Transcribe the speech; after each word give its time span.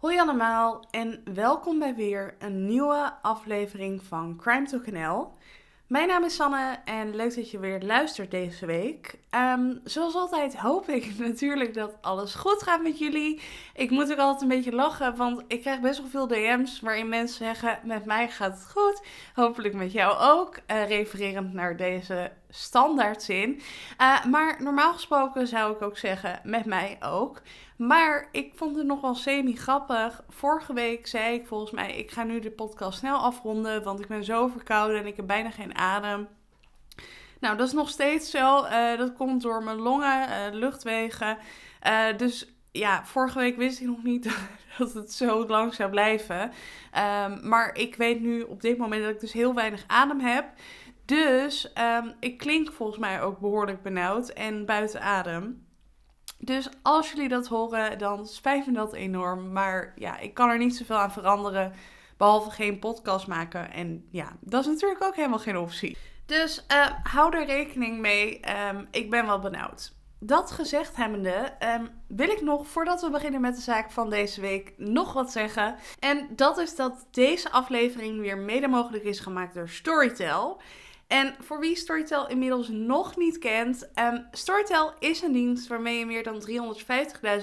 Hoi 0.00 0.18
allemaal 0.18 0.84
en 0.90 1.22
welkom 1.34 1.78
bij 1.78 1.94
weer 1.94 2.34
een 2.38 2.66
nieuwe 2.66 3.12
aflevering 3.22 4.02
van 4.02 4.36
Crime 4.36 4.66
to 4.66 4.80
NL. 4.84 5.32
Mijn 5.86 6.08
naam 6.08 6.24
is 6.24 6.34
Sanne 6.34 6.78
en 6.84 7.16
leuk 7.16 7.34
dat 7.34 7.50
je 7.50 7.58
weer 7.58 7.82
luistert 7.82 8.30
deze 8.30 8.66
week. 8.66 9.18
Ehm, 9.30 9.76
zoals 9.84 10.14
altijd 10.14 10.56
hoop 10.56 10.88
ik 10.88 11.18
natuurlijk 11.18 11.74
dat 11.74 11.98
alles 12.00 12.34
goed 12.34 12.62
gaat 12.62 12.82
met 12.82 12.98
jullie. 12.98 13.40
Ik 13.74 13.90
moet 13.90 14.12
ook 14.12 14.18
altijd 14.18 14.42
een 14.42 14.56
beetje 14.56 14.74
lachen, 14.74 15.16
want 15.16 15.42
ik 15.48 15.60
krijg 15.60 15.80
best 15.80 15.98
wel 15.98 16.08
veel 16.08 16.26
DM's 16.26 16.80
waarin 16.80 17.08
mensen 17.08 17.44
zeggen: 17.44 17.78
Met 17.84 18.04
mij 18.04 18.28
gaat 18.28 18.52
het 18.52 18.70
goed. 18.70 19.02
Hopelijk 19.34 19.74
met 19.74 19.92
jou 19.92 20.18
ook. 20.18 20.58
Uh, 20.66 20.88
refererend 20.88 21.52
naar 21.52 21.76
deze 21.76 22.32
standaardzin. 22.50 23.60
Uh, 24.00 24.24
maar 24.24 24.62
normaal 24.62 24.92
gesproken 24.92 25.46
zou 25.46 25.74
ik 25.74 25.82
ook 25.82 25.96
zeggen: 25.96 26.40
Met 26.44 26.64
mij 26.64 26.98
ook. 27.00 27.42
Maar 27.76 28.28
ik 28.32 28.52
vond 28.54 28.76
het 28.76 28.86
nog 28.86 29.00
wel 29.00 29.14
semi-grappig. 29.14 30.22
Vorige 30.28 30.72
week 30.72 31.06
zei 31.06 31.34
ik 31.34 31.46
volgens 31.46 31.70
mij: 31.70 31.96
Ik 31.96 32.10
ga 32.10 32.22
nu 32.22 32.40
de 32.40 32.50
podcast 32.50 32.98
snel 32.98 33.18
afronden, 33.18 33.82
want 33.82 34.00
ik 34.00 34.06
ben 34.06 34.24
zo 34.24 34.46
verkouden 34.46 35.00
en 35.00 35.06
ik 35.06 35.16
heb 35.16 35.26
bijna 35.26 35.50
geen 35.50 35.76
adem. 35.76 36.28
Nou, 37.40 37.56
dat 37.56 37.66
is 37.66 37.72
nog 37.72 37.88
steeds 37.88 38.30
zo. 38.30 38.64
Uh, 38.64 38.98
dat 38.98 39.12
komt 39.12 39.42
door 39.42 39.62
mijn 39.62 39.80
longen, 39.80 40.28
uh, 40.28 40.34
luchtwegen. 40.50 41.38
Dus 42.16 42.54
ja, 42.72 43.04
vorige 43.04 43.38
week 43.38 43.56
wist 43.56 43.80
ik 43.80 43.86
nog 43.86 44.02
niet 44.02 44.24
dat 44.78 44.92
het 44.92 45.12
zo 45.12 45.46
lang 45.46 45.74
zou 45.74 45.90
blijven. 45.90 46.40
Um, 46.42 47.48
maar 47.48 47.76
ik 47.76 47.96
weet 47.96 48.20
nu 48.20 48.42
op 48.42 48.60
dit 48.60 48.78
moment 48.78 49.02
dat 49.02 49.10
ik 49.10 49.20
dus 49.20 49.32
heel 49.32 49.54
weinig 49.54 49.84
adem 49.86 50.20
heb. 50.20 50.44
Dus 51.10 51.72
um, 51.98 52.14
ik 52.20 52.38
klink 52.38 52.72
volgens 52.72 52.98
mij 52.98 53.22
ook 53.22 53.38
behoorlijk 53.38 53.82
benauwd 53.82 54.28
en 54.28 54.66
buiten 54.66 55.02
adem. 55.02 55.66
Dus 56.38 56.68
als 56.82 57.12
jullie 57.12 57.28
dat 57.28 57.46
horen, 57.46 57.98
dan 57.98 58.26
spijt 58.26 58.66
me 58.66 58.72
dat 58.72 58.92
enorm. 58.92 59.52
Maar 59.52 59.92
ja, 59.96 60.18
ik 60.18 60.34
kan 60.34 60.48
er 60.48 60.58
niet 60.58 60.76
zoveel 60.76 60.96
aan 60.96 61.12
veranderen. 61.12 61.72
Behalve 62.16 62.50
geen 62.50 62.78
podcast 62.78 63.26
maken. 63.26 63.72
En 63.72 64.06
ja, 64.10 64.36
dat 64.40 64.60
is 64.60 64.66
natuurlijk 64.66 65.04
ook 65.04 65.16
helemaal 65.16 65.38
geen 65.38 65.56
optie. 65.56 65.96
Dus 66.26 66.64
uh, 66.72 66.86
hou 67.02 67.36
er 67.36 67.46
rekening 67.46 67.98
mee. 67.98 68.40
Um, 68.68 68.88
ik 68.90 69.10
ben 69.10 69.26
wel 69.26 69.38
benauwd. 69.38 69.92
Dat 70.18 70.50
gezegd 70.50 70.96
hebbende, 70.96 71.52
wil 72.08 72.28
ik 72.28 72.40
nog, 72.40 72.66
voordat 72.66 73.00
we 73.00 73.10
beginnen 73.10 73.40
met 73.40 73.54
de 73.54 73.60
zaak 73.60 73.90
van 73.90 74.10
deze 74.10 74.40
week, 74.40 74.74
nog 74.76 75.12
wat 75.12 75.32
zeggen. 75.32 75.74
En 75.98 76.28
dat 76.36 76.58
is 76.58 76.76
dat 76.76 77.06
deze 77.10 77.50
aflevering 77.50 78.20
weer 78.20 78.38
mede 78.38 78.68
mogelijk 78.68 79.04
is 79.04 79.20
gemaakt 79.20 79.54
door 79.54 79.68
Storytel. 79.68 80.60
En 81.10 81.34
voor 81.40 81.60
wie 81.60 81.76
Storytel 81.76 82.28
inmiddels 82.28 82.68
nog 82.68 83.16
niet 83.16 83.38
kent, 83.38 83.90
um, 83.94 84.26
Storytel 84.30 84.92
is 84.98 85.22
een 85.22 85.32
dienst 85.32 85.66
waarmee 85.66 85.98
je 85.98 86.06
meer 86.06 86.22
dan 86.22 86.42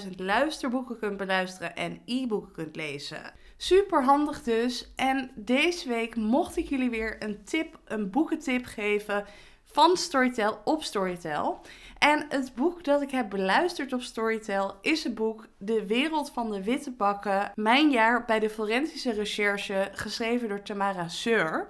350.000 0.04 0.10
luisterboeken 0.16 0.98
kunt 0.98 1.16
beluisteren 1.16 1.76
en 1.76 2.00
e-boeken 2.04 2.52
kunt 2.52 2.76
lezen. 2.76 3.32
Super 3.56 4.04
handig 4.04 4.42
dus. 4.42 4.92
En 4.96 5.30
deze 5.34 5.88
week 5.88 6.16
mocht 6.16 6.56
ik 6.56 6.68
jullie 6.68 6.90
weer 6.90 7.16
een 7.22 7.44
tip, 7.44 7.78
een 7.84 8.10
boekentip 8.10 8.64
geven 8.64 9.24
van 9.64 9.96
Storytel 9.96 10.60
op 10.64 10.82
Storytel. 10.82 11.60
En 11.98 12.26
het 12.28 12.54
boek 12.54 12.84
dat 12.84 13.02
ik 13.02 13.10
heb 13.10 13.30
beluisterd 13.30 13.92
op 13.92 14.00
Storytel 14.00 14.74
is 14.80 15.04
het 15.04 15.14
boek 15.14 15.46
De 15.58 15.86
Wereld 15.86 16.30
van 16.30 16.50
de 16.50 16.62
Witte 16.62 16.90
Bakken. 16.90 17.52
Mijn 17.54 17.90
jaar 17.90 18.24
bij 18.24 18.38
de 18.38 18.50
Forensische 18.50 19.12
Recherche, 19.12 19.88
geschreven 19.92 20.48
door 20.48 20.62
Tamara 20.62 21.08
Seur. 21.08 21.68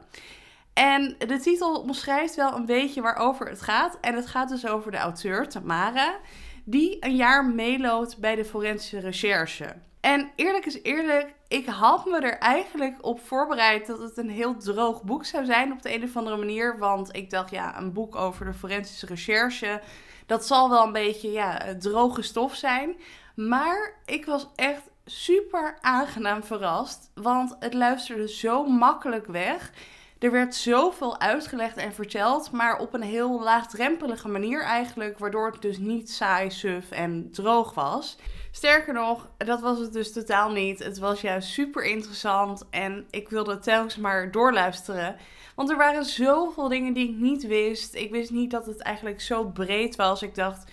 En 0.78 1.14
de 1.18 1.38
titel 1.38 1.80
omschrijft 1.80 2.34
wel 2.34 2.54
een 2.54 2.66
beetje 2.66 3.00
waarover 3.00 3.48
het 3.48 3.62
gaat. 3.62 3.98
En 4.00 4.14
het 4.14 4.26
gaat 4.26 4.48
dus 4.48 4.66
over 4.66 4.90
de 4.90 4.96
auteur, 4.96 5.48
Tamara, 5.48 6.16
die 6.64 6.96
een 7.00 7.16
jaar 7.16 7.44
meeloopt 7.44 8.18
bij 8.18 8.34
de 8.34 8.44
Forensische 8.44 8.98
Recherche. 8.98 9.74
En 10.00 10.30
eerlijk 10.36 10.66
is 10.66 10.82
eerlijk, 10.82 11.34
ik 11.48 11.66
had 11.66 12.06
me 12.06 12.20
er 12.20 12.38
eigenlijk 12.38 12.96
op 13.00 13.20
voorbereid 13.20 13.86
dat 13.86 13.98
het 13.98 14.16
een 14.16 14.30
heel 14.30 14.56
droog 14.56 15.02
boek 15.02 15.24
zou 15.24 15.44
zijn 15.44 15.72
op 15.72 15.82
de 15.82 15.94
een 15.94 16.02
of 16.02 16.16
andere 16.16 16.36
manier. 16.36 16.78
Want 16.78 17.16
ik 17.16 17.30
dacht, 17.30 17.50
ja, 17.50 17.78
een 17.78 17.92
boek 17.92 18.16
over 18.16 18.44
de 18.44 18.54
forensische 18.54 19.06
recherche, 19.06 19.80
dat 20.26 20.46
zal 20.46 20.70
wel 20.70 20.86
een 20.86 20.92
beetje 20.92 21.30
ja, 21.30 21.74
droge 21.78 22.22
stof 22.22 22.54
zijn. 22.54 22.96
Maar 23.34 23.94
ik 24.04 24.24
was 24.26 24.48
echt 24.54 24.82
super 25.04 25.78
aangenaam 25.80 26.44
verrast, 26.44 27.10
want 27.14 27.56
het 27.58 27.74
luisterde 27.74 28.28
zo 28.28 28.64
makkelijk 28.64 29.26
weg. 29.26 29.72
Er 30.18 30.30
werd 30.30 30.54
zoveel 30.54 31.20
uitgelegd 31.20 31.76
en 31.76 31.92
verteld, 31.92 32.50
maar 32.50 32.78
op 32.78 32.94
een 32.94 33.02
heel 33.02 33.42
laagdrempelige 33.42 34.28
manier 34.28 34.62
eigenlijk, 34.62 35.18
waardoor 35.18 35.50
het 35.50 35.62
dus 35.62 35.78
niet 35.78 36.10
saai, 36.10 36.50
suf 36.50 36.90
en 36.90 37.30
droog 37.30 37.74
was. 37.74 38.16
Sterker 38.50 38.94
nog, 38.94 39.28
dat 39.36 39.60
was 39.60 39.78
het 39.78 39.92
dus 39.92 40.12
totaal 40.12 40.50
niet. 40.50 40.78
Het 40.78 40.98
was 40.98 41.20
juist 41.20 41.48
super 41.48 41.84
interessant 41.84 42.64
en 42.70 43.06
ik 43.10 43.28
wilde 43.28 43.58
telkens 43.58 43.96
maar 43.96 44.30
doorluisteren. 44.30 45.16
Want 45.54 45.70
er 45.70 45.76
waren 45.76 46.04
zoveel 46.04 46.68
dingen 46.68 46.92
die 46.92 47.08
ik 47.08 47.16
niet 47.16 47.46
wist. 47.46 47.94
Ik 47.94 48.10
wist 48.10 48.30
niet 48.30 48.50
dat 48.50 48.66
het 48.66 48.82
eigenlijk 48.82 49.20
zo 49.20 49.44
breed 49.44 49.96
was. 49.96 50.22
Ik 50.22 50.34
dacht, 50.34 50.70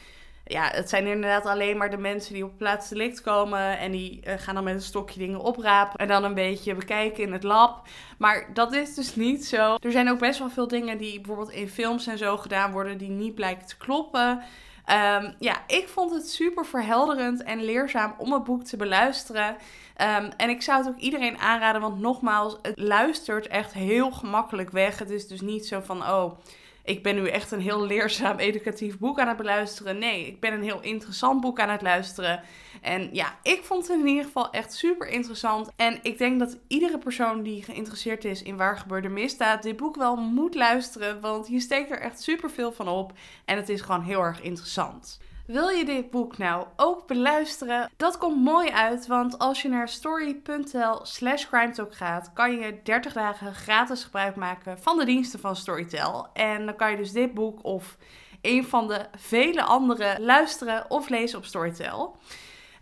ja, 0.48 0.70
het 0.72 0.90
zijn 0.90 1.08
inderdaad 1.08 1.46
alleen 1.46 1.78
maar 1.78 1.90
de 1.90 1.98
mensen 1.98 2.34
die 2.34 2.46
op 2.46 2.58
plaats 2.58 2.90
delict 2.90 3.22
komen. 3.22 3.78
En 3.78 3.92
die 3.92 4.22
uh, 4.28 4.34
gaan 4.38 4.56
dan 4.56 4.64
met 4.64 4.74
een 4.74 4.82
stokje 4.82 5.20
dingen 5.20 5.40
oprapen. 5.40 6.00
En 6.00 6.08
dan 6.08 6.24
een 6.24 6.34
beetje 6.34 6.76
bekijken 6.76 7.24
in 7.24 7.34
het 7.34 7.44
lab. 7.44 7.88
Maar 8.18 8.50
dat 8.54 8.74
is 8.74 8.94
dus 8.94 9.16
niet 9.16 9.46
zo. 9.46 9.76
Er 9.80 9.92
zijn 9.92 10.10
ook 10.10 10.20
best 10.20 10.40
wel 10.40 10.50
veel 10.50 10.68
dingen 10.68 10.98
die 10.98 11.22
bijvoorbeeld 11.22 11.52
in 11.52 11.70
films 11.70 12.08
en 12.08 12.18
zo 12.18 12.38
gedaan 12.38 12.72
worden. 12.72 12.98
die 12.98 13.10
niet 13.10 13.36
blijken 13.36 13.68
te 13.68 13.78
kloppen. 13.78 14.44
Um, 14.92 15.36
ja, 15.40 15.64
ik 15.68 15.88
vond 15.88 16.12
het 16.12 16.30
super 16.30 16.66
verhelderend 16.66 17.44
en 17.44 17.64
leerzaam 17.64 18.16
om 18.18 18.34
het 18.34 18.44
boek 18.44 18.64
te 18.64 18.78
beluisteren. 18.78 19.50
Um, 19.50 20.30
en 20.38 20.50
ik 20.50 20.62
zou 20.62 20.78
het 20.78 20.88
ook 20.88 21.00
iedereen 21.00 21.38
aanraden, 21.38 21.82
want 21.82 22.00
nogmaals, 22.00 22.58
het 22.62 22.80
luistert 22.80 23.48
echt 23.48 23.74
heel 23.74 24.12
gemakkelijk 24.12 24.72
weg. 24.72 25.00
Het 25.00 25.10
is 25.10 25.28
dus 25.28 25.42
niet 25.42 25.68
zo 25.68 25.80
van, 25.80 26.02
oh, 26.02 26.38
ik 26.86 27.04
ben 27.04 27.16
nu 27.16 27.28
echt 27.28 27.52
een 27.52 27.62
heel 27.62 27.86
leerzaam, 27.86 28.38
educatief 28.38 28.98
boek 28.98 29.20
aan 29.20 29.28
het 29.28 29.38
beluisteren. 29.38 29.98
Nee, 29.98 30.28
ik 30.28 30.40
ben 30.40 30.54
een 30.54 30.64
heel 30.64 30.82
interessant 30.82 31.42
boek 31.42 31.60
aan 31.60 31.70
het 31.70 31.82
luisteren. 31.82 32.42
En 32.82 33.10
ja, 33.12 33.36
ik 33.44 33.64
vond 33.64 33.88
het 33.88 34.00
in 34.00 34.08
ieder 34.08 34.24
geval 34.24 34.52
echt 34.52 34.74
super 34.74 35.08
interessant. 35.08 35.72
En 35.76 36.00
ik 36.02 36.18
denk 36.18 36.40
dat 36.40 36.58
iedere 36.68 36.98
persoon 36.98 37.44
die 37.44 37.64
geïnteresseerd 37.64 38.26
is 38.26 38.44
in 38.44 38.58
waar 38.58 38.78
gebeurde 38.78 39.10
misdaad, 39.10 39.64
dit 39.64 39.78
boek 39.78 39.96
wel 39.96 40.16
moet 40.16 40.56
luisteren. 40.56 41.22
Want 41.22 41.48
je 41.48 41.60
steekt 41.60 41.92
er 41.92 42.00
echt 42.00 42.22
super 42.22 42.50
veel 42.50 42.72
van 42.72 42.88
op. 42.88 43.14
En 43.46 43.56
het 43.56 43.70
is 43.70 43.82
gewoon 43.82 44.04
heel 44.04 44.22
erg 44.22 44.42
interessant. 44.42 45.20
Wil 45.46 45.70
je 45.70 45.86
dit 45.86 46.10
boek 46.10 46.38
nou 46.38 46.66
ook 46.76 47.08
beluisteren? 47.08 47.92
Dat 47.98 48.18
komt 48.18 48.44
mooi 48.44 48.70
uit, 48.70 49.08
want 49.08 49.40
als 49.40 49.62
je 49.62 49.70
naar 49.70 49.90
story.nl 49.90 51.00
slash 51.06 51.46
crimetalk 51.46 51.96
gaat, 51.96 52.32
kan 52.34 52.52
je 52.52 52.80
30 52.84 53.14
dagen 53.14 53.56
gratis 53.56 54.04
gebruik 54.04 54.36
maken 54.36 54.80
van 54.80 54.98
de 54.98 55.06
diensten 55.06 55.40
van 55.40 55.56
Storytel. 55.56 56.28
En 56.34 56.66
dan 56.66 56.76
kan 56.76 56.92
je 56.92 56.98
dus 56.98 57.12
dit 57.12 57.34
boek 57.34 57.64
of 57.64 57.98
een 58.42 58.66
van 58.66 58.88
de 58.88 59.06
vele 59.18 59.64
andere 59.64 60.18
luisteren 60.20 60.90
of 60.90 61.10
lezen 61.10 61.38
op 61.38 61.46
Storytel. 61.46 62.18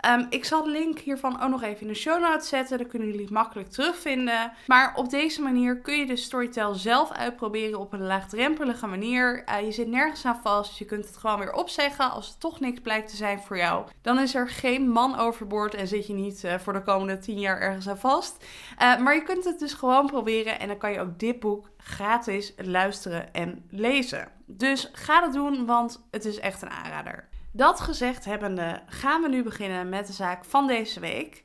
Um, 0.10 0.26
ik 0.30 0.46
zal 0.46 0.64
de 0.64 0.70
link 0.70 1.00
hiervan 1.00 1.42
ook 1.42 1.50
nog 1.50 1.64
even 1.64 1.82
in 1.82 1.88
de 1.88 1.94
show 1.94 2.22
notes 2.22 2.48
zetten. 2.48 2.78
Dan 2.78 2.88
kunnen 2.88 3.08
jullie 3.08 3.24
het 3.24 3.34
makkelijk 3.34 3.70
terugvinden. 3.70 4.52
Maar 4.68 4.94
op 4.96 5.10
deze 5.10 5.42
manier 5.42 5.78
kun 5.78 6.00
je 6.00 6.06
de 6.06 6.16
Storytel 6.16 6.74
zelf 6.74 7.12
uitproberen 7.12 7.80
op 7.80 7.94
een 7.94 8.04
laagdrempelige 8.04 8.88
manier. 8.88 9.44
Uh, 9.50 9.66
je 9.66 9.72
zit 9.72 9.88
nergens 9.88 10.26
aan 10.26 10.40
vast. 10.44 10.78
Je 10.78 10.86
kunt 10.86 11.06
het 11.06 11.18
gewoon 11.18 11.40
weer 11.40 11.54
opzeggen 11.54 12.12
als 12.12 12.28
het 12.28 12.40
toch 12.40 12.60
niks 12.60 12.80
blijkt 12.80 13.10
te 13.10 13.16
zijn 13.16 13.40
voor 13.40 13.58
jou. 13.58 13.86
Dan 14.02 14.20
is 14.20 14.36
er 14.36 14.50
geen 14.50 14.90
man 14.90 15.18
overboord 15.18 15.74
en 15.74 15.88
zit 15.88 16.08
je 16.08 16.14
niet 16.14 16.44
uh, 16.44 16.54
voor 16.60 16.74
de 16.74 16.82
komende 16.82 17.18
10 17.18 17.40
jaar 17.40 17.60
ergens 17.60 17.90
aan 17.90 17.98
vast. 17.98 18.46
Uh, 18.82 18.98
maar 18.98 19.16
je 19.16 19.24
kunt 19.24 19.44
het 19.44 19.60
dus 19.60 19.74
gewoon 19.74 20.08
proberen 20.08 20.60
en 20.60 20.68
dan 20.68 20.78
kan 20.78 20.92
je 20.92 21.00
ook 21.00 21.20
dit 21.20 21.40
boek 21.40 21.70
gratis 21.78 22.54
luisteren 22.58 23.34
en 23.34 23.66
lezen. 23.70 24.28
Dus 24.46 24.90
ga 24.94 25.22
dat 25.22 25.34
doen, 25.34 25.66
want 25.66 26.08
het 26.12 26.26
is 26.26 26.40
echt 26.40 26.62
een 26.62 26.70
aanrader. 26.70 27.28
Dat 27.56 27.80
gezegd 27.80 28.26
hebbende 28.26 28.82
gaan 28.86 29.22
we 29.22 29.30
nu 29.30 29.44
beginnen 29.44 29.90
met 29.90 30.08
de 30.08 30.14
zaak 30.14 30.46
van 30.46 30.68
deze 30.68 31.00
week. 31.00 31.44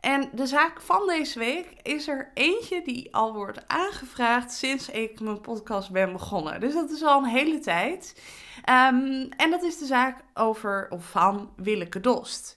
En 0.00 0.30
de 0.32 0.46
zaak 0.46 0.80
van 0.80 1.06
deze 1.06 1.38
week 1.38 1.66
is 1.82 2.08
er 2.08 2.30
eentje 2.34 2.82
die 2.84 3.14
al 3.14 3.32
wordt 3.34 3.68
aangevraagd 3.68 4.52
sinds 4.52 4.90
ik 4.90 5.20
mijn 5.20 5.40
podcast 5.40 5.90
ben 5.90 6.12
begonnen. 6.12 6.60
Dus 6.60 6.74
dat 6.74 6.90
is 6.90 7.02
al 7.02 7.22
een 7.22 7.28
hele 7.28 7.58
tijd. 7.58 8.22
Um, 8.58 9.28
en 9.36 9.50
dat 9.50 9.62
is 9.62 9.78
de 9.78 9.86
zaak 9.86 10.20
over 10.34 10.86
of 10.90 11.04
van 11.04 11.50
Willeke 11.56 12.00
Dost. 12.00 12.56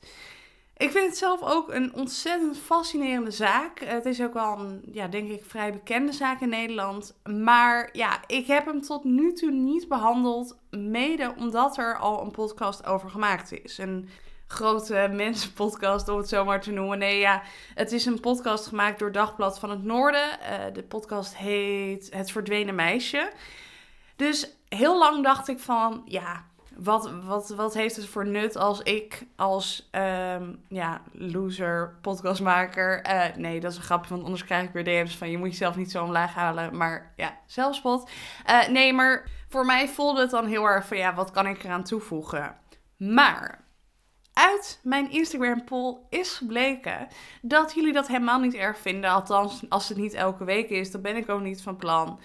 Ik 0.82 0.92
vind 0.92 1.06
het 1.06 1.18
zelf 1.18 1.42
ook 1.42 1.74
een 1.74 1.94
ontzettend 1.94 2.58
fascinerende 2.58 3.32
zaak. 3.32 3.80
Het 3.80 4.06
is 4.06 4.22
ook 4.22 4.34
wel 4.34 4.60
een, 4.60 4.82
ja, 4.92 5.08
denk 5.08 5.30
ik, 5.30 5.46
vrij 5.46 5.72
bekende 5.72 6.12
zaak 6.12 6.42
in 6.42 6.50
Nederland. 6.50 7.16
Maar 7.24 7.90
ja, 7.92 8.20
ik 8.28 8.48
heb 8.48 8.66
hem 8.66 8.82
tot 8.82 9.04
nu 9.04 9.34
toe 9.34 9.52
niet 9.52 9.88
behandeld. 9.88 10.58
Mede 10.70 11.34
omdat 11.38 11.78
er 11.78 11.98
al 11.98 12.22
een 12.22 12.32
podcast 12.32 12.86
over 12.86 13.10
gemaakt 13.10 13.64
is. 13.64 13.78
Een 13.78 14.10
grote 14.48 15.10
mensenpodcast, 15.14 16.10
om 16.10 16.18
het 16.18 16.30
zo 16.30 16.46
maar 16.46 16.62
te 16.62 16.72
noemen. 16.72 16.98
Nee, 16.98 17.20
ja, 17.20 17.42
het 17.74 17.92
is 17.92 18.06
een 18.06 18.20
podcast 18.20 18.68
gemaakt 18.68 19.00
door 19.00 19.12
Dagblad 19.12 19.60
van 19.60 19.70
het 19.70 19.84
Noorden. 19.84 20.30
Uh, 20.42 20.74
de 20.74 20.84
podcast 20.84 21.38
heet 21.38 22.10
Het 22.14 22.32
Verdwenen 22.32 22.76
Meisje. 22.76 23.32
Dus 24.16 24.50
heel 24.68 24.98
lang 24.98 25.24
dacht 25.24 25.48
ik 25.48 25.60
van, 25.60 26.02
ja, 26.06 26.46
wat, 26.84 27.12
wat, 27.24 27.50
wat 27.50 27.74
heeft 27.74 27.96
het 27.96 28.08
voor 28.08 28.28
nut 28.28 28.56
als 28.58 28.82
ik 28.82 29.26
als 29.36 29.88
ehm, 29.92 30.54
ja, 30.68 31.02
loser 31.12 31.98
podcastmaker... 32.02 33.06
Uh, 33.06 33.36
nee, 33.36 33.60
dat 33.60 33.72
is 33.72 33.78
een 33.78 33.84
grapje, 33.84 34.10
want 34.10 34.24
anders 34.24 34.44
krijg 34.44 34.68
ik 34.68 34.74
weer 34.74 34.84
DM's 34.84 35.18
van... 35.18 35.30
je 35.30 35.38
moet 35.38 35.50
jezelf 35.50 35.76
niet 35.76 35.92
zo 35.92 36.04
omlaag 36.04 36.34
halen, 36.34 36.78
maar 36.78 37.14
ja, 37.16 37.38
zelfspot. 37.46 38.10
Uh, 38.50 38.68
nee, 38.68 38.94
maar 38.94 39.30
voor 39.48 39.66
mij 39.66 39.88
voelde 39.88 40.22
het 40.22 40.30
dan 40.30 40.46
heel 40.46 40.66
erg 40.66 40.88
van... 40.88 40.98
ja, 40.98 41.14
wat 41.14 41.32
kan 41.32 41.48
ik 41.48 41.64
eraan 41.64 41.84
toevoegen? 41.84 42.56
Maar 42.98 43.66
uit 44.34 44.80
mijn 44.84 45.12
Instagram 45.12 45.64
poll 45.64 45.98
is 46.10 46.34
gebleken 46.34 47.08
dat 47.42 47.74
jullie 47.74 47.94
dat 47.94 48.08
helemaal 48.08 48.40
niet 48.40 48.54
erg 48.54 48.78
vinden. 48.78 49.10
Althans, 49.10 49.70
als 49.70 49.90
het 49.90 49.98
niet 49.98 50.14
elke 50.14 50.44
week 50.44 50.70
is, 50.70 50.92
dan 50.92 51.02
ben 51.02 51.16
ik 51.16 51.30
ook 51.30 51.42
niet 51.42 51.62
van 51.62 51.76
plan. 51.76 52.20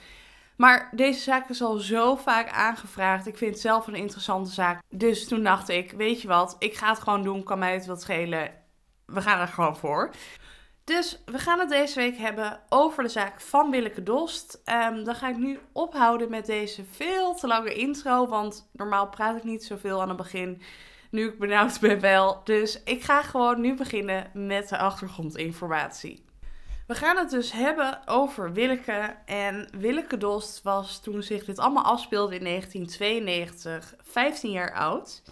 Maar 0.56 0.88
deze 0.92 1.20
zaak 1.20 1.48
is 1.48 1.62
al 1.62 1.76
zo 1.76 2.16
vaak 2.16 2.50
aangevraagd. 2.50 3.26
Ik 3.26 3.36
vind 3.36 3.50
het 3.50 3.60
zelf 3.60 3.86
een 3.86 3.94
interessante 3.94 4.50
zaak. 4.50 4.82
Dus 4.88 5.28
toen 5.28 5.42
dacht 5.42 5.68
ik, 5.68 5.90
weet 5.90 6.22
je 6.22 6.28
wat, 6.28 6.56
ik 6.58 6.74
ga 6.74 6.88
het 6.88 6.98
gewoon 6.98 7.22
doen, 7.22 7.42
kan 7.42 7.58
mij 7.58 7.74
het 7.74 7.86
wat 7.86 8.02
schelen. 8.02 8.50
We 9.06 9.22
gaan 9.22 9.40
er 9.40 9.48
gewoon 9.48 9.76
voor. 9.76 10.10
Dus 10.84 11.22
we 11.24 11.38
gaan 11.38 11.58
het 11.58 11.68
deze 11.68 11.98
week 11.98 12.16
hebben 12.16 12.60
over 12.68 13.02
de 13.02 13.08
zaak 13.08 13.40
van 13.40 13.70
Willeke 13.70 14.02
Dost. 14.02 14.62
Um, 14.64 15.04
dan 15.04 15.14
ga 15.14 15.28
ik 15.28 15.36
nu 15.36 15.58
ophouden 15.72 16.30
met 16.30 16.46
deze 16.46 16.84
veel 16.90 17.34
te 17.34 17.46
lange 17.46 17.74
intro, 17.74 18.26
want 18.26 18.68
normaal 18.72 19.08
praat 19.08 19.36
ik 19.36 19.44
niet 19.44 19.64
zoveel 19.64 20.00
aan 20.00 20.08
het 20.08 20.16
begin. 20.16 20.62
Nu 21.10 21.28
ik 21.28 21.38
benauwd 21.38 21.80
ben 21.80 22.00
wel. 22.00 22.40
Dus 22.44 22.82
ik 22.82 23.02
ga 23.02 23.22
gewoon 23.22 23.60
nu 23.60 23.74
beginnen 23.74 24.30
met 24.32 24.68
de 24.68 24.78
achtergrondinformatie. 24.78 26.25
We 26.86 26.94
gaan 26.94 27.16
het 27.16 27.30
dus 27.30 27.52
hebben 27.52 28.08
over 28.08 28.52
Willeke. 28.52 29.16
En 29.24 29.68
Willeke 29.78 30.16
Dost 30.16 30.62
was 30.62 31.00
toen 31.00 31.22
zich 31.22 31.44
dit 31.44 31.58
allemaal 31.58 31.84
afspeelde 31.84 32.34
in 32.34 32.44
1992 32.44 33.94
15 34.02 34.50
jaar 34.50 34.74
oud. 34.74 35.22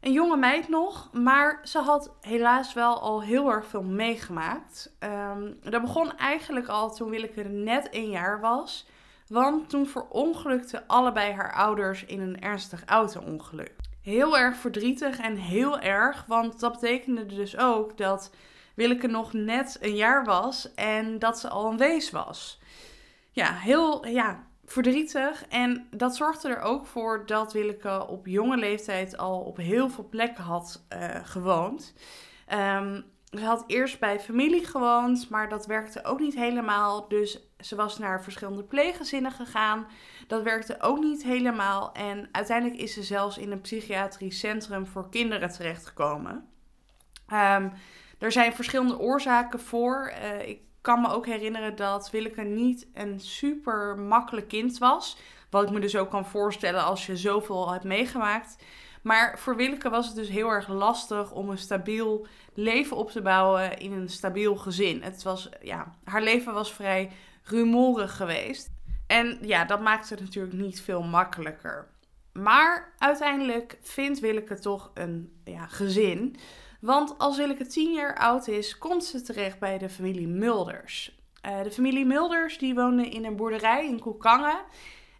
Een 0.00 0.12
jonge 0.12 0.36
meid 0.36 0.68
nog, 0.68 1.12
maar 1.12 1.60
ze 1.64 1.78
had 1.78 2.10
helaas 2.20 2.72
wel 2.72 3.00
al 3.00 3.22
heel 3.22 3.50
erg 3.50 3.66
veel 3.66 3.82
meegemaakt. 3.82 4.92
Um, 5.00 5.58
dat 5.62 5.80
begon 5.80 6.16
eigenlijk 6.16 6.68
al 6.68 6.94
toen 6.94 7.10
Willeke 7.10 7.42
net 7.42 7.88
een 7.90 8.10
jaar 8.10 8.40
was. 8.40 8.86
Want 9.28 9.68
toen 9.68 9.86
verongelukten 9.86 10.84
allebei 10.86 11.32
haar 11.32 11.52
ouders 11.52 12.04
in 12.04 12.20
een 12.20 12.40
ernstig 12.40 12.84
auto-ongeluk. 12.84 13.72
Heel 14.00 14.38
erg 14.38 14.56
verdrietig 14.56 15.18
en 15.18 15.36
heel 15.36 15.80
erg, 15.80 16.24
want 16.26 16.60
dat 16.60 16.72
betekende 16.72 17.26
dus 17.26 17.56
ook 17.56 17.96
dat 17.96 18.30
Willeke 18.74 19.06
nog 19.06 19.32
net 19.32 19.78
een 19.80 19.96
jaar 19.96 20.24
was 20.24 20.74
en 20.74 21.18
dat 21.18 21.38
ze 21.38 21.48
al 21.48 21.70
een 21.70 21.78
wees 21.78 22.10
was. 22.10 22.60
Ja, 23.30 23.52
heel 23.52 24.06
ja, 24.06 24.46
verdrietig. 24.64 25.44
En 25.48 25.86
dat 25.90 26.16
zorgde 26.16 26.48
er 26.48 26.60
ook 26.60 26.86
voor 26.86 27.26
dat 27.26 27.52
Willeke 27.52 28.06
op 28.08 28.26
jonge 28.26 28.56
leeftijd 28.56 29.16
al 29.16 29.40
op 29.40 29.56
heel 29.56 29.90
veel 29.90 30.08
plekken 30.08 30.44
had 30.44 30.84
uh, 30.92 31.14
gewoond. 31.22 31.94
Um, 32.52 33.04
ze 33.38 33.44
had 33.44 33.64
eerst 33.66 33.98
bij 33.98 34.20
familie 34.20 34.66
gewoond, 34.66 35.28
maar 35.28 35.48
dat 35.48 35.66
werkte 35.66 36.04
ook 36.04 36.20
niet 36.20 36.34
helemaal. 36.34 37.08
Dus 37.08 37.40
ze 37.58 37.76
was 37.76 37.98
naar 37.98 38.22
verschillende 38.22 38.64
pleeggezinnen 38.64 39.32
gegaan. 39.32 39.86
Dat 40.26 40.42
werkte 40.42 40.80
ook 40.80 40.98
niet 40.98 41.22
helemaal. 41.22 41.92
En 41.92 42.28
uiteindelijk 42.32 42.80
is 42.80 42.92
ze 42.92 43.02
zelfs 43.02 43.38
in 43.38 43.50
een 43.50 43.60
psychiatrisch 43.60 44.38
centrum 44.38 44.86
voor 44.86 45.08
kinderen 45.08 45.50
terechtgekomen. 45.50 46.48
Um, 47.32 47.72
er 48.22 48.32
zijn 48.32 48.52
verschillende 48.52 48.98
oorzaken 48.98 49.60
voor. 49.60 50.12
Uh, 50.22 50.48
ik 50.48 50.60
kan 50.80 51.00
me 51.00 51.08
ook 51.08 51.26
herinneren 51.26 51.76
dat 51.76 52.10
Willeke 52.10 52.42
niet 52.42 52.86
een 52.94 53.20
super 53.20 53.98
makkelijk 53.98 54.48
kind 54.48 54.78
was. 54.78 55.16
Wat 55.50 55.62
ik 55.62 55.70
me 55.70 55.80
dus 55.80 55.96
ook 55.96 56.10
kan 56.10 56.26
voorstellen 56.26 56.84
als 56.84 57.06
je 57.06 57.16
zoveel 57.16 57.72
hebt 57.72 57.84
meegemaakt. 57.84 58.56
Maar 59.02 59.38
voor 59.38 59.56
Willeke 59.56 59.90
was 59.90 60.06
het 60.06 60.16
dus 60.16 60.28
heel 60.28 60.48
erg 60.48 60.68
lastig 60.68 61.32
om 61.32 61.50
een 61.50 61.58
stabiel 61.58 62.26
leven 62.54 62.96
op 62.96 63.10
te 63.10 63.22
bouwen 63.22 63.78
in 63.78 63.92
een 63.92 64.08
stabiel 64.08 64.56
gezin. 64.56 65.02
Het 65.02 65.22
was, 65.22 65.48
ja, 65.60 65.94
haar 66.04 66.22
leven 66.22 66.54
was 66.54 66.72
vrij 66.72 67.10
rumoerig 67.42 68.16
geweest. 68.16 68.70
En 69.06 69.38
ja, 69.40 69.64
dat 69.64 69.80
maakte 69.80 70.14
het 70.14 70.22
natuurlijk 70.22 70.54
niet 70.54 70.80
veel 70.80 71.02
makkelijker. 71.02 71.88
Maar 72.32 72.94
uiteindelijk 72.98 73.78
vindt 73.80 74.20
Willeke 74.20 74.58
toch 74.58 74.90
een 74.94 75.40
ja, 75.44 75.66
gezin. 75.66 76.36
Want 76.82 77.18
als 77.18 77.36
Willeke 77.36 77.66
tien 77.66 77.92
jaar 77.92 78.16
oud 78.16 78.48
is, 78.48 78.78
komt 78.78 79.04
ze 79.04 79.22
terecht 79.22 79.58
bij 79.58 79.78
de 79.78 79.88
familie 79.88 80.28
Mulders. 80.28 81.18
Uh, 81.46 81.62
de 81.62 81.70
familie 81.70 82.06
Mulders 82.06 82.58
die 82.58 82.74
woonde 82.74 83.08
in 83.08 83.24
een 83.24 83.36
boerderij 83.36 83.86
in 83.86 83.98
Koekangen. 83.98 84.60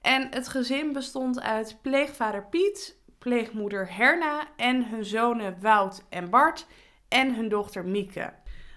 En 0.01 0.29
het 0.31 0.49
gezin 0.49 0.93
bestond 0.93 1.41
uit 1.41 1.79
pleegvader 1.83 2.47
Piet, 2.47 2.97
pleegmoeder 3.19 3.95
Herna 3.95 4.45
en 4.57 4.89
hun 4.89 5.05
zonen 5.05 5.57
Wout 5.61 6.05
en 6.09 6.31
Bart 6.31 6.67
en 7.09 7.35
hun 7.35 7.49
dochter 7.49 7.85
Mieke. 7.85 8.33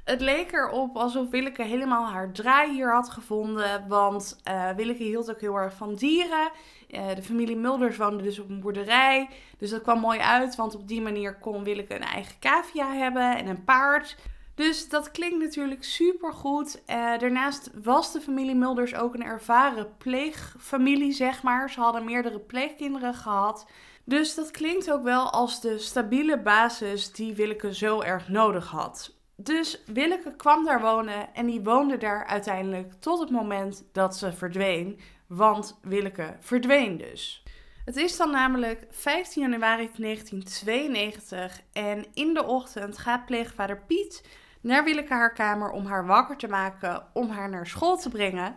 Het 0.06 0.22
leek 0.22 0.52
erop 0.52 0.96
alsof 0.96 1.30
Willeke 1.30 1.64
helemaal 1.64 2.08
haar 2.08 2.32
draai 2.32 2.72
hier 2.72 2.94
had 2.94 3.10
gevonden. 3.10 3.88
Want 3.88 4.42
uh, 4.48 4.70
Willeke 4.70 5.04
hield 5.04 5.30
ook 5.30 5.42
heel 5.42 5.56
erg 5.56 5.74
van 5.74 5.96
dieren. 5.96 6.50
Uh, 6.90 7.16
de 7.16 7.24
familie 7.24 7.56
Mulders 7.56 7.98
woonde 7.98 8.24
dus 8.24 8.40
op 8.40 8.50
een 8.50 8.60
boerderij. 8.60 9.30
Dus 9.58 9.70
dat 9.70 9.82
kwam 9.82 10.00
mooi 10.00 10.20
uit, 10.20 10.56
want 10.56 10.76
op 10.76 10.88
die 10.88 11.02
manier 11.02 11.36
kon 11.36 11.64
Willeke 11.64 11.96
een 11.96 12.02
eigen 12.02 12.40
cavia 12.40 12.94
hebben 12.94 13.38
en 13.38 13.48
een 13.48 13.64
paard. 13.64 14.18
Dus 14.56 14.90
dat 14.90 15.12
klinkt 15.12 15.40
natuurlijk 15.40 15.84
super 15.84 16.34
goed. 16.34 16.82
Uh, 16.88 17.18
daarnaast 17.18 17.72
was 17.84 18.12
de 18.12 18.22
familie 18.22 18.56
Mulders 18.56 18.96
ook 18.96 19.14
een 19.14 19.24
ervaren 19.24 19.98
pleegfamilie, 19.98 21.12
zeg 21.12 21.44
maar. 21.44 21.72
Ze 21.72 21.80
hadden 21.80 22.06
meerdere 22.06 22.40
pleegkinderen 22.40 23.14
gehad. 23.14 23.68
Dus 24.04 24.36
dat 24.36 24.52
klinkt 24.52 24.92
ook 24.92 25.04
wel 25.04 25.30
als 25.32 25.62
de 25.62 25.80
stabiele 25.80 26.40
basis 26.40 27.12
die 27.12 27.36
Willeke 27.36 27.76
zo 27.76 28.02
erg 28.02 28.28
nodig 28.28 28.68
had. 28.68 29.15
Dus 29.38 29.84
Willeke 29.86 30.36
kwam 30.36 30.66
daar 30.66 30.82
wonen 30.82 31.34
en 31.34 31.46
die 31.46 31.64
woonde 31.64 31.98
daar 31.98 32.26
uiteindelijk 32.26 32.94
tot 33.00 33.20
het 33.20 33.30
moment 33.30 33.84
dat 33.92 34.18
ze 34.18 34.34
verdween. 34.34 35.00
Want 35.28 35.80
Willeke 35.82 36.36
verdween 36.40 36.98
dus. 36.98 37.44
Het 37.86 37.96
is 37.96 38.18
dan 38.18 38.32
namelijk 38.32 38.86
15 38.90 39.42
januari 39.42 39.90
1992 39.98 41.62
en 41.74 42.06
in 42.14 42.34
de 42.34 42.44
ochtend 42.44 42.98
gaat 42.98 43.26
pleegvader 43.26 43.82
Piet 43.88 44.24
naar 44.62 44.84
Willeke 44.84 45.14
haar 45.14 45.34
kamer 45.34 45.70
om 45.70 45.86
haar 45.86 46.06
wakker 46.06 46.38
te 46.38 46.48
maken 46.48 47.04
om 47.14 47.30
haar 47.30 47.50
naar 47.50 47.68
school 47.68 47.98
te 47.98 48.10
brengen. 48.10 48.56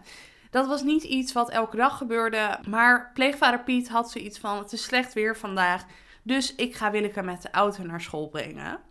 Dat 0.50 0.66
was 0.66 0.82
niet 0.82 1.02
iets 1.02 1.32
wat 1.32 1.50
elke 1.50 1.76
dag 1.76 1.96
gebeurde, 1.96 2.58
maar 2.68 3.10
pleegvader 3.14 3.62
Piet 3.62 3.88
had 3.88 4.10
zoiets 4.10 4.38
van: 4.38 4.58
het 4.58 4.72
is 4.72 4.82
slecht 4.82 5.12
weer 5.12 5.36
vandaag, 5.36 5.84
dus 6.22 6.54
ik 6.54 6.74
ga 6.74 6.90
Willeke 6.90 7.22
met 7.22 7.42
de 7.42 7.50
auto 7.50 7.82
naar 7.82 8.00
school 8.00 8.28
brengen. 8.28 8.87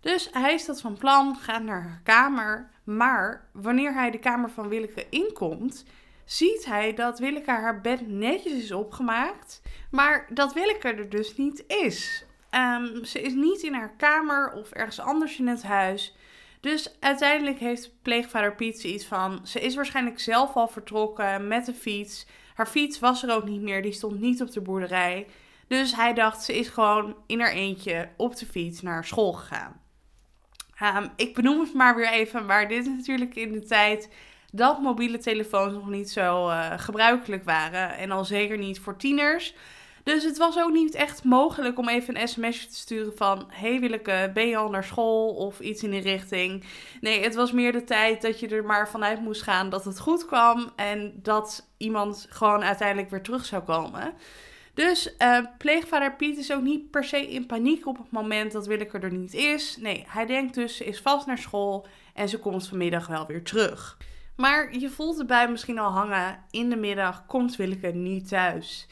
Dus 0.00 0.28
hij 0.32 0.54
is 0.54 0.64
dat 0.64 0.80
van 0.80 0.98
plan, 0.98 1.36
gaat 1.36 1.62
naar 1.62 1.82
haar 1.82 2.00
kamer. 2.04 2.70
Maar 2.84 3.48
wanneer 3.52 3.94
hij 3.94 4.10
de 4.10 4.18
kamer 4.18 4.50
van 4.50 4.68
Willeke 4.68 5.06
inkomt, 5.10 5.84
ziet 6.24 6.64
hij 6.64 6.94
dat 6.94 7.18
Willeke 7.18 7.50
haar 7.50 7.80
bed 7.80 8.08
netjes 8.08 8.52
is 8.52 8.72
opgemaakt. 8.72 9.62
Maar 9.90 10.26
dat 10.30 10.52
Willeke 10.52 10.88
er 10.88 11.08
dus 11.08 11.36
niet 11.36 11.64
is. 11.66 12.24
Um, 12.50 13.04
ze 13.04 13.20
is 13.20 13.32
niet 13.32 13.62
in 13.62 13.74
haar 13.74 13.96
kamer 13.96 14.52
of 14.52 14.70
ergens 14.70 15.00
anders 15.00 15.38
in 15.38 15.46
het 15.46 15.62
huis. 15.62 16.16
Dus 16.60 16.96
uiteindelijk 17.00 17.58
heeft 17.58 18.02
pleegvader 18.02 18.54
Piet 18.54 18.84
iets 18.84 19.06
van: 19.06 19.40
ze 19.46 19.60
is 19.60 19.74
waarschijnlijk 19.74 20.20
zelf 20.20 20.54
al 20.54 20.68
vertrokken 20.68 21.48
met 21.48 21.66
de 21.66 21.74
fiets. 21.74 22.26
Haar 22.54 22.66
fiets 22.66 22.98
was 22.98 23.22
er 23.22 23.34
ook 23.34 23.44
niet 23.44 23.60
meer, 23.60 23.82
die 23.82 23.92
stond 23.92 24.20
niet 24.20 24.42
op 24.42 24.50
de 24.50 24.60
boerderij. 24.60 25.26
Dus 25.68 25.94
hij 25.94 26.14
dacht: 26.14 26.42
ze 26.42 26.58
is 26.58 26.68
gewoon 26.68 27.16
in 27.26 27.40
haar 27.40 27.52
eentje 27.52 28.08
op 28.16 28.36
de 28.36 28.46
fiets 28.46 28.82
naar 28.82 29.04
school 29.04 29.32
gegaan. 29.32 29.80
Um, 30.82 31.08
ik 31.16 31.34
benoem 31.34 31.60
het 31.60 31.74
maar 31.74 31.96
weer 31.96 32.10
even, 32.10 32.46
maar 32.46 32.68
dit 32.68 32.86
is 32.86 32.92
natuurlijk 32.96 33.34
in 33.34 33.52
de 33.52 33.62
tijd 33.62 34.08
dat 34.52 34.80
mobiele 34.80 35.18
telefoons 35.18 35.72
nog 35.72 35.88
niet 35.88 36.10
zo 36.10 36.48
uh, 36.48 36.72
gebruikelijk 36.76 37.44
waren. 37.44 37.96
En 37.96 38.10
al 38.10 38.24
zeker 38.24 38.58
niet 38.58 38.80
voor 38.80 38.96
tieners. 38.96 39.54
Dus 40.02 40.24
het 40.24 40.38
was 40.38 40.58
ook 40.58 40.72
niet 40.72 40.94
echt 40.94 41.24
mogelijk 41.24 41.78
om 41.78 41.88
even 41.88 42.20
een 42.20 42.28
sms'je 42.28 42.68
te 42.68 42.74
sturen 42.74 43.16
van... 43.16 43.44
Hey 43.48 43.80
Willeke, 43.80 44.30
ben 44.34 44.48
je 44.48 44.56
al 44.56 44.70
naar 44.70 44.84
school? 44.84 45.34
Of 45.34 45.60
iets 45.60 45.82
in 45.82 45.90
die 45.90 46.00
richting. 46.00 46.64
Nee, 47.00 47.22
het 47.22 47.34
was 47.34 47.52
meer 47.52 47.72
de 47.72 47.84
tijd 47.84 48.22
dat 48.22 48.40
je 48.40 48.48
er 48.48 48.64
maar 48.64 48.88
vanuit 48.88 49.20
moest 49.20 49.42
gaan 49.42 49.70
dat 49.70 49.84
het 49.84 49.98
goed 49.98 50.26
kwam. 50.26 50.72
En 50.76 51.12
dat 51.22 51.68
iemand 51.76 52.26
gewoon 52.28 52.64
uiteindelijk 52.64 53.10
weer 53.10 53.22
terug 53.22 53.44
zou 53.44 53.62
komen. 53.62 54.14
Dus 54.78 55.14
uh, 55.18 55.38
pleegvader 55.56 56.16
Piet 56.16 56.36
is 56.36 56.52
ook 56.52 56.62
niet 56.62 56.90
per 56.90 57.04
se 57.04 57.30
in 57.30 57.46
paniek 57.46 57.86
op 57.86 57.98
het 57.98 58.10
moment 58.10 58.52
dat 58.52 58.66
Willeke 58.66 58.98
er 58.98 59.12
niet 59.12 59.34
is. 59.34 59.76
Nee, 59.76 60.04
hij 60.08 60.26
denkt 60.26 60.54
dus 60.54 60.76
ze 60.76 60.84
is 60.84 61.00
vast 61.00 61.26
naar 61.26 61.38
school 61.38 61.86
en 62.14 62.28
ze 62.28 62.38
komt 62.38 62.68
vanmiddag 62.68 63.06
wel 63.06 63.26
weer 63.26 63.42
terug. 63.42 63.98
Maar 64.36 64.76
je 64.76 64.90
voelt 64.90 65.18
erbij 65.18 65.50
misschien 65.50 65.78
al 65.78 65.90
hangen. 65.90 66.44
In 66.50 66.70
de 66.70 66.76
middag 66.76 67.26
komt 67.26 67.56
Willeke 67.56 67.86
niet 67.86 68.28
thuis. 68.28 68.86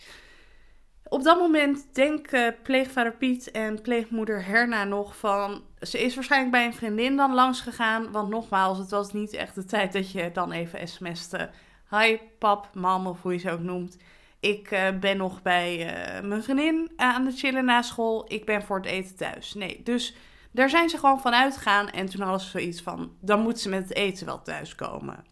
Op 1.09 1.23
dat 1.23 1.38
moment 1.38 1.95
denken 1.95 2.57
pleegvader 2.62 3.12
Piet 3.12 3.50
en 3.50 3.83
pleegmoeder 3.83 4.45
Herna 4.45 4.85
nog 4.85 5.16
van... 5.16 5.62
Ze 5.81 6.02
is 6.02 6.14
waarschijnlijk 6.14 6.52
bij 6.52 6.66
een 6.66 6.75
vriendin 6.75 7.16
dan 7.16 7.35
langs 7.35 7.61
gegaan. 7.61 8.12
Want 8.12 8.28
nogmaals, 8.28 8.78
het 8.78 8.90
was 8.90 9.12
niet 9.12 9.33
echt 9.33 9.55
de 9.55 9.64
tijd 9.64 9.93
dat 9.93 10.11
je 10.11 10.31
dan 10.33 10.52
even 10.52 10.88
sms'te. 10.88 11.50
Hi 11.90 12.19
pap, 12.38 12.71
mam 12.75 13.07
of 13.07 13.23
hoe 13.23 13.33
je 13.33 13.38
ze 13.38 13.50
ook 13.50 13.61
noemt 13.61 13.97
Ik 14.46 14.70
eh, 14.70 14.98
ben 15.00 15.16
nog 15.16 15.42
bij 15.42 15.78
uh, 15.78 16.28
mijn 16.28 16.42
vriendin 16.42 16.90
aan 16.96 17.26
het 17.26 17.38
chillen 17.38 17.64
na 17.64 17.82
school. 17.82 18.24
Ik 18.28 18.44
ben 18.44 18.62
voor 18.62 18.76
het 18.76 18.86
eten 18.86 19.16
thuis. 19.16 19.54
Nee, 19.54 19.80
dus 19.84 20.14
daar 20.50 20.70
zijn 20.70 20.88
ze 20.88 20.98
gewoon 20.98 21.20
van 21.20 21.34
uitgegaan. 21.34 21.90
En 21.90 22.06
toen 22.06 22.20
hadden 22.20 22.40
ze 22.40 22.50
zoiets 22.50 22.82
van: 22.82 23.16
dan 23.20 23.40
moet 23.40 23.60
ze 23.60 23.68
met 23.68 23.88
het 23.88 23.94
eten 23.94 24.26
wel 24.26 24.42
thuiskomen. 24.42 25.24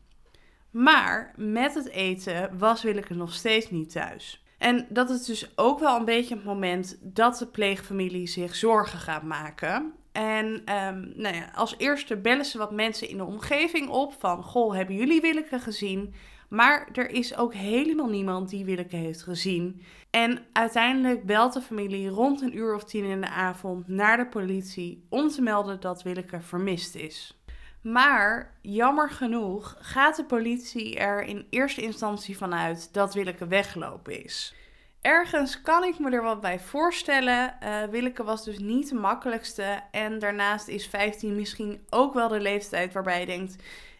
Maar 0.71 1.33
met 1.37 1.75
het 1.75 1.89
eten 1.89 2.59
was 2.59 2.83
Willeke 2.83 3.15
nog 3.15 3.33
steeds 3.33 3.71
niet 3.71 3.91
thuis. 3.91 4.45
En 4.59 4.87
dat 4.89 5.11
is 5.11 5.25
dus 5.25 5.59
ook 5.59 5.79
wel 5.79 5.97
een 5.97 6.05
beetje 6.05 6.35
het 6.35 6.45
moment 6.45 6.99
dat 7.03 7.39
de 7.39 7.47
pleegfamilie 7.47 8.27
zich 8.27 8.55
zorgen 8.55 8.99
gaat 8.99 9.23
maken. 9.23 9.93
En 10.13 10.47
um, 10.47 11.13
nou 11.17 11.35
ja, 11.35 11.51
als 11.55 11.75
eerste 11.79 12.17
bellen 12.17 12.45
ze 12.45 12.59
wat 12.59 12.73
mensen 12.73 13.09
in 13.09 13.17
de 13.17 13.25
omgeving 13.25 13.89
op 13.89 14.15
van... 14.19 14.43
Goh, 14.43 14.75
hebben 14.75 14.97
jullie 14.97 15.21
Willeke 15.21 15.59
gezien? 15.59 16.15
Maar 16.55 16.89
er 16.93 17.11
is 17.11 17.37
ook 17.37 17.55
helemaal 17.55 18.09
niemand 18.09 18.49
die 18.49 18.65
Willeke 18.65 18.97
heeft 18.97 19.23
gezien. 19.23 19.83
En 20.11 20.39
uiteindelijk 20.53 21.27
belt 21.27 21.53
de 21.53 21.61
familie 21.61 22.09
rond 22.09 22.41
een 22.41 22.57
uur 22.57 22.75
of 22.75 22.85
tien 22.85 23.05
in 23.05 23.21
de 23.21 23.29
avond 23.29 23.89
naar 23.89 24.17
de 24.17 24.27
politie... 24.27 25.07
om 25.09 25.29
te 25.29 25.43
melden 25.43 25.81
dat 25.81 26.03
Willeke 26.03 26.41
vermist 26.41 26.95
is. 26.95 27.39
Maar 27.81 28.55
jammer 28.63 29.11
genoeg 29.11 29.77
gaat 29.79 30.17
de 30.17 30.25
politie 30.25 30.99
er 30.99 31.23
in 31.23 31.47
eerste 31.51 31.83
instantie 31.83 32.37
vanuit 32.37 32.93
dat 32.93 33.15
Willeke 33.15 33.47
weggelopen 33.47 34.25
is. 34.25 34.55
Ergens 35.01 35.63
kan 35.63 35.85
ik 35.85 35.99
me 35.99 36.11
er 36.11 36.23
wat 36.23 36.41
bij 36.41 36.61
voorstellen. 36.61 37.55
Uh, 37.63 37.83
Willeke 37.83 38.25
was 38.25 38.45
dus 38.45 38.59
niet 38.59 38.89
de 38.89 38.95
makkelijkste. 38.95 39.81
En 39.91 40.19
daarnaast 40.19 40.69
is 40.69 40.87
15 40.87 41.35
misschien 41.35 41.87
ook 41.91 42.15
wel 42.15 42.29
de 42.29 42.41
leeftijd 42.41 42.93
waarbij 42.93 43.21
je 43.21 43.27
denkt: 43.27 43.57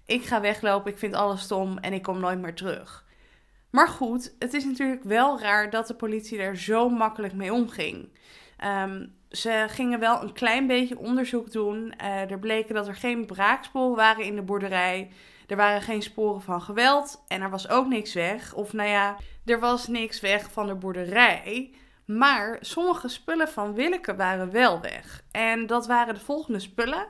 ik 0.07 0.25
ga 0.25 0.41
weglopen, 0.41 0.93
ik 0.93 0.99
vind 0.99 1.15
alles 1.15 1.41
stom 1.41 1.79
en 1.79 1.93
ik 1.93 2.03
kom 2.03 2.21
nooit 2.21 2.41
meer 2.41 2.55
terug. 2.55 3.05
Maar 3.71 3.89
goed, 3.89 4.35
het 4.39 4.55
is 4.55 4.65
natuurlijk 4.65 5.05
wel 5.05 5.41
raar 5.41 5.71
dat 5.71 5.87
de 5.87 5.95
politie 5.95 6.39
er 6.39 6.57
zo 6.57 6.89
makkelijk 6.89 7.35
mee 7.35 7.53
omging. 7.53 8.09
Um, 8.65 9.15
ze 9.31 9.65
gingen 9.69 10.01
wel 10.01 10.23
een 10.23 10.33
klein 10.33 10.67
beetje 10.67 10.99
onderzoek 10.99 11.53
doen. 11.53 11.95
Uh, 12.03 12.31
er 12.31 12.39
bleken 12.39 12.75
dat 12.75 12.89
er 12.89 12.97
geen 12.97 13.27
braaksporen 13.27 13.97
waren 13.97 14.25
in 14.25 14.35
de 14.35 14.43
boerderij. 14.43 15.11
Er 15.47 15.57
waren 15.57 15.83
geen 15.83 16.03
sporen 16.03 16.43
van 16.43 16.63
geweld 16.63 17.25
en 17.29 17.43
er 17.43 17.51
was 17.51 17.69
ook 17.69 17.87
niks 17.87 18.15
weg. 18.15 18.55
Of 18.55 18.73
nou 18.73 18.89
ja, 18.89 19.17
er 19.45 19.61
was 19.61 19.87
niks 19.87 20.21
weg 20.21 20.53
van 20.53 20.67
de 20.67 20.75
boerderij. 20.75 21.75
Maar 22.07 22.59
sommige 22.61 23.09
spullen 23.09 23.49
van 23.49 23.75
Willeke 23.75 24.17
waren 24.17 24.51
wel 24.51 24.81
weg. 24.81 25.23
En 25.31 25.67
dat 25.67 25.87
waren 25.87 26.15
de 26.15 26.21
volgende 26.21 26.61
spullen: 26.61 27.07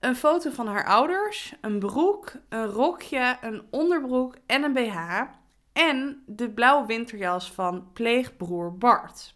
een 0.00 0.16
foto 0.16 0.50
van 0.50 0.66
haar 0.66 0.84
ouders, 0.84 1.54
een 1.60 1.78
broek, 1.78 2.32
een 2.48 2.66
rokje, 2.66 3.36
een 3.40 3.62
onderbroek 3.70 4.36
en 4.46 4.62
een 4.62 4.72
BH. 4.72 5.22
En 5.72 6.22
de 6.26 6.50
blauwe 6.50 6.86
winterjas 6.86 7.52
van 7.52 7.92
pleegbroer 7.92 8.78
Bart. 8.78 9.34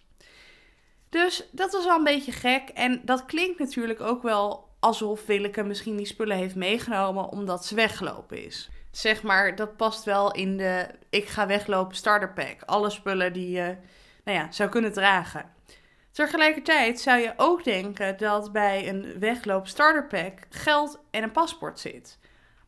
Dus 1.09 1.49
dat 1.51 1.73
was 1.73 1.85
wel 1.85 1.97
een 1.97 2.05
beetje 2.05 2.33
gek. 2.33 2.69
En 2.69 3.01
dat 3.05 3.25
klinkt 3.25 3.59
natuurlijk 3.59 4.01
ook 4.01 4.23
wel 4.23 4.69
alsof 4.81 5.27
Willeke 5.27 5.63
misschien 5.63 5.97
die 5.97 6.07
spullen 6.07 6.37
heeft 6.37 6.55
meegenomen 6.55 7.29
omdat 7.29 7.65
ze 7.65 7.75
weggelopen 7.75 8.45
is. 8.45 8.71
Zeg 8.91 9.23
maar, 9.23 9.55
dat 9.57 9.77
past 9.77 10.05
wel 10.05 10.33
in 10.33 10.57
de 10.57 10.87
ik 11.11 11.29
ga 11.29 11.47
weglopen 11.47 11.97
starter 11.97 12.33
pack. 12.33 12.63
Alle 12.63 12.91
spullen 12.91 13.33
die 13.33 13.51
je 13.51 13.77
nou 14.25 14.39
ja, 14.39 14.53
zou 14.53 14.69
kunnen 14.71 14.93
dragen. 14.93 15.51
Tegelijkertijd 16.13 17.01
zou 17.01 17.21
je 17.21 17.33
ook 17.37 17.65
denken 17.65 18.17
dat 18.17 18.53
bij 18.53 18.89
een 18.89 19.19
wegloop 19.19 19.67
starter 19.67 20.07
pack 20.07 20.47
geld 20.51 21.01
en 21.11 21.23
een 21.23 21.33
paspoort 21.33 21.81
zit. 21.81 22.19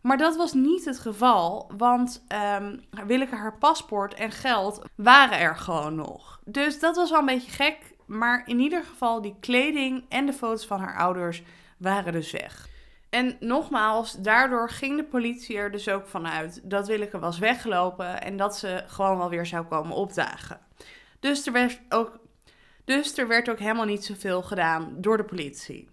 Maar 0.00 0.16
dat 0.16 0.36
was 0.36 0.52
niet 0.52 0.84
het 0.84 0.98
geval, 0.98 1.70
want 1.76 2.24
um, 2.58 2.84
Willeke 3.06 3.36
haar 3.36 3.58
paspoort 3.58 4.14
en 4.14 4.30
geld 4.30 4.82
waren 4.96 5.38
er 5.38 5.56
gewoon 5.56 5.94
nog. 5.94 6.40
Dus 6.44 6.80
dat 6.80 6.96
was 6.96 7.10
wel 7.10 7.18
een 7.18 7.26
beetje 7.26 7.50
gek. 7.50 7.78
Maar 8.06 8.42
in 8.46 8.58
ieder 8.58 8.84
geval, 8.84 9.22
die 9.22 9.36
kleding 9.40 10.04
en 10.08 10.26
de 10.26 10.32
foto's 10.32 10.66
van 10.66 10.80
haar 10.80 10.96
ouders 10.96 11.42
waren 11.78 12.12
dus 12.12 12.30
weg. 12.30 12.68
En 13.10 13.36
nogmaals, 13.40 14.12
daardoor 14.12 14.70
ging 14.70 14.96
de 14.96 15.04
politie 15.04 15.56
er 15.56 15.70
dus 15.70 15.88
ook 15.88 16.06
vanuit 16.06 16.60
dat 16.64 16.86
Willeke 16.86 17.18
was 17.18 17.38
weggelopen 17.38 18.22
en 18.22 18.36
dat 18.36 18.58
ze 18.58 18.84
gewoon 18.86 19.18
wel 19.18 19.28
weer 19.28 19.46
zou 19.46 19.64
komen 19.64 19.96
opdagen. 19.96 20.60
Dus 21.20 21.46
er 21.46 21.52
werd 21.52 21.80
ook, 21.88 22.18
dus 22.84 23.18
er 23.18 23.28
werd 23.28 23.50
ook 23.50 23.58
helemaal 23.58 23.84
niet 23.84 24.04
zoveel 24.04 24.42
gedaan 24.42 24.94
door 24.96 25.16
de 25.16 25.24
politie. 25.24 25.88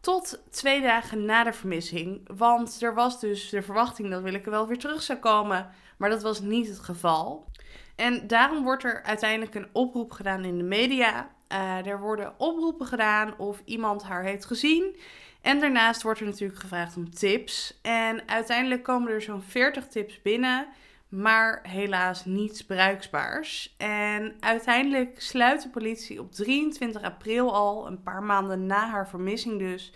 Tot 0.00 0.42
twee 0.50 0.80
dagen 0.80 1.24
na 1.24 1.44
de 1.44 1.52
vermissing, 1.52 2.28
want 2.36 2.82
er 2.82 2.94
was 2.94 3.20
dus 3.20 3.48
de 3.48 3.62
verwachting 3.62 4.10
dat 4.10 4.22
Willeke 4.22 4.50
wel 4.50 4.66
weer 4.66 4.78
terug 4.78 5.02
zou 5.02 5.18
komen, 5.18 5.70
maar 5.96 6.10
dat 6.10 6.22
was 6.22 6.40
niet 6.40 6.68
het 6.68 6.78
geval. 6.78 7.50
En 7.96 8.26
daarom 8.26 8.62
wordt 8.62 8.84
er 8.84 9.02
uiteindelijk 9.02 9.54
een 9.54 9.68
oproep 9.72 10.10
gedaan 10.10 10.44
in 10.44 10.58
de 10.58 10.64
media 10.64 11.30
uh, 11.52 11.86
er 11.86 12.00
worden 12.00 12.34
oproepen 12.36 12.86
gedaan 12.86 13.38
of 13.38 13.62
iemand 13.64 14.02
haar 14.02 14.22
heeft 14.22 14.44
gezien. 14.44 14.96
En 15.40 15.60
daarnaast 15.60 16.02
wordt 16.02 16.20
er 16.20 16.26
natuurlijk 16.26 16.60
gevraagd 16.60 16.96
om 16.96 17.10
tips. 17.10 17.78
En 17.82 18.28
uiteindelijk 18.28 18.82
komen 18.82 19.12
er 19.12 19.22
zo'n 19.22 19.42
40 19.42 19.86
tips 19.86 20.22
binnen, 20.22 20.66
maar 21.12 21.60
helaas 21.62 22.24
niets 22.24 22.64
bruikbaars. 22.64 23.74
En 23.78 24.34
uiteindelijk 24.40 25.20
sluit 25.20 25.62
de 25.62 25.68
politie 25.68 26.20
op 26.20 26.32
23 26.32 27.02
april 27.02 27.54
al, 27.54 27.86
een 27.86 28.02
paar 28.02 28.22
maanden 28.22 28.66
na 28.66 28.88
haar 28.88 29.08
vermissing 29.08 29.58
dus, 29.58 29.92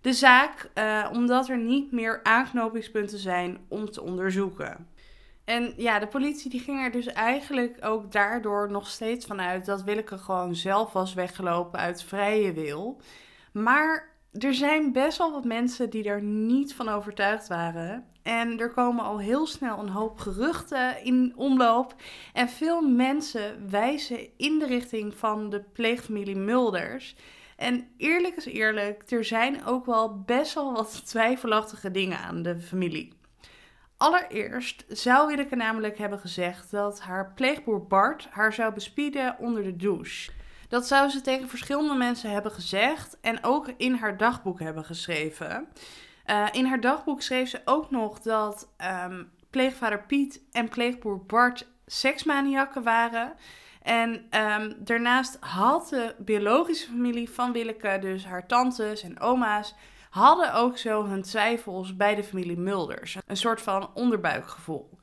de 0.00 0.12
zaak, 0.12 0.70
uh, 0.74 1.08
omdat 1.12 1.48
er 1.48 1.58
niet 1.58 1.92
meer 1.92 2.20
aanknopingspunten 2.22 3.18
zijn 3.18 3.58
om 3.68 3.90
te 3.90 4.02
onderzoeken. 4.02 4.88
En 5.44 5.74
ja, 5.76 5.98
de 5.98 6.06
politie 6.06 6.50
die 6.50 6.60
ging 6.60 6.84
er 6.84 6.90
dus 6.90 7.06
eigenlijk 7.06 7.78
ook 7.80 8.12
daardoor 8.12 8.70
nog 8.70 8.88
steeds 8.88 9.26
vanuit 9.26 9.64
dat 9.64 9.82
Willeke 9.82 10.18
gewoon 10.18 10.54
zelf 10.54 10.92
was 10.92 11.14
weggelopen 11.14 11.78
uit 11.78 12.02
vrije 12.02 12.52
wil. 12.52 13.00
Maar 13.52 14.13
er 14.38 14.54
zijn 14.54 14.92
best 14.92 15.18
wel 15.18 15.32
wat 15.32 15.44
mensen 15.44 15.90
die 15.90 16.04
er 16.04 16.22
niet 16.22 16.74
van 16.74 16.88
overtuigd 16.88 17.48
waren. 17.48 18.04
En 18.22 18.60
er 18.60 18.70
komen 18.70 19.04
al 19.04 19.18
heel 19.18 19.46
snel 19.46 19.78
een 19.78 19.88
hoop 19.88 20.18
geruchten 20.18 21.04
in 21.04 21.32
omloop. 21.36 21.94
En 22.32 22.48
veel 22.48 22.80
mensen 22.80 23.70
wijzen 23.70 24.18
in 24.36 24.58
de 24.58 24.66
richting 24.66 25.14
van 25.14 25.50
de 25.50 25.60
pleegfamilie 25.72 26.36
Mulders. 26.36 27.16
En 27.56 27.88
eerlijk 27.96 28.36
is 28.36 28.44
eerlijk, 28.44 29.10
er 29.10 29.24
zijn 29.24 29.64
ook 29.64 29.86
wel 29.86 30.22
best 30.22 30.54
wel 30.54 30.72
wat 30.72 31.02
twijfelachtige 31.06 31.90
dingen 31.90 32.18
aan 32.18 32.42
de 32.42 32.60
familie. 32.60 33.12
Allereerst 33.96 34.84
zou 34.88 35.26
Willeke 35.28 35.56
namelijk 35.56 35.98
hebben 35.98 36.18
gezegd 36.18 36.70
dat 36.70 37.00
haar 37.00 37.32
pleegboer 37.34 37.86
Bart 37.86 38.28
haar 38.30 38.52
zou 38.52 38.74
bespieden 38.74 39.36
onder 39.38 39.62
de 39.62 39.76
douche. 39.76 40.30
Dat 40.68 40.86
zou 40.86 41.08
ze 41.08 41.20
tegen 41.20 41.48
verschillende 41.48 41.94
mensen 41.94 42.30
hebben 42.30 42.52
gezegd 42.52 43.18
en 43.20 43.44
ook 43.44 43.68
in 43.76 43.94
haar 43.94 44.16
dagboek 44.16 44.60
hebben 44.60 44.84
geschreven. 44.84 45.68
Uh, 46.26 46.46
in 46.52 46.66
haar 46.66 46.80
dagboek 46.80 47.22
schreef 47.22 47.48
ze 47.48 47.60
ook 47.64 47.90
nog 47.90 48.20
dat 48.20 48.68
um, 49.04 49.30
pleegvader 49.50 50.02
Piet 50.02 50.40
en 50.52 50.68
pleegboer 50.68 51.24
Bart 51.24 51.66
seksmaniakken 51.86 52.82
waren. 52.82 53.32
En 53.82 54.10
um, 54.12 54.74
daarnaast 54.78 55.36
had 55.40 55.88
de 55.88 56.14
biologische 56.18 56.86
familie 56.86 57.30
van 57.30 57.52
Willeke, 57.52 57.98
dus 58.00 58.24
haar 58.24 58.46
tantes 58.46 59.02
en 59.02 59.20
oma's, 59.20 59.74
hadden 60.10 60.54
ook 60.54 60.78
zo 60.78 61.04
hun 61.04 61.22
twijfels 61.22 61.96
bij 61.96 62.14
de 62.14 62.24
familie 62.24 62.58
Mulders. 62.58 63.18
Een 63.26 63.36
soort 63.36 63.62
van 63.62 63.90
onderbuikgevoel. 63.94 64.98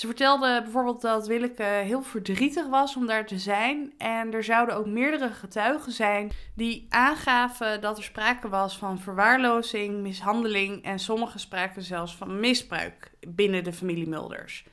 Ze 0.00 0.06
vertelde 0.06 0.60
bijvoorbeeld 0.62 1.00
dat 1.00 1.26
Willeke 1.26 1.62
heel 1.62 2.02
verdrietig 2.02 2.66
was 2.66 2.96
om 2.96 3.06
daar 3.06 3.26
te 3.26 3.38
zijn. 3.38 3.92
En 3.98 4.32
er 4.32 4.44
zouden 4.44 4.76
ook 4.76 4.86
meerdere 4.86 5.30
getuigen 5.30 5.92
zijn 5.92 6.30
die 6.54 6.86
aangaven 6.88 7.80
dat 7.80 7.96
er 7.96 8.02
sprake 8.02 8.48
was 8.48 8.78
van 8.78 8.98
verwaarlozing, 8.98 10.00
mishandeling 10.02 10.84
en 10.84 10.98
sommigen 10.98 11.40
spraken 11.40 11.82
zelfs 11.82 12.16
van 12.16 12.40
misbruik 12.40 13.10
binnen 13.28 13.64
de 13.64 13.72
familie 13.72 14.08
Mulders. 14.08 14.64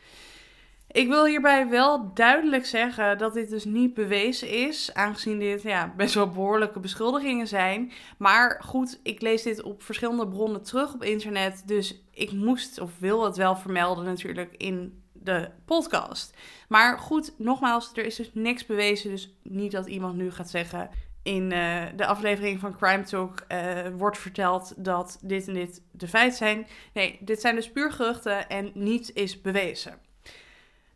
Ik 0.91 1.07
wil 1.07 1.25
hierbij 1.25 1.69
wel 1.69 2.13
duidelijk 2.13 2.65
zeggen 2.65 3.17
dat 3.17 3.33
dit 3.33 3.49
dus 3.49 3.65
niet 3.65 3.93
bewezen 3.93 4.49
is, 4.49 4.93
aangezien 4.93 5.39
dit 5.39 5.61
ja, 5.61 5.93
best 5.97 6.13
wel 6.13 6.29
behoorlijke 6.29 6.79
beschuldigingen 6.79 7.47
zijn. 7.47 7.91
Maar 8.17 8.61
goed, 8.65 8.99
ik 9.03 9.21
lees 9.21 9.43
dit 9.43 9.63
op 9.63 9.83
verschillende 9.83 10.27
bronnen 10.27 10.63
terug 10.63 10.93
op 10.93 11.03
internet, 11.03 11.63
dus 11.65 12.01
ik 12.11 12.31
moest 12.31 12.79
of 12.79 12.91
wil 12.99 13.23
het 13.23 13.37
wel 13.37 13.55
vermelden 13.55 14.05
natuurlijk 14.05 14.53
in 14.57 15.05
de 15.27 15.49
podcast. 15.65 16.37
Maar 16.67 16.99
goed, 16.99 17.33
nogmaals, 17.37 17.91
er 17.93 18.05
is 18.05 18.15
dus 18.15 18.29
niks 18.33 18.65
bewezen, 18.65 19.09
dus 19.09 19.37
niet 19.43 19.71
dat 19.71 19.87
iemand 19.87 20.15
nu 20.15 20.31
gaat 20.31 20.49
zeggen 20.49 20.89
in 21.23 21.51
uh, 21.51 21.83
de 21.95 22.05
aflevering 22.05 22.59
van 22.59 22.77
Crime 22.77 23.03
Talk 23.03 23.45
uh, 23.47 23.87
wordt 23.97 24.17
verteld 24.17 24.73
dat 24.77 25.19
dit 25.21 25.47
en 25.47 25.53
dit 25.53 25.81
de 25.91 26.07
feiten 26.07 26.37
zijn. 26.37 26.67
Nee, 26.93 27.17
dit 27.21 27.41
zijn 27.41 27.55
dus 27.55 27.71
puur 27.71 27.91
geruchten 27.91 28.49
en 28.49 28.71
niets 28.73 29.13
is 29.13 29.41
bewezen. 29.41 29.99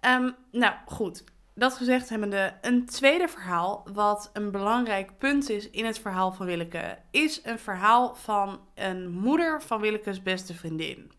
Um, 0.02 0.36
nou 0.52 0.74
goed, 0.86 1.24
dat 1.56 1.74
gezegd 1.74 2.10
hebbende, 2.10 2.54
een 2.62 2.86
tweede 2.86 3.28
verhaal, 3.28 3.88
wat 3.94 4.30
een 4.34 4.52
belangrijk 4.52 5.18
punt 5.18 5.50
is 5.50 5.70
in 5.70 5.86
het 5.86 6.00
verhaal 6.00 6.32
van 6.32 6.46
Willeke, 6.46 6.98
is 7.12 7.42
een 7.44 7.60
verhaal 7.60 8.16
van 8.16 8.60
een 8.76 9.10
moeder 9.10 9.62
van 9.62 9.82
Willeke's 9.82 10.24
beste 10.24 10.54
vriendin. 10.54 11.12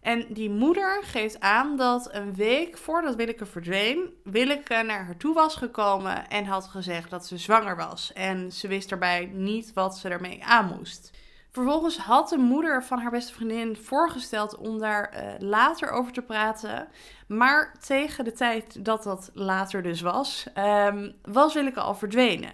En 0.00 0.26
die 0.28 0.50
moeder 0.50 1.02
geeft 1.02 1.40
aan 1.40 1.76
dat 1.76 2.14
een 2.14 2.34
week 2.34 2.78
voordat 2.78 3.14
Willeke 3.14 3.46
verdween, 3.46 4.10
Willeke 4.24 4.82
naar 4.82 5.04
haar 5.04 5.16
toe 5.16 5.34
was 5.34 5.54
gekomen 5.54 6.28
en 6.28 6.44
had 6.44 6.66
gezegd 6.66 7.10
dat 7.10 7.26
ze 7.26 7.38
zwanger 7.38 7.76
was. 7.76 8.12
En 8.12 8.52
ze 8.52 8.68
wist 8.68 8.88
daarbij 8.88 9.30
niet 9.32 9.72
wat 9.72 9.98
ze 9.98 10.08
ermee 10.08 10.44
aan 10.44 10.66
moest. 10.76 11.10
Vervolgens 11.50 11.98
had 11.98 12.28
de 12.28 12.38
moeder 12.38 12.84
van 12.84 12.98
haar 12.98 13.10
beste 13.10 13.32
vriendin 13.32 13.76
voorgesteld 13.76 14.56
om 14.56 14.78
daar 14.78 15.14
uh, 15.14 15.48
later 15.48 15.90
over 15.90 16.12
te 16.12 16.22
praten. 16.22 16.88
Maar 17.26 17.74
tegen 17.86 18.24
de 18.24 18.32
tijd 18.32 18.84
dat 18.84 19.02
dat 19.02 19.30
later 19.34 19.82
dus 19.82 20.00
was, 20.00 20.46
um, 20.86 21.14
was 21.22 21.54
Willeke 21.54 21.80
al 21.80 21.94
verdwenen. 21.94 22.52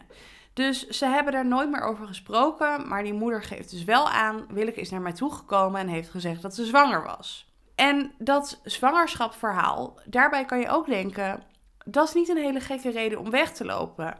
Dus 0.56 0.86
ze 0.86 1.06
hebben 1.06 1.32
daar 1.32 1.46
nooit 1.46 1.70
meer 1.70 1.82
over 1.82 2.06
gesproken. 2.06 2.88
Maar 2.88 3.02
die 3.02 3.12
moeder 3.12 3.42
geeft 3.42 3.70
dus 3.70 3.84
wel 3.84 4.08
aan: 4.08 4.46
Willeke 4.48 4.80
is 4.80 4.90
naar 4.90 5.00
mij 5.00 5.12
toegekomen 5.12 5.80
en 5.80 5.88
heeft 5.88 6.08
gezegd 6.08 6.42
dat 6.42 6.54
ze 6.54 6.64
zwanger 6.64 7.02
was. 7.02 7.52
En 7.74 8.12
dat 8.18 8.60
zwangerschapverhaal, 8.64 10.00
daarbij 10.04 10.44
kan 10.44 10.58
je 10.58 10.68
ook 10.68 10.86
denken: 10.86 11.42
dat 11.84 12.08
is 12.08 12.14
niet 12.14 12.28
een 12.28 12.36
hele 12.36 12.60
gekke 12.60 12.90
reden 12.90 13.18
om 13.18 13.30
weg 13.30 13.52
te 13.52 13.64
lopen. 13.64 14.14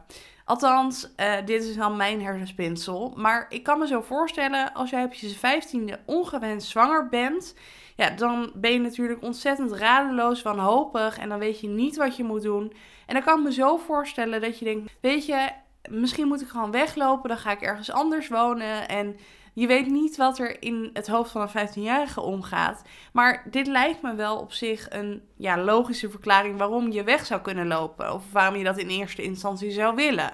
Althans, 0.45 1.09
uh, 1.17 1.33
dit 1.45 1.63
is 1.63 1.75
dan 1.75 1.95
mijn 1.95 2.21
hersenspinsel. 2.21 3.13
Maar 3.15 3.45
ik 3.49 3.63
kan 3.63 3.79
me 3.79 3.87
zo 3.87 4.01
voorstellen, 4.01 4.73
als 4.73 4.89
jij 4.89 5.03
op 5.03 5.13
je 5.13 5.29
vijftiende 5.29 5.99
ongewenst 6.05 6.69
zwanger 6.69 7.09
bent, 7.09 7.55
ja, 7.95 8.09
dan 8.09 8.51
ben 8.55 8.71
je 8.71 8.79
natuurlijk 8.79 9.21
ontzettend 9.21 9.71
radeloos, 9.71 10.41
wanhopig 10.41 11.17
en 11.17 11.29
dan 11.29 11.39
weet 11.39 11.59
je 11.59 11.67
niet 11.67 11.95
wat 11.95 12.17
je 12.17 12.23
moet 12.23 12.41
doen. 12.41 12.73
En 13.05 13.13
dan 13.13 13.23
kan 13.23 13.37
ik 13.37 13.43
me 13.43 13.53
zo 13.53 13.77
voorstellen 13.77 14.41
dat 14.41 14.59
je 14.59 14.65
denkt, 14.65 14.91
weet 15.01 15.25
je, 15.25 15.49
misschien 15.89 16.27
moet 16.27 16.41
ik 16.41 16.47
gewoon 16.47 16.71
weglopen, 16.71 17.29
dan 17.29 17.37
ga 17.37 17.51
ik 17.51 17.61
ergens 17.61 17.91
anders 17.91 18.27
wonen 18.27 18.87
en 18.87 19.17
je 19.53 19.67
weet 19.67 19.87
niet 19.87 20.17
wat 20.17 20.39
er 20.39 20.61
in 20.61 20.89
het 20.93 21.07
hoofd 21.07 21.31
van 21.31 21.41
een 21.41 21.67
15-jarige 21.67 22.21
omgaat. 22.21 22.81
Maar 23.13 23.43
dit 23.51 23.67
lijkt 23.67 24.01
me 24.01 24.15
wel 24.15 24.37
op 24.37 24.51
zich 24.51 24.89
een 24.89 25.21
ja, 25.37 25.57
logische 25.57 26.09
verklaring 26.09 26.57
waarom 26.57 26.91
je 26.91 27.03
weg 27.03 27.25
zou 27.25 27.41
kunnen 27.41 27.67
lopen. 27.67 28.13
Of 28.13 28.31
waarom 28.31 28.55
je 28.55 28.63
dat 28.63 28.77
in 28.77 28.87
eerste 28.87 29.23
instantie 29.23 29.71
zou 29.71 29.95
willen. 29.95 30.31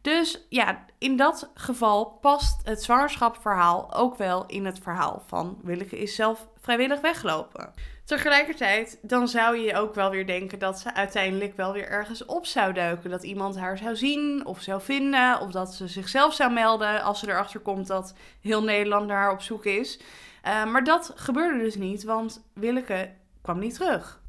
Dus 0.00 0.46
ja, 0.48 0.84
in 0.98 1.16
dat 1.16 1.50
geval 1.54 2.06
past 2.06 2.60
het 2.64 2.82
zwangerschapverhaal 2.82 3.94
ook 3.94 4.16
wel 4.16 4.46
in 4.46 4.64
het 4.64 4.78
verhaal 4.78 5.22
van 5.26 5.58
Willeke 5.62 5.98
is 5.98 6.14
zelf 6.14 6.48
vrijwillig 6.60 7.00
weglopen. 7.00 7.72
Tegelijkertijd, 8.06 8.98
dan 9.02 9.28
zou 9.28 9.56
je 9.56 9.74
ook 9.74 9.94
wel 9.94 10.10
weer 10.10 10.26
denken 10.26 10.58
dat 10.58 10.80
ze 10.80 10.94
uiteindelijk 10.94 11.56
wel 11.56 11.72
weer 11.72 11.88
ergens 11.88 12.24
op 12.24 12.46
zou 12.46 12.72
duiken. 12.72 13.10
Dat 13.10 13.22
iemand 13.22 13.56
haar 13.56 13.78
zou 13.78 13.96
zien 13.96 14.46
of 14.46 14.60
zou 14.60 14.80
vinden. 14.82 15.40
Of 15.40 15.50
dat 15.50 15.74
ze 15.74 15.88
zichzelf 15.88 16.34
zou 16.34 16.52
melden 16.52 17.02
als 17.02 17.18
ze 17.18 17.28
erachter 17.28 17.60
komt 17.60 17.86
dat 17.86 18.14
heel 18.40 18.62
Nederland 18.62 19.06
naar 19.06 19.16
haar 19.16 19.32
op 19.32 19.40
zoek 19.40 19.64
is. 19.64 20.00
Uh, 20.44 20.64
maar 20.64 20.84
dat 20.84 21.12
gebeurde 21.14 21.58
dus 21.58 21.74
niet, 21.74 22.04
want 22.04 22.44
Willeke 22.52 23.10
kwam 23.42 23.58
niet 23.58 23.74
terug. 23.74 24.20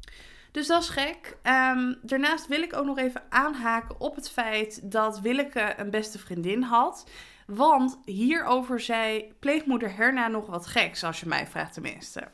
Dus 0.50 0.66
dat 0.66 0.82
is 0.82 0.88
gek. 0.88 1.36
Um, 1.42 1.98
daarnaast 2.02 2.46
wil 2.46 2.62
ik 2.62 2.76
ook 2.76 2.86
nog 2.86 2.98
even 2.98 3.22
aanhaken 3.28 4.00
op 4.00 4.14
het 4.14 4.30
feit 4.30 4.90
dat 4.92 5.20
Willeke 5.20 5.74
een 5.76 5.90
beste 5.90 6.18
vriendin 6.18 6.62
had. 6.62 7.10
Want 7.46 7.98
hierover 8.04 8.80
zei 8.80 9.32
pleegmoeder 9.38 9.96
Herna 9.96 10.28
nog 10.28 10.46
wat 10.46 10.66
geks, 10.66 11.04
als 11.04 11.20
je 11.20 11.26
mij 11.26 11.46
vraagt 11.46 11.72
tenminste. 11.72 12.28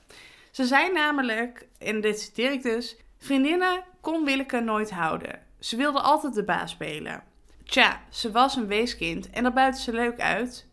Ze 0.55 0.65
zei 0.65 0.93
namelijk, 0.93 1.69
en 1.79 2.01
dit 2.01 2.21
citeer 2.21 2.53
ik 2.53 2.63
dus: 2.63 2.97
Vriendinnen 3.19 3.85
kon 4.01 4.25
Willeke 4.25 4.61
nooit 4.61 4.91
houden. 4.91 5.41
Ze 5.59 5.77
wilde 5.77 6.01
altijd 6.01 6.35
de 6.35 6.45
baas 6.45 6.71
spelen. 6.71 7.23
Tja, 7.65 8.01
ze 8.11 8.31
was 8.31 8.57
een 8.57 8.67
weeskind 8.67 9.31
en 9.31 9.43
dat 9.43 9.55
buiten 9.55 9.83
ze 9.83 9.93
leuk 9.93 10.21
uit. 10.21 10.69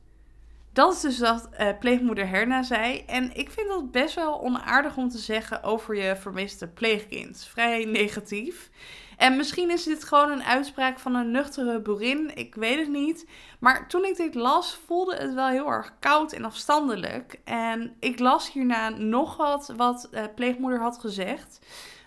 Dat 0.73 0.93
is 0.93 0.99
dus 1.01 1.19
wat 1.19 1.49
uh, 1.59 1.69
pleegmoeder 1.79 2.27
Herna 2.27 2.63
zei. 2.63 3.03
En 3.07 3.35
ik 3.35 3.51
vind 3.51 3.67
dat 3.67 3.91
best 3.91 4.15
wel 4.15 4.41
onaardig 4.41 4.97
om 4.97 5.09
te 5.09 5.17
zeggen 5.17 5.63
over 5.63 5.95
je 5.95 6.15
vermiste 6.15 6.67
pleegkind. 6.67 7.47
Vrij 7.51 7.85
negatief. 7.85 8.69
En 9.21 9.35
misschien 9.35 9.69
is 9.71 9.83
dit 9.83 10.03
gewoon 10.03 10.31
een 10.31 10.43
uitspraak 10.43 10.99
van 10.99 11.15
een 11.15 11.31
nuchtere 11.31 11.79
boerin. 11.79 12.35
Ik 12.35 12.55
weet 12.55 12.79
het 12.79 12.89
niet. 12.89 13.29
Maar 13.59 13.87
toen 13.87 14.05
ik 14.05 14.15
dit 14.15 14.35
las, 14.35 14.79
voelde 14.85 15.15
het 15.15 15.33
wel 15.33 15.47
heel 15.47 15.67
erg 15.67 15.93
koud 15.99 16.33
en 16.33 16.45
afstandelijk. 16.45 17.39
En 17.43 17.95
ik 17.99 18.19
las 18.19 18.51
hierna 18.51 18.89
nog 18.89 19.37
wat 19.37 19.73
wat 19.77 20.09
uh, 20.11 20.23
pleegmoeder 20.35 20.79
had 20.79 20.97
gezegd. 20.99 21.59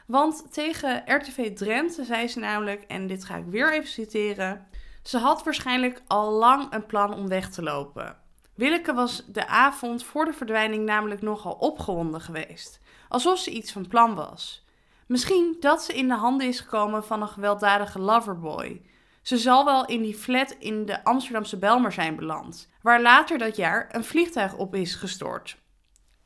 Want 0.06 0.52
tegen 0.52 1.03
RTV 1.07 1.55
Drenthe 1.55 2.05
zei 2.05 2.29
ze 2.29 2.38
namelijk, 2.38 2.83
en 2.83 3.07
dit 3.07 3.24
ga 3.24 3.37
ik 3.37 3.46
weer 3.46 3.72
even 3.72 3.88
citeren. 3.88 4.66
Ze 5.03 5.18
had 5.18 5.44
waarschijnlijk 5.44 6.03
al 6.07 6.33
lang 6.33 6.72
een 6.72 6.87
plan 6.87 7.14
om 7.14 7.29
weg 7.29 7.50
te 7.50 7.62
lopen. 7.62 8.16
Willeke 8.55 8.94
was 8.94 9.24
de 9.27 9.46
avond 9.46 10.05
voor 10.05 10.24
de 10.24 10.33
verdwijning 10.33 10.85
namelijk 10.85 11.22
nogal 11.22 11.53
opgewonden 11.53 12.20
geweest. 12.20 12.81
Alsof 13.09 13.38
ze 13.38 13.50
iets 13.50 13.72
van 13.72 13.88
plan 13.88 14.14
was. 14.14 14.63
Misschien 15.06 15.56
dat 15.60 15.82
ze 15.82 15.92
in 15.92 16.08
de 16.08 16.14
handen 16.14 16.46
is 16.46 16.60
gekomen 16.60 17.04
van 17.04 17.22
een 17.22 17.28
gewelddadige 17.28 17.98
loverboy. 17.98 18.82
Ze 19.22 19.36
zal 19.38 19.64
wel 19.64 19.86
in 19.86 20.02
die 20.02 20.14
flat 20.14 20.50
in 20.58 20.86
de 20.86 21.04
Amsterdamse 21.04 21.58
Belmer 21.58 21.92
zijn 21.92 22.16
beland, 22.16 22.68
waar 22.82 23.02
later 23.02 23.38
dat 23.38 23.56
jaar 23.56 23.88
een 23.92 24.04
vliegtuig 24.04 24.56
op 24.56 24.74
is 24.74 24.94
gestort. 24.94 25.56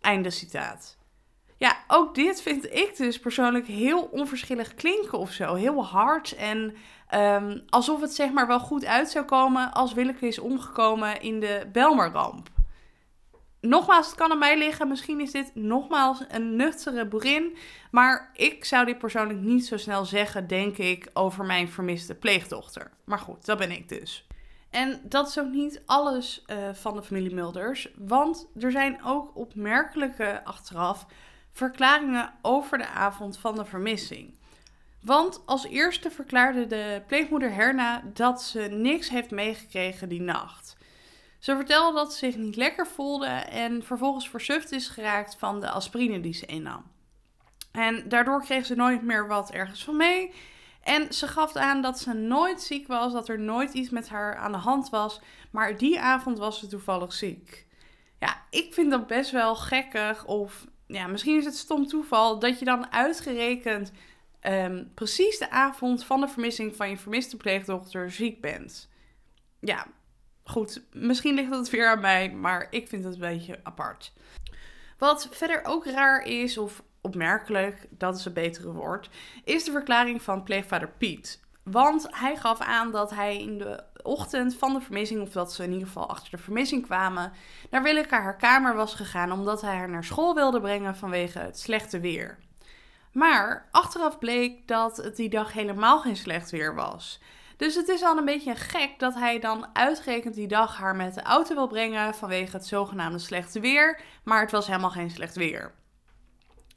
Einde 0.00 0.30
citaat. 0.30 0.96
Ja, 1.56 1.76
ook 1.86 2.14
dit 2.14 2.42
vind 2.42 2.72
ik 2.72 2.96
dus 2.96 3.18
persoonlijk 3.18 3.66
heel 3.66 4.02
onverschillig 4.02 4.74
klinken 4.74 5.18
of 5.18 5.32
zo. 5.32 5.54
Heel 5.54 5.84
hard 5.84 6.34
en 6.36 6.76
um, 7.14 7.62
alsof 7.68 8.00
het 8.00 8.14
zeg 8.14 8.30
maar 8.30 8.46
wel 8.46 8.60
goed 8.60 8.84
uit 8.84 9.10
zou 9.10 9.24
komen 9.24 9.72
als 9.72 9.92
Willeke 9.92 10.26
is 10.26 10.38
omgekomen 10.38 11.20
in 11.20 11.40
de 11.40 11.68
Belmerramp 11.72 12.48
nogmaals, 13.60 14.06
het 14.06 14.14
kan 14.14 14.30
aan 14.30 14.38
mij 14.38 14.58
liggen. 14.58 14.88
Misschien 14.88 15.20
is 15.20 15.30
dit 15.30 15.54
nogmaals 15.54 16.24
een 16.28 16.56
nuchtere 16.56 17.06
boerin. 17.06 17.56
Maar 17.90 18.30
ik 18.34 18.64
zou 18.64 18.86
dit 18.86 18.98
persoonlijk 18.98 19.40
niet 19.40 19.66
zo 19.66 19.76
snel 19.76 20.04
zeggen, 20.04 20.46
denk 20.46 20.78
ik, 20.78 21.10
over 21.12 21.44
mijn 21.44 21.68
vermiste 21.68 22.14
pleegdochter. 22.14 22.90
Maar 23.04 23.18
goed, 23.18 23.44
dat 23.44 23.58
ben 23.58 23.70
ik 23.70 23.88
dus. 23.88 24.26
En 24.70 25.00
dat 25.04 25.28
is 25.28 25.38
ook 25.38 25.50
niet 25.50 25.82
alles 25.86 26.44
uh, 26.46 26.56
van 26.72 26.94
de 26.94 27.02
familie 27.02 27.34
Mulders. 27.34 27.88
Want 27.96 28.48
er 28.60 28.70
zijn 28.70 29.04
ook 29.04 29.36
opmerkelijke 29.36 30.44
achteraf 30.44 31.06
verklaringen 31.52 32.32
over 32.42 32.78
de 32.78 32.88
avond 32.88 33.38
van 33.38 33.54
de 33.54 33.64
vermissing. 33.64 34.36
Want 35.00 35.42
als 35.46 35.66
eerste 35.66 36.10
verklaarde 36.10 36.66
de 36.66 37.02
pleegmoeder 37.06 37.54
Herna 37.54 38.02
dat 38.12 38.42
ze 38.42 38.60
niks 38.60 39.08
heeft 39.08 39.30
meegekregen 39.30 40.08
die 40.08 40.20
nacht. 40.20 40.76
Ze 41.38 41.56
vertelde 41.56 41.96
dat 41.96 42.12
ze 42.12 42.18
zich 42.18 42.36
niet 42.36 42.56
lekker 42.56 42.86
voelde 42.86 43.26
en 43.26 43.82
vervolgens 43.84 44.28
versuft 44.28 44.72
is 44.72 44.88
geraakt 44.88 45.36
van 45.38 45.60
de 45.60 45.70
aspirine 45.70 46.20
die 46.20 46.34
ze 46.34 46.46
innam. 46.46 46.84
En 47.72 48.08
daardoor 48.08 48.42
kreeg 48.42 48.66
ze 48.66 48.74
nooit 48.74 49.02
meer 49.02 49.26
wat 49.26 49.50
ergens 49.50 49.84
van 49.84 49.96
mee. 49.96 50.32
En 50.82 51.12
ze 51.12 51.28
gaf 51.28 51.56
aan 51.56 51.82
dat 51.82 51.98
ze 51.98 52.12
nooit 52.12 52.62
ziek 52.62 52.86
was, 52.86 53.12
dat 53.12 53.28
er 53.28 53.38
nooit 53.38 53.74
iets 53.74 53.90
met 53.90 54.08
haar 54.08 54.36
aan 54.36 54.52
de 54.52 54.58
hand 54.58 54.88
was. 54.88 55.20
Maar 55.50 55.76
die 55.76 56.00
avond 56.00 56.38
was 56.38 56.58
ze 56.58 56.66
toevallig 56.66 57.12
ziek. 57.12 57.66
Ja, 58.18 58.42
ik 58.50 58.74
vind 58.74 58.90
dat 58.90 59.06
best 59.06 59.30
wel 59.30 59.56
gekkig. 59.56 60.24
Of 60.24 60.66
ja, 60.86 61.06
misschien 61.06 61.38
is 61.38 61.44
het 61.44 61.56
stom 61.56 61.86
toeval 61.86 62.38
dat 62.38 62.58
je 62.58 62.64
dan 62.64 62.92
uitgerekend 62.92 63.92
ehm, 64.40 64.84
precies 64.94 65.38
de 65.38 65.50
avond 65.50 66.04
van 66.04 66.20
de 66.20 66.28
vermissing 66.28 66.76
van 66.76 66.90
je 66.90 66.96
vermiste 66.96 67.36
pleegdochter 67.36 68.10
ziek 68.10 68.40
bent. 68.40 68.88
Ja, 69.60 69.86
Goed, 70.48 70.82
misschien 70.92 71.34
ligt 71.34 71.50
dat 71.50 71.70
weer 71.70 71.88
aan 71.88 72.00
mij, 72.00 72.30
maar 72.30 72.66
ik 72.70 72.88
vind 72.88 73.04
het 73.04 73.14
een 73.14 73.20
beetje 73.20 73.60
apart. 73.62 74.12
Wat 74.98 75.28
verder 75.30 75.60
ook 75.64 75.86
raar 75.86 76.22
is, 76.22 76.58
of 76.58 76.82
opmerkelijk, 77.00 77.86
dat 77.90 78.16
is 78.16 78.24
een 78.24 78.32
betere 78.32 78.72
woord, 78.72 79.08
is 79.44 79.64
de 79.64 79.70
verklaring 79.70 80.22
van 80.22 80.42
pleegvader 80.42 80.88
Piet. 80.98 81.40
Want 81.62 82.06
hij 82.10 82.36
gaf 82.36 82.60
aan 82.60 82.90
dat 82.90 83.10
hij 83.10 83.40
in 83.40 83.58
de 83.58 83.84
ochtend 84.02 84.56
van 84.56 84.72
de 84.72 84.80
vermissing, 84.80 85.22
of 85.22 85.30
dat 85.30 85.52
ze 85.52 85.62
in 85.62 85.72
ieder 85.72 85.86
geval 85.86 86.08
achter 86.08 86.30
de 86.30 86.42
vermissing 86.42 86.82
kwamen, 86.82 87.32
naar 87.70 87.82
Willeke 87.82 88.14
haar 88.14 88.36
kamer 88.36 88.74
was 88.74 88.94
gegaan 88.94 89.32
omdat 89.32 89.60
hij 89.60 89.76
haar 89.76 89.88
naar 89.88 90.04
school 90.04 90.34
wilde 90.34 90.60
brengen 90.60 90.96
vanwege 90.96 91.38
het 91.38 91.58
slechte 91.58 92.00
weer. 92.00 92.38
Maar 93.12 93.68
achteraf 93.70 94.18
bleek 94.18 94.68
dat 94.68 94.96
het 94.96 95.16
die 95.16 95.28
dag 95.28 95.52
helemaal 95.52 96.00
geen 96.00 96.16
slecht 96.16 96.50
weer 96.50 96.74
was. 96.74 97.20
Dus 97.58 97.74
het 97.74 97.88
is 97.88 98.02
al 98.02 98.16
een 98.16 98.24
beetje 98.24 98.54
gek 98.54 98.98
dat 98.98 99.14
hij 99.14 99.38
dan 99.38 99.66
uitgerekend 99.72 100.34
die 100.34 100.48
dag 100.48 100.76
haar 100.76 100.96
met 100.96 101.14
de 101.14 101.22
auto 101.22 101.54
wil 101.54 101.66
brengen 101.66 102.14
vanwege 102.14 102.56
het 102.56 102.66
zogenaamde 102.66 103.18
slechte 103.18 103.60
weer. 103.60 104.00
Maar 104.24 104.40
het 104.40 104.50
was 104.50 104.66
helemaal 104.66 104.90
geen 104.90 105.10
slecht 105.10 105.36
weer. 105.36 105.74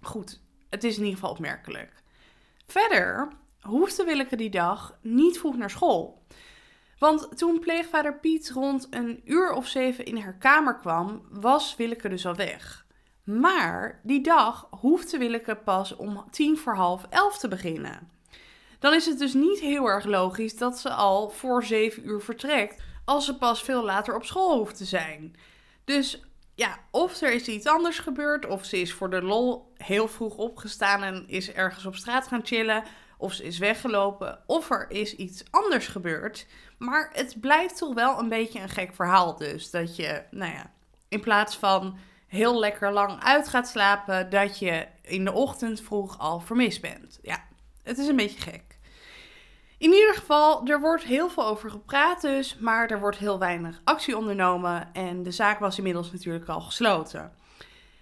Goed, 0.01 0.41
het 0.69 0.83
is 0.83 0.95
in 0.97 1.03
ieder 1.03 1.19
geval 1.19 1.31
opmerkelijk. 1.31 1.93
Verder 2.65 3.27
hoefde 3.59 4.03
Willeke 4.03 4.35
die 4.35 4.49
dag 4.49 4.97
niet 5.01 5.39
vroeg 5.39 5.57
naar 5.57 5.69
school. 5.69 6.25
Want 6.97 7.37
toen 7.37 7.59
pleegvader 7.59 8.19
Piet 8.19 8.49
rond 8.49 8.87
een 8.89 9.21
uur 9.25 9.51
of 9.51 9.67
zeven 9.67 10.05
in 10.05 10.17
haar 10.17 10.37
kamer 10.37 10.75
kwam, 10.75 11.21
was 11.29 11.75
Willeke 11.75 12.09
dus 12.09 12.25
al 12.25 12.35
weg. 12.35 12.85
Maar 13.23 13.99
die 14.03 14.21
dag 14.21 14.67
hoefde 14.69 15.17
Willeke 15.17 15.55
pas 15.55 15.95
om 15.95 16.25
tien 16.31 16.57
voor 16.57 16.75
half 16.75 17.05
elf 17.09 17.37
te 17.37 17.47
beginnen 17.47 18.09
dan 18.81 18.93
is 18.93 19.05
het 19.05 19.19
dus 19.19 19.33
niet 19.33 19.59
heel 19.59 19.85
erg 19.85 20.05
logisch 20.05 20.57
dat 20.57 20.79
ze 20.79 20.89
al 20.89 21.29
voor 21.29 21.63
7 21.63 22.07
uur 22.07 22.21
vertrekt, 22.21 22.81
als 23.05 23.25
ze 23.25 23.37
pas 23.37 23.63
veel 23.63 23.83
later 23.83 24.15
op 24.15 24.25
school 24.25 24.57
hoeft 24.57 24.77
te 24.77 24.85
zijn. 24.85 25.35
Dus 25.85 26.21
ja, 26.55 26.77
of 26.91 27.21
er 27.21 27.33
is 27.33 27.47
iets 27.47 27.67
anders 27.67 27.99
gebeurd, 27.99 28.47
of 28.47 28.65
ze 28.65 28.81
is 28.81 28.93
voor 28.93 29.09
de 29.09 29.21
lol 29.21 29.73
heel 29.77 30.07
vroeg 30.07 30.35
opgestaan 30.35 31.03
en 31.03 31.27
is 31.27 31.51
ergens 31.51 31.85
op 31.85 31.95
straat 31.95 32.27
gaan 32.27 32.45
chillen, 32.45 32.83
of 33.17 33.33
ze 33.33 33.43
is 33.43 33.57
weggelopen, 33.57 34.39
of 34.45 34.69
er 34.69 34.85
is 34.89 35.15
iets 35.15 35.43
anders 35.49 35.87
gebeurd. 35.87 36.45
Maar 36.77 37.09
het 37.13 37.39
blijft 37.39 37.77
toch 37.77 37.93
wel 37.93 38.19
een 38.19 38.29
beetje 38.29 38.59
een 38.59 38.69
gek 38.69 38.95
verhaal 38.95 39.35
dus. 39.35 39.69
Dat 39.69 39.95
je, 39.95 40.23
nou 40.31 40.53
ja, 40.53 40.71
in 41.07 41.19
plaats 41.21 41.57
van 41.57 41.97
heel 42.27 42.59
lekker 42.59 42.91
lang 42.91 43.23
uit 43.23 43.47
gaat 43.47 43.67
slapen, 43.67 44.29
dat 44.29 44.59
je 44.59 44.87
in 45.01 45.25
de 45.25 45.31
ochtend 45.31 45.81
vroeg 45.81 46.19
al 46.19 46.39
vermist 46.39 46.81
bent. 46.81 47.19
Ja, 47.21 47.43
het 47.83 47.97
is 47.97 48.07
een 48.07 48.15
beetje 48.15 48.41
gek. 48.41 48.70
In 49.81 49.93
ieder 49.93 50.13
geval, 50.13 50.67
er 50.67 50.79
wordt 50.79 51.03
heel 51.03 51.29
veel 51.29 51.45
over 51.45 51.69
gepraat 51.69 52.21
dus, 52.21 52.57
maar 52.59 52.89
er 52.89 52.99
wordt 52.99 53.17
heel 53.17 53.39
weinig 53.39 53.81
actie 53.83 54.17
ondernomen 54.17 54.93
en 54.93 55.23
de 55.23 55.31
zaak 55.31 55.59
was 55.59 55.77
inmiddels 55.77 56.11
natuurlijk 56.11 56.49
al 56.49 56.61
gesloten. 56.61 57.33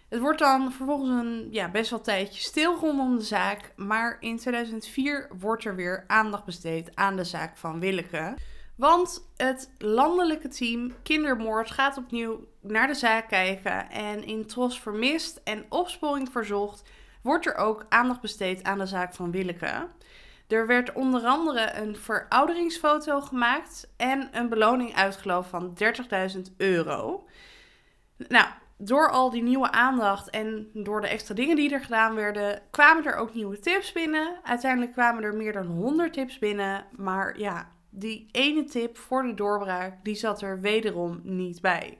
Het 0.09 0.19
wordt 0.19 0.39
dan 0.39 0.71
vervolgens 0.71 1.09
een 1.09 1.47
ja, 1.51 1.69
best 1.69 1.89
wel 1.89 2.01
tijdje 2.01 2.41
stil 2.41 2.75
rondom 2.75 3.17
de 3.17 3.23
zaak, 3.23 3.73
maar 3.75 4.17
in 4.19 4.37
2004 4.37 5.29
wordt 5.39 5.65
er 5.65 5.75
weer 5.75 6.03
aandacht 6.07 6.45
besteed 6.45 6.95
aan 6.95 7.15
de 7.15 7.23
zaak 7.23 7.57
van 7.57 7.79
Willeke. 7.79 8.33
Want 8.75 9.29
het 9.35 9.71
landelijke 9.77 10.47
team 10.47 10.93
Kindermoord 11.03 11.71
gaat 11.71 11.97
opnieuw 11.97 12.47
naar 12.61 12.87
de 12.87 12.93
zaak 12.93 13.27
kijken 13.27 13.89
en 13.89 14.23
in 14.23 14.45
Tros 14.45 14.79
Vermist 14.79 15.41
en 15.43 15.65
Opsporing 15.69 16.31
Verzocht 16.31 16.89
wordt 17.21 17.45
er 17.45 17.55
ook 17.55 17.85
aandacht 17.89 18.21
besteed 18.21 18.63
aan 18.63 18.77
de 18.77 18.85
zaak 18.85 19.13
van 19.13 19.31
Willeke. 19.31 19.87
Er 20.49 20.67
werd 20.67 20.93
onder 20.93 21.25
andere 21.25 21.73
een 21.73 21.95
verouderingsfoto 21.95 23.21
gemaakt 23.21 23.89
en 23.97 24.29
een 24.31 24.49
beloning 24.49 24.95
uitgeloofd 24.95 25.49
van 25.49 25.77
30.000 26.35 26.41
euro. 26.57 27.27
Nou, 28.27 28.45
door 28.77 29.09
al 29.11 29.29
die 29.29 29.43
nieuwe 29.43 29.71
aandacht 29.71 30.29
en 30.29 30.69
door 30.73 31.01
de 31.01 31.07
extra 31.07 31.35
dingen 31.35 31.55
die 31.55 31.73
er 31.73 31.81
gedaan 31.81 32.15
werden, 32.15 32.61
kwamen 32.71 33.05
er 33.05 33.15
ook 33.15 33.33
nieuwe 33.33 33.59
tips 33.59 33.91
binnen. 33.91 34.39
Uiteindelijk 34.43 34.91
kwamen 34.91 35.23
er 35.23 35.35
meer 35.35 35.53
dan 35.53 35.65
100 35.65 36.13
tips 36.13 36.39
binnen. 36.39 36.85
Maar 36.95 37.39
ja, 37.39 37.71
die 37.89 38.29
ene 38.31 38.63
tip 38.63 38.97
voor 38.97 39.23
de 39.23 39.33
doorbraak, 39.33 40.03
die 40.03 40.15
zat 40.15 40.41
er 40.41 40.61
wederom 40.61 41.19
niet 41.23 41.61
bij. 41.61 41.97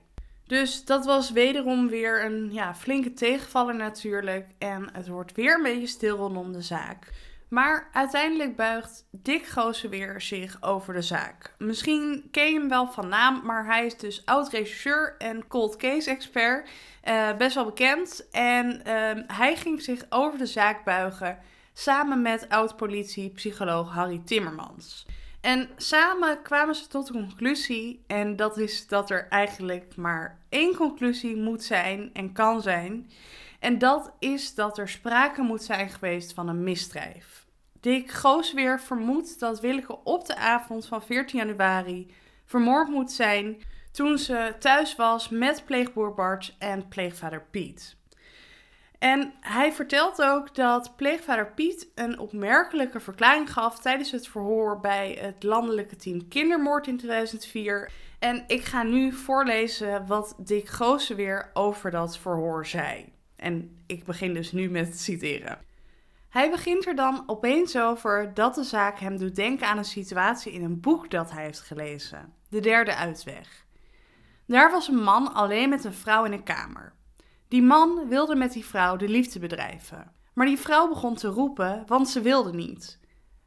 Dus 0.47 0.85
dat 0.85 1.05
was 1.05 1.31
wederom 1.31 1.88
weer 1.88 2.25
een 2.25 2.53
ja, 2.53 2.75
flinke 2.75 3.13
tegenvaller 3.13 3.75
natuurlijk. 3.75 4.47
En 4.57 4.89
het 4.93 5.07
wordt 5.07 5.35
weer 5.35 5.55
een 5.55 5.63
beetje 5.63 5.88
stil 5.88 6.17
rondom 6.17 6.51
de 6.53 6.62
zaak. 6.62 7.07
Maar 7.49 7.89
uiteindelijk 7.93 8.55
buigt 8.55 9.07
Dick 9.12 9.53
weer 9.89 10.21
zich 10.21 10.57
over 10.62 10.93
de 10.93 11.01
zaak. 11.01 11.55
Misschien 11.57 12.27
ken 12.31 12.51
je 12.51 12.59
hem 12.59 12.69
wel 12.69 12.88
van 12.88 13.07
naam, 13.07 13.41
maar 13.45 13.65
hij 13.65 13.85
is 13.85 13.97
dus 13.97 14.25
oud-regisseur 14.25 15.15
en 15.17 15.47
cold 15.47 15.75
case 15.75 16.09
expert. 16.09 16.69
Uh, 17.03 17.38
best 17.38 17.55
wel 17.55 17.65
bekend. 17.65 18.29
En 18.31 18.81
uh, 18.88 19.23
hij 19.27 19.55
ging 19.55 19.81
zich 19.81 20.05
over 20.09 20.39
de 20.39 20.45
zaak 20.45 20.83
buigen 20.83 21.38
samen 21.73 22.21
met 22.21 22.49
oud-politie-psycholoog 22.49 23.93
Harry 23.93 24.21
Timmermans. 24.25 25.05
En 25.41 25.69
samen 25.75 26.41
kwamen 26.41 26.75
ze 26.75 26.88
tot 26.88 27.07
de 27.07 27.13
conclusie, 27.13 28.03
en 28.07 28.35
dat 28.35 28.57
is 28.57 28.88
dat 28.88 29.09
er 29.09 29.27
eigenlijk 29.29 29.95
maar 29.95 30.39
één 30.49 30.75
conclusie 30.75 31.35
moet 31.35 31.63
zijn 31.63 32.09
en 32.13 32.31
kan 32.31 32.62
zijn. 32.62 33.09
En 33.59 33.77
dat 33.77 34.12
is 34.19 34.55
dat 34.55 34.77
er 34.77 34.89
sprake 34.89 35.41
moet 35.41 35.63
zijn 35.63 35.89
geweest 35.89 36.33
van 36.33 36.47
een 36.47 36.63
misdrijf. 36.63 37.38
Dick 37.80 38.12
Goosweer 38.12 38.80
vermoedt 38.80 39.39
dat 39.39 39.60
Willeke 39.60 40.04
op 40.04 40.26
de 40.26 40.36
avond 40.36 40.86
van 40.86 41.04
14 41.04 41.39
januari 41.39 42.12
vermoord 42.46 42.88
moet 42.88 43.12
zijn 43.12 43.58
toen 43.92 44.18
ze 44.18 44.56
thuis 44.60 44.96
was 44.96 45.30
met 45.30 45.65
pleegboer 45.65 46.13
Bart 46.13 46.56
en 46.58 46.88
pleegvader 46.88 47.46
Piet. 47.52 47.98
En 49.00 49.34
hij 49.39 49.74
vertelt 49.74 50.22
ook 50.22 50.56
dat 50.56 50.96
pleegvader 50.96 51.52
Piet 51.54 51.88
een 51.96 52.20
opmerkelijke 52.20 53.00
verklaring 53.00 53.54
gaf 53.54 53.80
tijdens 53.80 54.12
het 54.12 54.28
verhoor 54.28 54.80
bij 54.80 55.18
het 55.22 55.44
landelijke 55.44 55.96
team 55.96 56.28
kindermoord 56.28 56.88
in 56.88 56.98
2004. 56.98 57.92
En 58.20 58.44
ik 58.48 58.63
ga 58.63 58.84
nu 58.84 59.12
voorlezen 59.12 60.08
wat 60.08 60.36
Dick 60.38 60.68
Gooseweer 60.68 61.50
over 61.54 61.92
dat 61.92 62.18
verhoor 62.18 62.65
zei. 62.65 63.13
En 63.36 63.78
ik 63.86 64.04
begin 64.04 64.34
dus 64.34 64.52
nu 64.52 64.70
met 64.70 65.00
citeren. 65.00 65.68
Hij 66.30 66.50
begint 66.50 66.88
er 66.88 66.96
dan 66.96 67.24
opeens 67.26 67.78
over 67.78 68.34
dat 68.34 68.56
de 68.56 68.63
zaak 68.63 69.00
hem 69.00 69.18
doet 69.18 69.36
denken 69.36 69.68
aan 69.68 69.78
een 69.78 69.86
situatie 69.86 70.52
in 70.52 70.63
een 70.63 70.80
boek 70.80 71.10
dat 71.10 71.32
hij 71.32 71.44
heeft 71.44 71.60
gelezen, 71.60 72.34
De 72.50 72.60
Derde 72.60 72.96
Uitweg. 72.96 73.65
Daar 74.46 74.72
was 74.72 74.88
een 74.88 75.04
man 75.04 75.34
alleen 75.34 75.70
met 75.70 75.84
een 75.84 75.94
vrouw 75.94 76.26
in 76.26 76.32
een 76.32 76.44
kamer. 76.44 76.94
Die 77.48 77.62
man 77.62 78.08
wilde 78.08 78.36
met 78.36 78.54
die 78.54 78.65
vrouw 78.65 78.96
de 78.96 79.08
liefde 79.08 79.39
bedrijven, 79.39 80.12
maar 80.34 80.46
die 80.46 80.60
vrouw 80.60 80.88
begon 80.88 81.15
te 81.15 81.28
roepen, 81.28 81.84
want 81.88 82.10
ze 82.10 82.22
wilde 82.22 82.54
niet. 82.54 83.00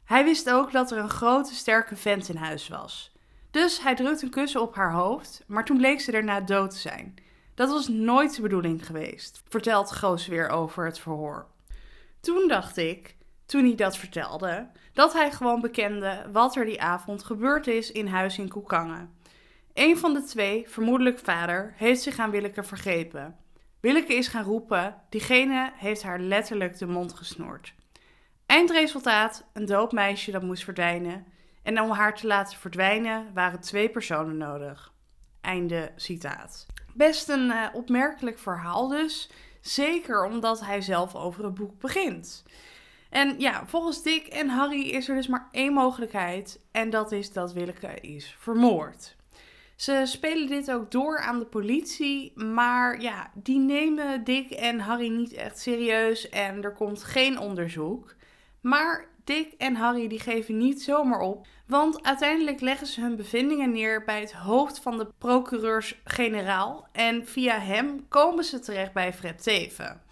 Hij 0.05 0.25
wist 0.25 0.51
ook 0.51 0.73
dat 0.73 0.91
er 0.91 0.99
een 0.99 1.11
grote, 1.11 1.55
sterke 1.55 1.97
vent 1.97 2.29
in 2.29 2.37
huis 2.37 2.69
was. 2.69 3.17
Dus 3.51 3.83
hij 3.83 3.95
drukte 3.95 4.25
een 4.25 4.31
kussen 4.31 4.61
op 4.61 4.75
haar 4.75 4.93
hoofd, 4.93 5.45
maar 5.47 5.65
toen 5.65 5.77
bleek 5.77 6.01
ze 6.01 6.11
daarna 6.11 6.41
dood 6.41 6.71
te 6.71 6.79
zijn. 6.79 7.15
Dat 7.55 7.69
was 7.69 7.89
nooit 7.89 8.37
de 8.37 8.43
bedoeling 8.43 8.87
geweest, 8.87 9.43
vertelt 9.49 9.93
Goos 9.93 10.27
weer 10.27 10.49
over 10.49 10.85
het 10.85 10.99
verhoor. 10.99 11.52
Toen 12.23 12.49
dacht 12.49 12.77
ik, 12.77 13.17
toen 13.47 13.65
hij 13.65 13.75
dat 13.75 13.97
vertelde, 13.97 14.71
dat 14.93 15.13
hij 15.13 15.33
gewoon 15.33 15.61
bekende 15.61 16.27
wat 16.33 16.57
er 16.57 16.65
die 16.65 16.83
avond 16.83 17.25
gebeurd 17.25 17.67
is 17.67 17.93
in 17.93 18.07
huis 18.07 18.39
in 18.39 18.49
Koekangen. 18.49 19.15
Een 19.75 19.99
van 19.99 20.15
de 20.15 20.23
twee, 20.23 20.69
vermoedelijk 20.69 21.19
vader, 21.19 21.75
heeft 21.77 22.03
zich 22.03 22.19
aan 22.19 22.31
Willeke 22.31 22.63
vergrepen. 22.63 23.37
Willeke 23.81 24.15
is 24.15 24.29
gaan 24.29 24.45
roepen, 24.45 24.97
diegene 25.09 25.73
heeft 25.75 26.03
haar 26.03 26.21
letterlijk 26.21 26.79
de 26.79 26.87
mond 26.87 27.13
gesnoerd. 27.13 27.75
Eindresultaat, 28.47 29.45
een 29.53 29.67
doopmeisje 29.67 30.31
dat 30.31 30.43
moest 30.43 30.65
verdwijnen. 30.65 31.27
En 31.63 31.81
om 31.81 31.91
haar 31.91 32.15
te 32.15 32.27
laten 32.27 32.59
verdwijnen 32.59 33.31
waren 33.35 33.61
twee 33.61 33.89
personen 33.89 34.37
nodig. 34.37 34.93
Einde 35.41 35.93
citaat. 35.97 36.67
Best 36.95 37.29
een 37.29 37.47
uh, 37.47 37.67
opmerkelijk 37.73 38.39
verhaal 38.39 38.89
dus. 38.89 39.31
Zeker 39.63 40.25
omdat 40.25 40.61
hij 40.61 40.81
zelf 40.81 41.15
over 41.15 41.45
het 41.45 41.55
boek 41.55 41.79
begint. 41.81 42.45
En 43.11 43.35
ja, 43.39 43.67
volgens 43.67 44.03
Dick 44.03 44.27
en 44.27 44.49
Harry 44.49 44.89
is 44.89 45.09
er 45.09 45.15
dus 45.15 45.27
maar 45.27 45.49
één 45.51 45.73
mogelijkheid. 45.73 46.61
En 46.71 46.91
dat 46.91 47.13
is 47.13 47.33
dat 47.33 47.53
Willeke 47.53 48.01
is 48.01 48.37
vermoord. 48.39 49.17
Ze 49.77 50.03
spelen 50.05 50.47
dit 50.47 50.71
ook 50.71 50.91
door 50.91 51.19
aan 51.19 51.39
de 51.39 51.45
politie, 51.45 52.33
maar 52.35 53.01
ja, 53.01 53.31
die 53.35 53.59
nemen 53.59 54.25
Dick 54.25 54.51
en 54.51 54.81
Harry 54.81 55.09
niet 55.09 55.33
echt 55.33 55.59
serieus 55.59 56.29
en 56.29 56.63
er 56.63 56.73
komt 56.73 57.05
geen 57.05 57.39
onderzoek. 57.39 58.15
Maar 58.61 59.09
Dick 59.25 59.53
en 59.59 59.75
Harry 59.75 60.09
die 60.09 60.21
geven 60.21 60.59
niet 60.59 60.83
zomaar 60.83 61.21
op, 61.21 61.47
want 61.67 62.03
uiteindelijk 62.03 62.61
leggen 62.61 62.87
ze 62.87 63.01
hun 63.01 63.17
bevindingen 63.17 63.73
neer 63.73 64.05
bij 64.05 64.21
het 64.21 64.33
hoofd 64.33 64.79
van 64.79 64.99
de 64.99 65.09
procureurs-generaal 65.19 66.89
en 66.93 67.27
via 67.27 67.59
hem 67.59 68.09
komen 68.09 68.45
ze 68.45 68.59
terecht 68.59 68.93
bij 68.93 69.13
Fred 69.13 69.43
Teven. 69.43 70.03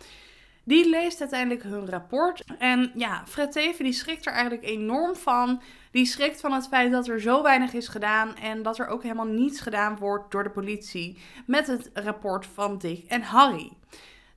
Die 0.64 0.88
leest 0.88 1.20
uiteindelijk 1.20 1.62
hun 1.62 1.88
rapport 1.88 2.44
en 2.58 2.92
ja, 2.94 3.22
Fred 3.26 3.52
Teven 3.52 3.84
die 3.84 3.92
schrikt 3.92 4.26
er 4.26 4.32
eigenlijk 4.32 4.64
enorm 4.64 5.16
van. 5.16 5.62
Die 5.90 6.06
schrikt 6.06 6.40
van 6.40 6.52
het 6.52 6.68
feit 6.68 6.92
dat 6.92 7.08
er 7.08 7.20
zo 7.20 7.42
weinig 7.42 7.72
is 7.72 7.88
gedaan 7.88 8.36
en 8.36 8.62
dat 8.62 8.78
er 8.78 8.86
ook 8.86 9.02
helemaal 9.02 9.26
niets 9.26 9.60
gedaan 9.60 9.96
wordt 9.98 10.30
door 10.30 10.42
de 10.42 10.50
politie 10.50 11.18
met 11.46 11.66
het 11.66 11.90
rapport 11.94 12.46
van 12.46 12.78
Dick 12.78 13.04
en 13.08 13.22
Harry. 13.22 13.72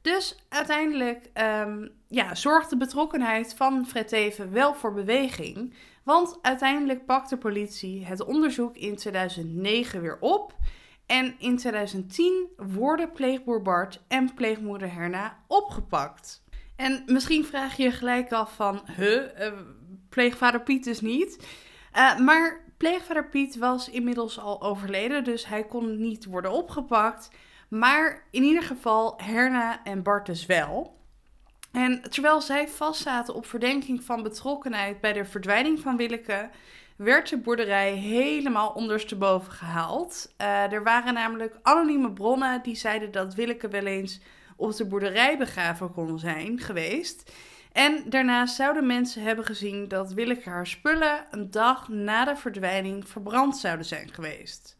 Dus 0.01 0.37
uiteindelijk 0.49 1.29
um, 1.33 1.91
ja, 2.13 2.35
zorgt 2.35 2.69
de 2.69 2.77
betrokkenheid 2.77 3.53
van 3.53 3.85
Fred 3.87 4.07
Teven 4.07 4.51
wel 4.51 4.73
voor 4.73 4.93
beweging. 4.93 5.73
Want 6.03 6.37
uiteindelijk 6.41 7.05
pakt 7.05 7.29
de 7.29 7.37
politie 7.37 8.05
het 8.05 8.23
onderzoek 8.23 8.75
in 8.75 8.95
2009 8.95 10.01
weer 10.01 10.17
op. 10.19 10.55
En 11.05 11.35
in 11.39 11.57
2010 11.57 12.47
worden 12.57 13.11
pleegboer 13.11 13.61
Bart 13.61 14.01
en 14.07 14.33
pleegmoeder 14.33 14.93
Herna 14.93 15.37
opgepakt. 15.47 16.43
En 16.75 17.03
misschien 17.05 17.45
vraag 17.45 17.77
je 17.77 17.83
je 17.83 17.91
gelijk 17.91 18.31
af 18.31 18.55
van, 18.55 18.81
huh, 18.95 19.23
uh, 19.39 19.53
pleegvader 20.09 20.61
Piet 20.61 20.83
dus 20.83 21.01
niet. 21.01 21.47
Uh, 21.95 22.19
maar 22.19 22.63
pleegvader 22.77 23.29
Piet 23.29 23.57
was 23.57 23.89
inmiddels 23.89 24.39
al 24.39 24.61
overleden, 24.61 25.23
dus 25.23 25.47
hij 25.47 25.63
kon 25.63 26.01
niet 26.01 26.25
worden 26.25 26.51
opgepakt. 26.51 27.29
Maar 27.69 28.27
in 28.31 28.43
ieder 28.43 28.63
geval 28.63 29.13
Herna 29.17 29.83
en 29.83 30.03
Bart 30.03 30.25
dus 30.25 30.45
wel. 30.45 31.01
En 31.73 32.01
terwijl 32.09 32.41
zij 32.41 32.67
vastzaten 32.67 33.33
op 33.33 33.45
verdenking 33.45 34.03
van 34.03 34.23
betrokkenheid 34.23 35.01
bij 35.01 35.13
de 35.13 35.25
verdwijning 35.25 35.79
van 35.79 35.97
Willeke, 35.97 36.49
werd 36.95 37.29
de 37.29 37.37
boerderij 37.37 37.93
helemaal 37.93 38.69
ondersteboven 38.69 39.51
gehaald. 39.51 40.33
Uh, 40.41 40.71
er 40.71 40.83
waren 40.83 41.13
namelijk 41.13 41.59
anonieme 41.61 42.11
bronnen 42.11 42.61
die 42.63 42.75
zeiden 42.75 43.11
dat 43.11 43.35
Willeke 43.35 43.67
wel 43.67 43.85
eens 43.85 44.19
op 44.55 44.75
de 44.75 44.85
boerderij 44.85 45.37
begraven 45.37 45.93
kon 45.93 46.19
zijn 46.19 46.59
geweest. 46.59 47.31
En 47.71 48.03
daarnaast 48.09 48.55
zouden 48.55 48.85
mensen 48.85 49.23
hebben 49.23 49.45
gezien 49.45 49.87
dat 49.87 50.13
Willeke 50.13 50.49
haar 50.49 50.67
spullen 50.67 51.25
een 51.31 51.51
dag 51.51 51.87
na 51.87 52.25
de 52.25 52.35
verdwijning 52.35 53.07
verbrand 53.07 53.57
zouden 53.57 53.85
zijn 53.85 54.13
geweest. 54.13 54.77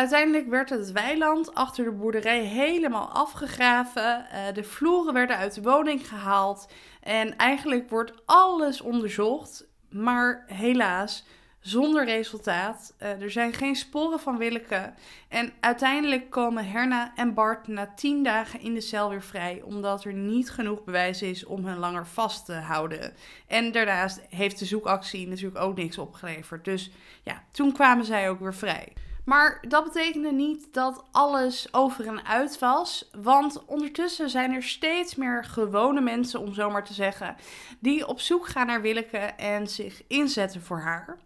Uiteindelijk 0.00 0.48
werd 0.48 0.70
het 0.70 0.92
weiland 0.92 1.54
achter 1.54 1.84
de 1.84 1.90
boerderij 1.90 2.40
helemaal 2.40 3.08
afgegraven. 3.08 4.26
Uh, 4.32 4.54
de 4.54 4.64
vloeren 4.64 5.14
werden 5.14 5.36
uit 5.36 5.54
de 5.54 5.62
woning 5.62 6.08
gehaald. 6.08 6.68
En 7.00 7.36
eigenlijk 7.36 7.90
wordt 7.90 8.12
alles 8.24 8.80
onderzocht. 8.80 9.66
Maar 9.90 10.44
helaas, 10.46 11.26
zonder 11.58 12.04
resultaat. 12.04 12.94
Uh, 13.02 13.22
er 13.22 13.30
zijn 13.30 13.52
geen 13.52 13.76
sporen 13.76 14.20
van 14.20 14.38
Willeke. 14.38 14.92
En 15.28 15.52
uiteindelijk 15.60 16.30
komen 16.30 16.70
Herna 16.70 17.12
en 17.16 17.34
Bart 17.34 17.68
na 17.68 17.92
tien 17.96 18.22
dagen 18.22 18.60
in 18.60 18.74
de 18.74 18.80
cel 18.80 19.08
weer 19.08 19.22
vrij, 19.22 19.62
omdat 19.64 20.04
er 20.04 20.14
niet 20.14 20.50
genoeg 20.50 20.84
bewijs 20.84 21.22
is 21.22 21.44
om 21.44 21.64
hen 21.64 21.78
langer 21.78 22.06
vast 22.06 22.44
te 22.44 22.54
houden. 22.54 23.12
En 23.46 23.72
daarnaast 23.72 24.20
heeft 24.28 24.58
de 24.58 24.64
zoekactie 24.64 25.28
natuurlijk 25.28 25.60
ook 25.60 25.76
niks 25.76 25.98
opgeleverd. 25.98 26.64
Dus 26.64 26.90
ja, 27.22 27.42
toen 27.50 27.72
kwamen 27.72 28.04
zij 28.04 28.30
ook 28.30 28.40
weer 28.40 28.54
vrij. 28.54 28.92
Maar 29.24 29.64
dat 29.68 29.84
betekende 29.84 30.32
niet 30.32 30.74
dat 30.74 31.04
alles 31.10 31.72
over 31.72 32.06
en 32.06 32.26
uit 32.26 32.58
was. 32.58 33.10
Want 33.22 33.64
ondertussen 33.64 34.30
zijn 34.30 34.52
er 34.52 34.62
steeds 34.62 35.14
meer 35.14 35.44
gewone 35.44 36.00
mensen, 36.00 36.40
om 36.40 36.54
zo 36.54 36.70
maar 36.70 36.84
te 36.84 36.94
zeggen, 36.94 37.36
die 37.78 38.06
op 38.06 38.20
zoek 38.20 38.46
gaan 38.46 38.66
naar 38.66 38.82
Willeke 38.82 39.18
en 39.18 39.68
zich 39.68 40.02
inzetten 40.06 40.62
voor 40.62 40.80
haar. 40.80 41.18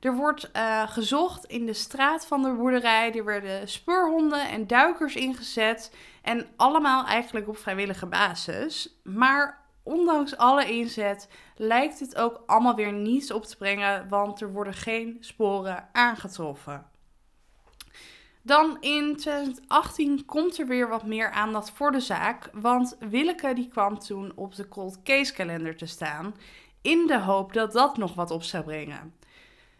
Er 0.00 0.14
wordt 0.14 0.50
uh, 0.56 0.88
gezocht 0.88 1.44
in 1.44 1.66
de 1.66 1.72
straat 1.72 2.26
van 2.26 2.42
de 2.42 2.52
boerderij. 2.52 3.12
Er 3.12 3.24
werden 3.24 3.68
speurhonden 3.68 4.48
en 4.48 4.66
duikers 4.66 5.16
ingezet. 5.16 5.94
En 6.22 6.46
allemaal 6.56 7.06
eigenlijk 7.06 7.48
op 7.48 7.56
vrijwillige 7.56 8.06
basis. 8.06 9.00
Maar 9.04 9.64
ondanks 9.82 10.36
alle 10.36 10.70
inzet 10.70 11.28
lijkt 11.56 12.00
het 12.00 12.16
ook 12.16 12.42
allemaal 12.46 12.74
weer 12.74 12.92
niets 12.92 13.30
op 13.30 13.44
te 13.44 13.56
brengen, 13.56 14.08
want 14.08 14.40
er 14.40 14.52
worden 14.52 14.74
geen 14.74 15.16
sporen 15.20 15.88
aangetroffen. 15.92 16.86
Dan 18.48 18.76
in 18.80 19.16
2018 19.16 20.24
komt 20.24 20.58
er 20.58 20.66
weer 20.66 20.88
wat 20.88 21.06
meer 21.06 21.30
aandacht 21.30 21.70
voor 21.70 21.90
de 21.90 22.00
zaak, 22.00 22.50
want 22.52 22.96
Willeke 23.10 23.54
die 23.54 23.68
kwam 23.68 23.98
toen 23.98 24.32
op 24.34 24.54
de 24.54 24.68
cold 24.68 25.02
case 25.02 25.32
kalender 25.32 25.76
te 25.76 25.86
staan, 25.86 26.34
in 26.82 27.06
de 27.06 27.20
hoop 27.20 27.52
dat 27.52 27.72
dat 27.72 27.96
nog 27.96 28.14
wat 28.14 28.30
op 28.30 28.42
zou 28.42 28.64
brengen. 28.64 29.14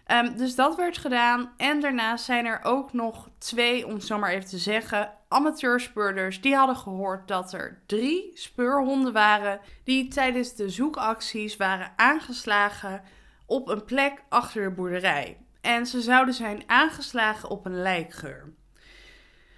Um, 0.06 0.36
dus 0.36 0.54
dat 0.54 0.76
werd 0.76 0.98
gedaan. 0.98 1.52
En 1.56 1.80
daarnaast 1.80 2.24
zijn 2.24 2.46
er 2.46 2.60
ook 2.62 2.92
nog 2.92 3.28
twee, 3.38 3.86
om 3.86 3.92
het 3.92 4.04
zo 4.04 4.18
maar 4.18 4.30
even 4.30 4.48
te 4.48 4.58
zeggen, 4.58 5.12
amateurspeurders. 5.28 6.40
Die 6.40 6.54
hadden 6.54 6.76
gehoord 6.76 7.28
dat 7.28 7.52
er 7.52 7.82
drie 7.86 8.30
speurhonden 8.34 9.12
waren 9.12 9.60
die 9.84 10.08
tijdens 10.08 10.54
de 10.54 10.68
zoekacties 10.68 11.56
waren 11.56 11.92
aangeslagen 11.96 13.02
op 13.46 13.68
een 13.68 13.84
plek 13.84 14.22
achter 14.28 14.64
de 14.64 14.70
boerderij. 14.70 15.38
En 15.68 15.86
ze 15.86 16.00
zouden 16.02 16.34
zijn 16.34 16.62
aangeslagen 16.66 17.48
op 17.48 17.66
een 17.66 17.82
lijkgeur. 17.82 18.52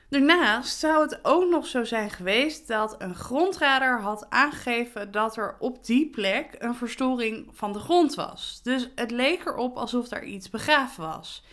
Daarnaast 0.09 0.79
zou 0.79 1.03
het 1.03 1.19
ook 1.23 1.51
nog 1.51 1.67
zo 1.67 1.85
zijn 1.85 2.11
geweest 2.11 2.69
dat 2.69 3.03
een 3.03 3.15
grondradar 3.15 4.01
had 4.01 4.31
aangegeven 4.31 5.11
dat 5.11 5.37
er 5.37 5.57
op 5.59 5.85
die 5.85 6.11
plek 6.11 6.55
een 6.59 6.75
verstoring 6.75 7.49
van 7.53 7.73
de 7.73 7.79
grond 7.79 8.15
was. 8.15 8.61
Dus 8.63 8.91
het 8.95 9.11
leek 9.11 9.47
erop 9.47 9.77
alsof 9.77 10.09
daar 10.09 10.25
iets 10.25 10.51
begraven 10.51 11.05
was. 11.05 11.45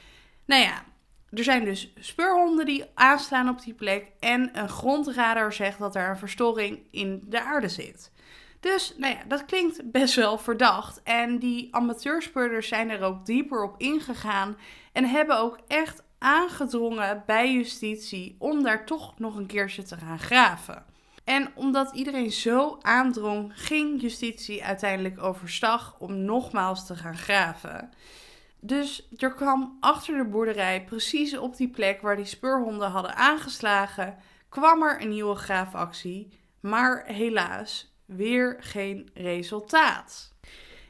Nou 0.46 0.62
ja, 0.62 0.84
er 1.30 1.43
zijn 1.43 1.65
dus 1.65 1.93
speurhonden 2.00 2.65
die 2.65 2.86
aanslaan 2.93 3.50
op 3.50 3.62
die 3.62 3.74
plek 3.74 4.12
en 4.20 4.60
een 4.60 4.70
grondradar 4.70 5.54
zegt 5.54 5.80
dat 5.80 5.96
er 5.96 6.10
een 6.10 6.17
verstoring 6.17 6.88
in 6.91 7.24
de 7.26 7.41
aarde 7.41 7.70
zit. 7.70 8.12
Dus 8.73 8.93
nou 8.97 9.13
ja, 9.13 9.23
dat 9.27 9.45
klinkt 9.45 9.91
best 9.91 10.15
wel 10.15 10.38
verdacht. 10.38 11.03
En 11.03 11.39
die 11.39 11.75
amateurspeurders 11.75 12.67
zijn 12.67 12.89
er 12.89 13.01
ook 13.01 13.25
dieper 13.25 13.63
op 13.63 13.75
ingegaan 13.77 14.58
en 14.93 15.06
hebben 15.06 15.39
ook 15.39 15.60
echt 15.67 16.03
aangedrongen 16.17 17.23
bij 17.25 17.53
justitie 17.53 18.36
om 18.39 18.63
daar 18.63 18.86
toch 18.86 19.19
nog 19.19 19.36
een 19.36 19.45
keertje 19.45 19.84
te 19.84 19.97
gaan 19.97 20.19
graven. 20.19 20.86
En 21.23 21.51
omdat 21.56 21.95
iedereen 21.95 22.32
zo 22.32 22.77
aandrong, 22.82 23.51
ging 23.56 24.01
justitie 24.01 24.63
uiteindelijk 24.63 25.23
overstag 25.23 25.95
om 25.99 26.17
nogmaals 26.17 26.86
te 26.86 26.95
gaan 26.95 27.17
graven. 27.17 27.91
Dus 28.60 29.08
er 29.17 29.34
kwam 29.34 29.77
achter 29.80 30.17
de 30.17 30.25
boerderij, 30.25 30.84
precies 30.84 31.38
op 31.38 31.58
die 31.58 31.69
plek 31.69 32.01
waar 32.01 32.15
die 32.15 32.25
speurhonden 32.25 32.89
hadden 32.89 33.15
aangeslagen, 33.15 34.17
kwam 34.49 34.84
er 34.84 35.01
een 35.01 35.10
nieuwe 35.10 35.36
graafactie. 35.36 36.32
Maar 36.60 37.06
helaas, 37.06 37.95
weer 38.08 38.58
geen 38.60 39.10
resultaat. 39.13 40.34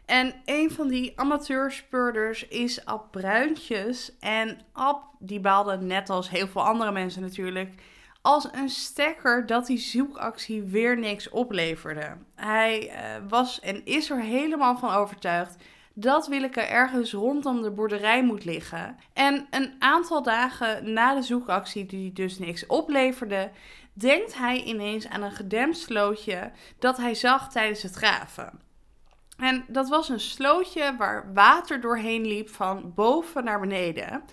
En 0.06 0.34
een 0.46 0.72
van 0.72 0.88
die 0.88 1.20
amateurspeurders 1.20 2.48
is 2.48 2.86
Ab 2.86 3.12
Bruintjes. 3.12 4.18
En 4.20 4.60
Ab 4.74 5.04
die 5.20 5.40
baalde 5.40 5.78
net 5.78 6.10
als 6.10 6.30
heel 6.30 6.48
veel 6.48 6.64
andere 6.64 6.92
mensen 6.92 7.22
natuurlijk 7.22 7.74
als 8.22 8.48
een 8.52 8.70
stekker 8.70 9.46
dat 9.46 9.66
die 9.66 9.78
zoekactie 9.78 10.64
weer 10.64 10.98
niks 10.98 11.30
opleverde. 11.30 12.18
Hij 12.36 12.90
uh, 12.90 13.30
was 13.30 13.60
en 13.60 13.86
is 13.86 14.10
er 14.10 14.22
helemaal 14.22 14.78
van 14.78 14.94
overtuigd 14.94 15.56
dat 15.94 16.28
Willeke 16.28 16.62
ergens 16.62 17.14
rondom 17.14 17.62
de 17.62 17.72
boerderij 17.72 18.24
moet 18.24 18.46
liggen. 18.46 18.98
En 19.14 19.48
een 19.50 19.76
aantal 19.80 20.24
dagen 20.24 20.94
na 20.94 21.16
de 21.16 21.22
zoekactie, 21.22 21.86
die 21.86 22.14
dus 22.14 22.40
niks 22.40 22.66
opleverde, 22.66 23.52
denkt 24.00 24.38
hij 24.38 24.64
ineens 24.64 25.08
aan 25.08 25.22
een 25.22 25.32
gedempt 25.32 25.78
slootje 25.78 26.52
dat 26.80 26.98
hij 26.98 27.16
zag 27.16 27.52
tijdens 27.52 27.82
het 27.82 27.94
graven. 27.94 28.62
En 29.38 29.66
dat 29.68 29.90
was 29.90 30.10
een 30.10 30.20
slootje 30.20 30.96
waar 30.98 31.34
water 31.34 31.82
doorheen 31.82 32.26
liep 32.26 32.50
van 32.50 32.94
boven 32.96 33.44
naar 33.44 33.60
beneden. 33.60 34.24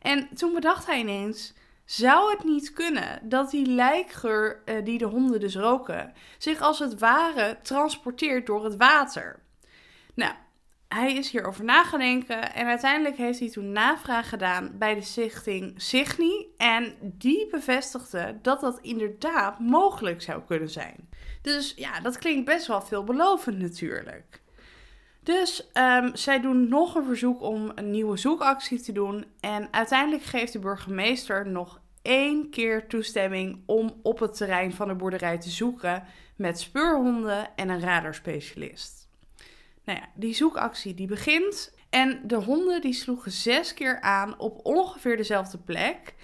En 0.00 0.28
toen 0.34 0.54
bedacht 0.54 0.86
hij 0.86 0.98
ineens: 0.98 1.54
zou 1.84 2.30
het 2.30 2.44
niet 2.44 2.72
kunnen 2.72 3.28
dat 3.28 3.50
die 3.50 3.66
lijkgeur 3.66 4.62
uh, 4.64 4.84
die 4.84 4.98
de 4.98 5.04
honden 5.04 5.40
dus 5.40 5.56
roken, 5.56 6.12
zich 6.38 6.60
als 6.60 6.78
het 6.78 6.98
ware 6.98 7.58
transporteert 7.62 8.46
door 8.46 8.64
het 8.64 8.76
water? 8.76 9.42
Nou, 10.14 10.34
hij 10.94 11.14
is 11.14 11.30
hierover 11.30 11.64
nagedenken 11.64 12.54
en 12.54 12.66
uiteindelijk 12.66 13.16
heeft 13.16 13.38
hij 13.38 13.50
toen 13.50 13.72
navraag 13.72 14.28
gedaan 14.28 14.70
bij 14.78 14.94
de 14.94 15.02
stichting 15.02 15.74
Signi. 15.76 16.46
En 16.56 16.94
die 17.00 17.46
bevestigde 17.50 18.38
dat 18.42 18.60
dat 18.60 18.78
inderdaad 18.80 19.58
mogelijk 19.58 20.22
zou 20.22 20.42
kunnen 20.46 20.70
zijn. 20.70 21.08
Dus 21.42 21.72
ja, 21.76 22.00
dat 22.00 22.18
klinkt 22.18 22.44
best 22.44 22.66
wel 22.66 22.82
veelbelovend 22.82 23.58
natuurlijk. 23.58 24.42
Dus 25.22 25.70
um, 25.74 26.16
zij 26.16 26.40
doen 26.40 26.68
nog 26.68 26.94
een 26.94 27.04
verzoek 27.04 27.42
om 27.42 27.72
een 27.74 27.90
nieuwe 27.90 28.16
zoekactie 28.16 28.80
te 28.80 28.92
doen. 28.92 29.24
En 29.40 29.68
uiteindelijk 29.70 30.22
geeft 30.22 30.52
de 30.52 30.58
burgemeester 30.58 31.46
nog 31.46 31.80
één 32.02 32.50
keer 32.50 32.88
toestemming 32.88 33.62
om 33.66 34.00
op 34.02 34.18
het 34.18 34.36
terrein 34.36 34.72
van 34.72 34.88
de 34.88 34.94
boerderij 34.94 35.38
te 35.38 35.50
zoeken 35.50 36.04
met 36.36 36.60
speurhonden 36.60 37.56
en 37.56 37.68
een 37.68 37.80
radarspecialist. 37.80 39.09
Nou 39.90 40.02
ja, 40.02 40.08
die 40.14 40.34
zoekactie 40.34 40.94
die 40.94 41.06
begint 41.06 41.72
en 41.88 42.20
de 42.24 42.34
honden 42.34 42.80
die 42.80 42.92
sloegen 42.92 43.32
zes 43.32 43.74
keer 43.74 44.00
aan 44.00 44.38
op 44.38 44.60
ongeveer 44.62 45.16
dezelfde 45.16 45.58
plek. 45.58 46.14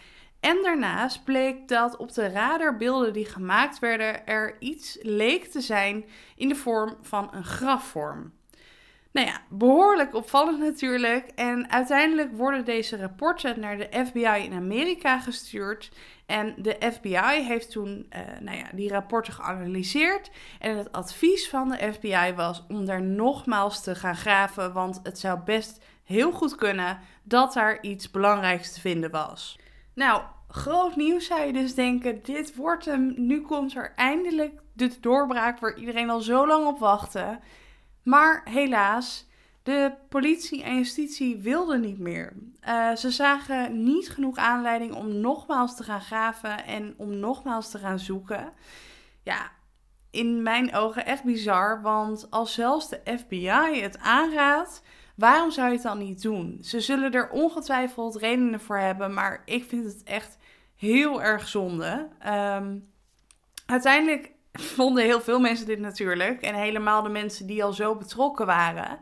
En 0.40 0.58
daarnaast 0.62 1.24
bleek 1.24 1.68
dat 1.68 1.96
op 1.96 2.12
de 2.12 2.28
radarbeelden 2.28 3.12
die 3.12 3.24
gemaakt 3.24 3.78
werden 3.78 4.26
er 4.26 4.56
iets 4.58 4.98
leek 5.02 5.44
te 5.44 5.60
zijn 5.60 6.04
in 6.36 6.48
de 6.48 6.54
vorm 6.54 6.96
van 7.02 7.28
een 7.32 7.44
grafvorm. 7.44 8.32
Nou 9.12 9.26
ja, 9.26 9.42
behoorlijk 9.48 10.14
opvallend 10.14 10.58
natuurlijk. 10.58 11.28
En 11.34 11.70
uiteindelijk 11.70 12.36
worden 12.36 12.64
deze 12.64 12.96
rapporten 12.96 13.60
naar 13.60 13.76
de 13.76 13.88
FBI 14.06 14.44
in 14.44 14.52
Amerika 14.52 15.18
gestuurd. 15.18 15.90
En 16.26 16.54
de 16.58 16.76
FBI 16.92 17.42
heeft 17.42 17.70
toen 17.70 18.06
uh, 18.16 18.20
nou 18.40 18.56
ja, 18.56 18.66
die 18.72 18.88
rapporten 18.88 19.32
geanalyseerd. 19.32 20.30
En 20.58 20.76
het 20.76 20.92
advies 20.92 21.48
van 21.48 21.68
de 21.68 21.92
FBI 21.92 22.32
was 22.36 22.64
om 22.68 22.84
daar 22.84 23.02
nogmaals 23.02 23.82
te 23.82 23.94
gaan 23.94 24.16
graven. 24.16 24.72
Want 24.72 25.00
het 25.02 25.18
zou 25.18 25.40
best 25.44 25.84
heel 26.04 26.32
goed 26.32 26.54
kunnen 26.54 26.98
dat 27.22 27.52
daar 27.52 27.82
iets 27.82 28.10
belangrijks 28.10 28.72
te 28.72 28.80
vinden 28.80 29.10
was. 29.10 29.58
Nou, 29.94 30.22
groot 30.48 30.96
nieuws 30.96 31.26
zou 31.26 31.40
je 31.40 31.52
dus 31.52 31.74
denken. 31.74 32.22
Dit 32.22 32.56
wordt 32.56 32.84
hem. 32.84 33.14
Nu 33.16 33.40
komt 33.40 33.76
er 33.76 33.92
eindelijk 33.96 34.60
de 34.72 35.00
doorbraak 35.00 35.58
waar 35.58 35.78
iedereen 35.78 36.10
al 36.10 36.20
zo 36.20 36.46
lang 36.46 36.66
op 36.66 36.78
wachtte. 36.78 37.38
Maar 38.02 38.42
helaas, 38.44 39.26
de 39.66 39.92
politie 40.08 40.62
en 40.62 40.76
justitie 40.76 41.36
wilden 41.36 41.80
niet 41.80 41.98
meer. 41.98 42.32
Uh, 42.68 42.94
ze 42.94 43.10
zagen 43.10 43.82
niet 43.82 44.10
genoeg 44.10 44.36
aanleiding 44.36 44.94
om 44.94 45.20
nogmaals 45.20 45.76
te 45.76 45.82
gaan 45.82 46.00
graven 46.00 46.64
en 46.64 46.94
om 46.96 47.16
nogmaals 47.16 47.70
te 47.70 47.78
gaan 47.78 47.98
zoeken. 47.98 48.52
Ja, 49.22 49.50
in 50.10 50.42
mijn 50.42 50.74
ogen 50.74 51.06
echt 51.06 51.24
bizar, 51.24 51.82
want 51.82 52.30
als 52.30 52.54
zelfs 52.54 52.88
de 52.88 53.00
FBI 53.18 53.80
het 53.80 53.98
aanraadt, 53.98 54.82
waarom 55.14 55.50
zou 55.50 55.66
je 55.66 55.74
het 55.74 55.82
dan 55.82 55.98
niet 55.98 56.22
doen? 56.22 56.58
Ze 56.62 56.80
zullen 56.80 57.12
er 57.12 57.30
ongetwijfeld 57.30 58.16
redenen 58.16 58.60
voor 58.60 58.78
hebben, 58.78 59.14
maar 59.14 59.42
ik 59.44 59.64
vind 59.64 59.84
het 59.84 60.02
echt 60.02 60.38
heel 60.76 61.22
erg 61.22 61.48
zonde. 61.48 62.08
Um, 62.26 62.88
uiteindelijk 63.66 64.30
vonden 64.76 65.04
heel 65.04 65.20
veel 65.20 65.40
mensen 65.40 65.66
dit 65.66 65.80
natuurlijk. 65.80 66.40
En 66.42 66.54
helemaal 66.54 67.02
de 67.02 67.08
mensen 67.08 67.46
die 67.46 67.64
al 67.64 67.72
zo 67.72 67.94
betrokken 67.94 68.46
waren. 68.46 68.98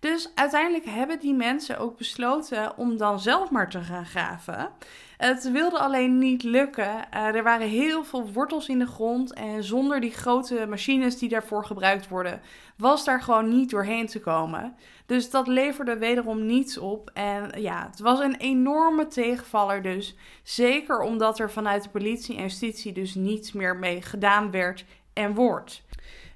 Dus 0.00 0.30
uiteindelijk 0.34 0.84
hebben 0.84 1.18
die 1.18 1.34
mensen 1.34 1.78
ook 1.78 1.96
besloten 1.96 2.76
om 2.76 2.96
dan 2.96 3.20
zelf 3.20 3.50
maar 3.50 3.70
te 3.70 3.80
gaan 3.80 4.06
graven. 4.06 4.70
Het 5.16 5.50
wilde 5.50 5.78
alleen 5.78 6.18
niet 6.18 6.42
lukken. 6.42 7.10
Eh, 7.10 7.34
er 7.34 7.42
waren 7.42 7.68
heel 7.68 8.04
veel 8.04 8.32
wortels 8.32 8.68
in 8.68 8.78
de 8.78 8.86
grond. 8.86 9.32
En 9.32 9.64
zonder 9.64 10.00
die 10.00 10.10
grote 10.10 10.66
machines 10.68 11.18
die 11.18 11.28
daarvoor 11.28 11.64
gebruikt 11.64 12.08
worden, 12.08 12.40
was 12.76 13.04
daar 13.04 13.22
gewoon 13.22 13.48
niet 13.48 13.70
doorheen 13.70 14.06
te 14.06 14.20
komen. 14.20 14.76
Dus 15.06 15.30
dat 15.30 15.46
leverde 15.46 15.98
wederom 15.98 16.46
niets 16.46 16.78
op. 16.78 17.10
En 17.14 17.60
ja, 17.60 17.86
het 17.90 18.00
was 18.00 18.20
een 18.20 18.36
enorme 18.36 19.06
tegenvaller 19.06 19.82
dus. 19.82 20.16
Zeker 20.42 21.00
omdat 21.00 21.38
er 21.38 21.50
vanuit 21.50 21.82
de 21.82 21.88
politie 21.88 22.36
en 22.36 22.42
justitie 22.42 22.92
dus 22.92 23.14
niets 23.14 23.52
meer 23.52 23.76
mee 23.76 24.02
gedaan 24.02 24.50
werd 24.50 24.84
en 25.12 25.34
wordt. 25.34 25.82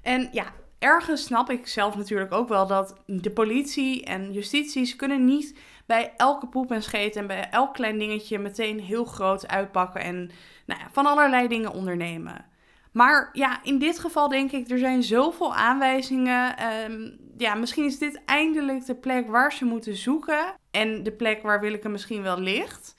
En 0.01 0.29
ja, 0.31 0.45
ergens 0.83 1.23
snap 1.23 1.49
ik 1.49 1.67
zelf 1.67 1.95
natuurlijk 1.95 2.33
ook 2.33 2.47
wel 2.47 2.67
dat 2.67 2.95
de 3.05 3.31
politie 3.31 4.05
en 4.05 4.31
justitie 4.31 4.95
kunnen 4.95 5.25
niet 5.25 5.57
bij 5.85 6.13
elke 6.17 6.47
poep 6.47 6.71
en 6.71 6.83
scheet 6.83 7.15
en 7.15 7.27
bij 7.27 7.49
elk 7.49 7.73
klein 7.73 7.97
dingetje 7.97 8.39
meteen 8.39 8.79
heel 8.79 9.05
groot 9.05 9.47
uitpakken 9.47 10.01
en 10.01 10.31
nou 10.65 10.79
ja, 10.79 10.87
van 10.91 11.05
allerlei 11.05 11.47
dingen 11.47 11.73
ondernemen. 11.73 12.45
Maar 12.91 13.29
ja, 13.33 13.59
in 13.63 13.79
dit 13.79 13.99
geval 13.99 14.27
denk 14.27 14.51
ik, 14.51 14.69
er 14.69 14.77
zijn 14.77 15.03
zoveel 15.03 15.55
aanwijzingen. 15.55 16.57
Ehm, 16.57 17.09
ja, 17.37 17.55
misschien 17.55 17.85
is 17.85 17.97
dit 17.97 18.21
eindelijk 18.25 18.85
de 18.85 18.95
plek 18.95 19.27
waar 19.27 19.53
ze 19.53 19.65
moeten 19.65 19.95
zoeken. 19.95 20.55
En 20.71 21.03
de 21.03 21.11
plek 21.11 21.41
waar 21.41 21.59
Willeke 21.59 21.89
misschien 21.89 22.21
wel 22.21 22.39
ligt. 22.39 22.92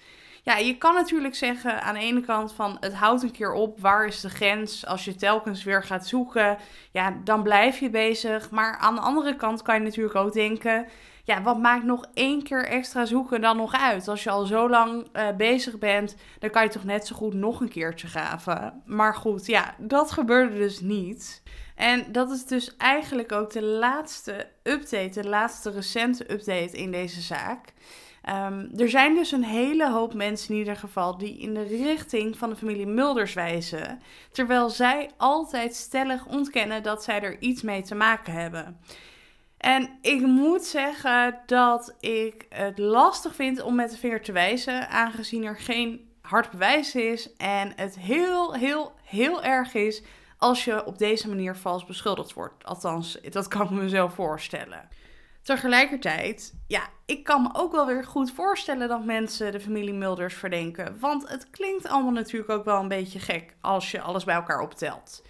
Ja, 0.44 0.56
je 0.56 0.78
kan 0.78 0.94
natuurlijk 0.94 1.34
zeggen 1.34 1.82
aan 1.82 1.94
de 1.94 2.00
ene 2.00 2.20
kant 2.20 2.52
van 2.52 2.76
het 2.80 2.94
houdt 2.94 3.22
een 3.22 3.30
keer 3.30 3.52
op, 3.52 3.80
waar 3.80 4.06
is 4.06 4.20
de 4.20 4.30
grens? 4.30 4.86
Als 4.86 5.04
je 5.04 5.14
telkens 5.14 5.64
weer 5.64 5.82
gaat 5.82 6.06
zoeken, 6.06 6.58
ja, 6.90 7.16
dan 7.24 7.42
blijf 7.42 7.78
je 7.78 7.90
bezig. 7.90 8.50
Maar 8.50 8.76
aan 8.78 8.94
de 8.94 9.00
andere 9.00 9.36
kant 9.36 9.62
kan 9.62 9.74
je 9.74 9.80
natuurlijk 9.80 10.14
ook 10.14 10.32
denken, 10.32 10.86
ja, 11.22 11.42
wat 11.42 11.58
maakt 11.58 11.84
nog 11.84 12.06
één 12.14 12.42
keer 12.42 12.64
extra 12.64 13.04
zoeken 13.04 13.40
dan 13.40 13.56
nog 13.56 13.72
uit? 13.72 14.08
Als 14.08 14.22
je 14.22 14.30
al 14.30 14.44
zo 14.44 14.68
lang 14.68 15.08
uh, 15.12 15.28
bezig 15.36 15.78
bent, 15.78 16.16
dan 16.38 16.50
kan 16.50 16.62
je 16.62 16.68
toch 16.68 16.84
net 16.84 17.06
zo 17.06 17.16
goed 17.16 17.34
nog 17.34 17.60
een 17.60 17.68
keertje 17.68 18.06
graven. 18.06 18.82
Maar 18.86 19.14
goed, 19.14 19.46
ja, 19.46 19.74
dat 19.78 20.10
gebeurde 20.10 20.56
dus 20.56 20.80
niet. 20.80 21.42
En 21.74 22.12
dat 22.12 22.30
is 22.30 22.44
dus 22.46 22.76
eigenlijk 22.76 23.32
ook 23.32 23.52
de 23.52 23.62
laatste 23.62 24.46
update, 24.62 25.20
de 25.20 25.28
laatste 25.28 25.70
recente 25.70 26.32
update 26.32 26.76
in 26.76 26.90
deze 26.90 27.20
zaak. 27.20 27.72
Um, 28.28 28.70
er 28.76 28.88
zijn 28.90 29.14
dus 29.14 29.32
een 29.32 29.44
hele 29.44 29.90
hoop 29.90 30.14
mensen 30.14 30.52
in 30.52 30.58
ieder 30.58 30.76
geval 30.76 31.18
die 31.18 31.38
in 31.38 31.54
de 31.54 31.62
richting 31.62 32.38
van 32.38 32.50
de 32.50 32.56
familie 32.56 32.86
Mulders 32.86 33.34
wijzen, 33.34 34.02
terwijl 34.32 34.68
zij 34.68 35.10
altijd 35.16 35.74
stellig 35.74 36.26
ontkennen 36.26 36.82
dat 36.82 37.04
zij 37.04 37.20
er 37.20 37.40
iets 37.40 37.62
mee 37.62 37.82
te 37.82 37.94
maken 37.94 38.32
hebben. 38.32 38.80
En 39.56 39.98
ik 40.00 40.20
moet 40.20 40.64
zeggen 40.64 41.40
dat 41.46 41.96
ik 42.00 42.46
het 42.48 42.78
lastig 42.78 43.34
vind 43.34 43.62
om 43.62 43.74
met 43.74 43.90
de 43.90 43.96
vinger 43.96 44.22
te 44.22 44.32
wijzen, 44.32 44.88
aangezien 44.88 45.44
er 45.44 45.56
geen 45.56 46.08
hard 46.20 46.50
bewijs 46.50 46.94
is 46.94 47.36
en 47.36 47.72
het 47.76 47.98
heel, 47.98 48.54
heel, 48.54 48.92
heel 49.02 49.42
erg 49.42 49.74
is 49.74 50.02
als 50.38 50.64
je 50.64 50.84
op 50.84 50.98
deze 50.98 51.28
manier 51.28 51.56
vals 51.56 51.84
beschuldigd 51.84 52.32
wordt. 52.32 52.64
Althans, 52.64 53.20
dat 53.30 53.48
kan 53.48 53.62
ik 53.62 53.70
me 53.70 53.88
zo 53.88 54.08
voorstellen. 54.08 54.88
Tegelijkertijd, 55.44 56.54
ja, 56.66 56.88
ik 57.06 57.24
kan 57.24 57.42
me 57.42 57.48
ook 57.52 57.72
wel 57.72 57.86
weer 57.86 58.04
goed 58.04 58.32
voorstellen 58.32 58.88
dat 58.88 59.04
mensen 59.04 59.52
de 59.52 59.60
familie 59.60 59.92
Mulders 59.92 60.34
verdenken. 60.34 60.96
Want 61.00 61.28
het 61.28 61.50
klinkt 61.50 61.88
allemaal 61.88 62.12
natuurlijk 62.12 62.50
ook 62.50 62.64
wel 62.64 62.80
een 62.80 62.88
beetje 62.88 63.18
gek 63.18 63.56
als 63.60 63.90
je 63.90 64.00
alles 64.00 64.24
bij 64.24 64.34
elkaar 64.34 64.60
optelt. 64.60 65.22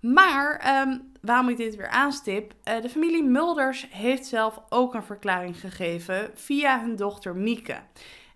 Maar 0.00 0.78
um, 0.82 1.12
waarom 1.20 1.48
ik 1.48 1.56
dit 1.56 1.76
weer 1.76 1.88
aanstip, 1.88 2.52
uh, 2.52 2.80
de 2.80 2.88
familie 2.88 3.24
Mulders 3.24 3.86
heeft 3.90 4.26
zelf 4.26 4.60
ook 4.68 4.94
een 4.94 5.02
verklaring 5.02 5.60
gegeven 5.60 6.30
via 6.34 6.80
hun 6.80 6.96
dochter 6.96 7.36
Mieke. 7.36 7.76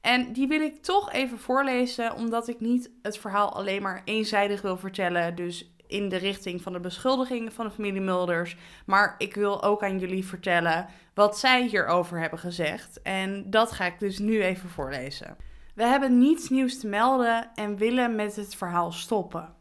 En 0.00 0.32
die 0.32 0.48
wil 0.48 0.60
ik 0.60 0.82
toch 0.82 1.12
even 1.12 1.38
voorlezen, 1.38 2.14
omdat 2.14 2.48
ik 2.48 2.60
niet 2.60 2.90
het 3.02 3.18
verhaal 3.18 3.54
alleen 3.54 3.82
maar 3.82 4.02
eenzijdig 4.04 4.62
wil 4.62 4.76
vertellen. 4.76 5.34
Dus 5.34 5.74
in 5.90 6.08
de 6.08 6.16
richting 6.16 6.62
van 6.62 6.72
de 6.72 6.80
beschuldigingen 6.80 7.52
van 7.52 7.66
de 7.66 7.72
familie 7.72 8.00
Mulders. 8.00 8.56
Maar 8.86 9.14
ik 9.18 9.34
wil 9.34 9.62
ook 9.62 9.82
aan 9.82 9.98
jullie 9.98 10.26
vertellen 10.26 10.86
wat 11.14 11.38
zij 11.38 11.66
hierover 11.66 12.20
hebben 12.20 12.38
gezegd. 12.38 13.02
En 13.02 13.50
dat 13.50 13.72
ga 13.72 13.84
ik 13.84 13.98
dus 13.98 14.18
nu 14.18 14.42
even 14.42 14.68
voorlezen. 14.68 15.36
We 15.74 15.82
hebben 15.82 16.18
niets 16.18 16.48
nieuws 16.48 16.80
te 16.80 16.86
melden 16.86 17.50
en 17.54 17.76
willen 17.76 18.14
met 18.14 18.36
het 18.36 18.54
verhaal 18.54 18.92
stoppen. 18.92 19.54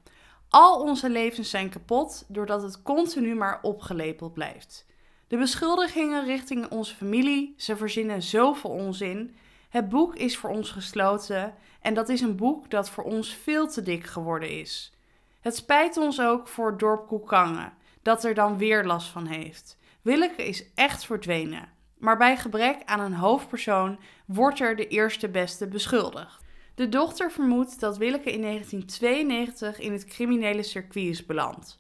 Al 0.50 0.82
onze 0.82 1.10
levens 1.10 1.50
zijn 1.50 1.70
kapot 1.70 2.26
doordat 2.28 2.62
het 2.62 2.82
continu 2.82 3.36
maar 3.36 3.60
opgelepeld 3.62 4.34
blijft. 4.34 4.86
De 5.28 5.38
beschuldigingen 5.38 6.26
richting 6.26 6.70
onze 6.70 6.96
familie, 6.96 7.54
ze 7.58 7.78
verzinnen 7.78 8.22
zoveel 8.22 8.70
onzin. 8.70 9.36
Het 9.70 9.90
boek 9.90 10.16
is 10.16 10.38
voor 10.38 10.50
ons 10.50 10.72
gesloten 10.72 11.54
en 11.82 11.94
dat 11.94 12.10
is 12.10 12.22
een 12.22 12.36
boek 12.36 12.70
dat 12.70 12.90
voor 12.90 13.04
ons 13.04 13.34
veel 13.34 13.68
te 13.68 13.82
dik 13.82 14.06
geworden 14.06 14.60
is. 14.60 14.94
Het 15.40 15.56
spijt 15.56 15.98
ons 15.98 16.22
ook 16.22 16.48
voor 16.48 16.70
het 16.70 16.80
dorp 16.80 17.08
Koekangen, 17.08 17.74
dat 18.02 18.24
er 18.24 18.34
dan 18.34 18.58
weer 18.58 18.86
last 18.86 19.08
van 19.08 19.26
heeft. 19.26 19.78
Willeke 20.02 20.48
is 20.48 20.74
echt 20.76 21.06
verdwenen, 21.06 21.70
maar 21.98 22.18
bij 22.18 22.38
gebrek 22.38 22.82
aan 22.86 23.00
een 23.00 23.14
hoofdpersoon 23.14 24.00
wordt 24.26 24.60
er 24.60 24.76
de 24.76 24.88
eerste 24.88 25.30
beste 25.30 25.68
beschuldigd. 25.68 26.44
De 26.76 26.90
dochter 26.90 27.32
vermoedt 27.32 27.80
dat 27.80 27.98
Willeke 27.98 28.32
in 28.32 28.42
1992 28.42 29.80
in 29.80 29.92
het 29.92 30.06
criminele 30.06 30.64
circuit 30.64 31.06
is 31.06 31.26
beland. 31.26 31.80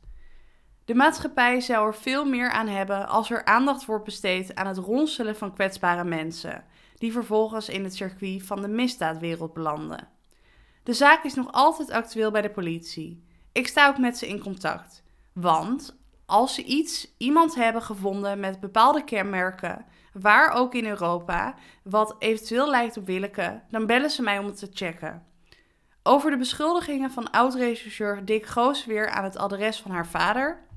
De 0.85 0.95
maatschappij 0.95 1.59
zou 1.59 1.87
er 1.87 1.95
veel 1.95 2.25
meer 2.25 2.49
aan 2.49 2.67
hebben 2.67 3.07
als 3.07 3.31
er 3.31 3.45
aandacht 3.45 3.85
wordt 3.85 4.03
besteed 4.03 4.55
aan 4.55 4.67
het 4.67 4.77
ronselen 4.77 5.35
van 5.35 5.53
kwetsbare 5.53 6.03
mensen, 6.03 6.63
die 6.97 7.11
vervolgens 7.11 7.69
in 7.69 7.83
het 7.83 7.95
circuit 7.95 8.43
van 8.43 8.61
de 8.61 8.67
misdaadwereld 8.67 9.53
belanden. 9.53 10.07
De 10.83 10.93
zaak 10.93 11.23
is 11.23 11.33
nog 11.33 11.51
altijd 11.51 11.91
actueel 11.91 12.31
bij 12.31 12.41
de 12.41 12.49
politie. 12.49 13.27
Ik 13.51 13.67
sta 13.67 13.87
ook 13.87 13.97
met 13.97 14.17
ze 14.17 14.27
in 14.27 14.39
contact. 14.39 15.03
Want 15.33 15.97
als 16.25 16.53
ze 16.55 16.63
iets, 16.63 17.15
iemand 17.17 17.55
hebben 17.55 17.81
gevonden 17.81 18.39
met 18.39 18.59
bepaalde 18.59 19.03
kenmerken, 19.03 19.85
waar 20.13 20.51
ook 20.51 20.73
in 20.73 20.85
Europa, 20.85 21.55
wat 21.83 22.15
eventueel 22.19 22.69
lijkt 22.69 22.97
op 22.97 23.05
Willeke, 23.05 23.61
dan 23.69 23.85
bellen 23.85 24.09
ze 24.09 24.21
mij 24.21 24.37
om 24.37 24.45
het 24.45 24.59
te 24.59 24.69
checken. 24.73 25.23
Over 26.03 26.31
de 26.31 26.37
beschuldigingen 26.37 27.11
van 27.11 27.31
oud-rechercheur 27.31 28.25
Dick 28.25 28.45
Goos 28.45 28.85
weer 28.85 29.09
aan 29.09 29.23
het 29.23 29.37
adres 29.37 29.81
van 29.81 29.91
haar 29.91 30.07
vader. 30.07 30.67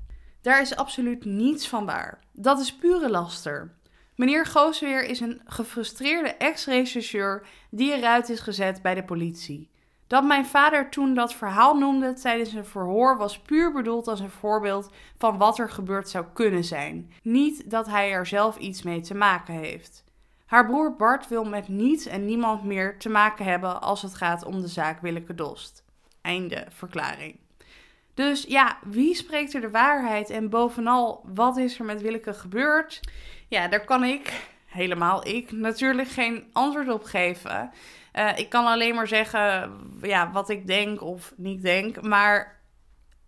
Daar 0.41 0.61
is 0.61 0.75
absoluut 0.75 1.25
niets 1.25 1.67
van 1.67 1.85
waar. 1.85 2.19
Dat 2.31 2.59
is 2.59 2.75
pure 2.75 3.09
laster. 3.09 3.75
Meneer 4.15 4.45
Goosweer 4.45 5.03
is 5.03 5.19
een 5.19 5.41
gefrustreerde 5.45 6.29
ex-rechercheur 6.29 7.47
die 7.69 7.93
eruit 7.93 8.29
is 8.29 8.39
gezet 8.39 8.81
bij 8.81 8.95
de 8.95 9.03
politie. 9.03 9.71
Dat 10.07 10.23
mijn 10.23 10.45
vader 10.45 10.89
toen 10.89 11.13
dat 11.13 11.33
verhaal 11.33 11.77
noemde 11.77 12.13
tijdens 12.13 12.53
een 12.53 12.65
verhoor 12.65 13.17
was 13.17 13.39
puur 13.39 13.71
bedoeld 13.71 14.07
als 14.07 14.19
een 14.19 14.29
voorbeeld 14.29 14.91
van 15.17 15.37
wat 15.37 15.59
er 15.59 15.69
gebeurd 15.69 16.09
zou 16.09 16.25
kunnen 16.33 16.63
zijn. 16.63 17.13
Niet 17.21 17.69
dat 17.69 17.87
hij 17.87 18.11
er 18.11 18.25
zelf 18.25 18.57
iets 18.57 18.81
mee 18.81 19.01
te 19.01 19.15
maken 19.15 19.53
heeft. 19.53 20.03
Haar 20.45 20.65
broer 20.65 20.95
Bart 20.95 21.27
wil 21.27 21.43
met 21.43 21.67
niets 21.67 22.05
en 22.05 22.25
niemand 22.25 22.63
meer 22.63 22.97
te 22.99 23.09
maken 23.09 23.45
hebben 23.45 23.81
als 23.81 24.01
het 24.01 24.15
gaat 24.15 24.45
om 24.45 24.61
de 24.61 24.67
zaak 24.67 25.01
Willeke 25.01 25.35
Dost. 25.35 25.83
Einde 26.21 26.65
verklaring. 26.69 27.39
Dus 28.13 28.45
ja, 28.47 28.77
wie 28.83 29.15
spreekt 29.15 29.53
er 29.53 29.61
de 29.61 29.69
waarheid 29.69 30.29
en 30.29 30.49
bovenal, 30.49 31.21
wat 31.33 31.57
is 31.57 31.79
er 31.79 31.85
met 31.85 32.01
Willeke 32.01 32.33
gebeurd? 32.33 32.99
Ja, 33.47 33.67
daar 33.67 33.85
kan 33.85 34.03
ik, 34.03 34.47
helemaal 34.65 35.27
ik, 35.27 35.51
natuurlijk 35.51 36.07
geen 36.07 36.49
antwoord 36.51 36.89
op 36.89 37.03
geven. 37.03 37.71
Uh, 38.13 38.37
ik 38.37 38.49
kan 38.49 38.65
alleen 38.65 38.95
maar 38.95 39.07
zeggen 39.07 39.71
ja, 40.01 40.31
wat 40.31 40.49
ik 40.49 40.67
denk 40.67 41.01
of 41.01 41.33
niet 41.35 41.61
denk. 41.61 42.01
Maar 42.01 42.61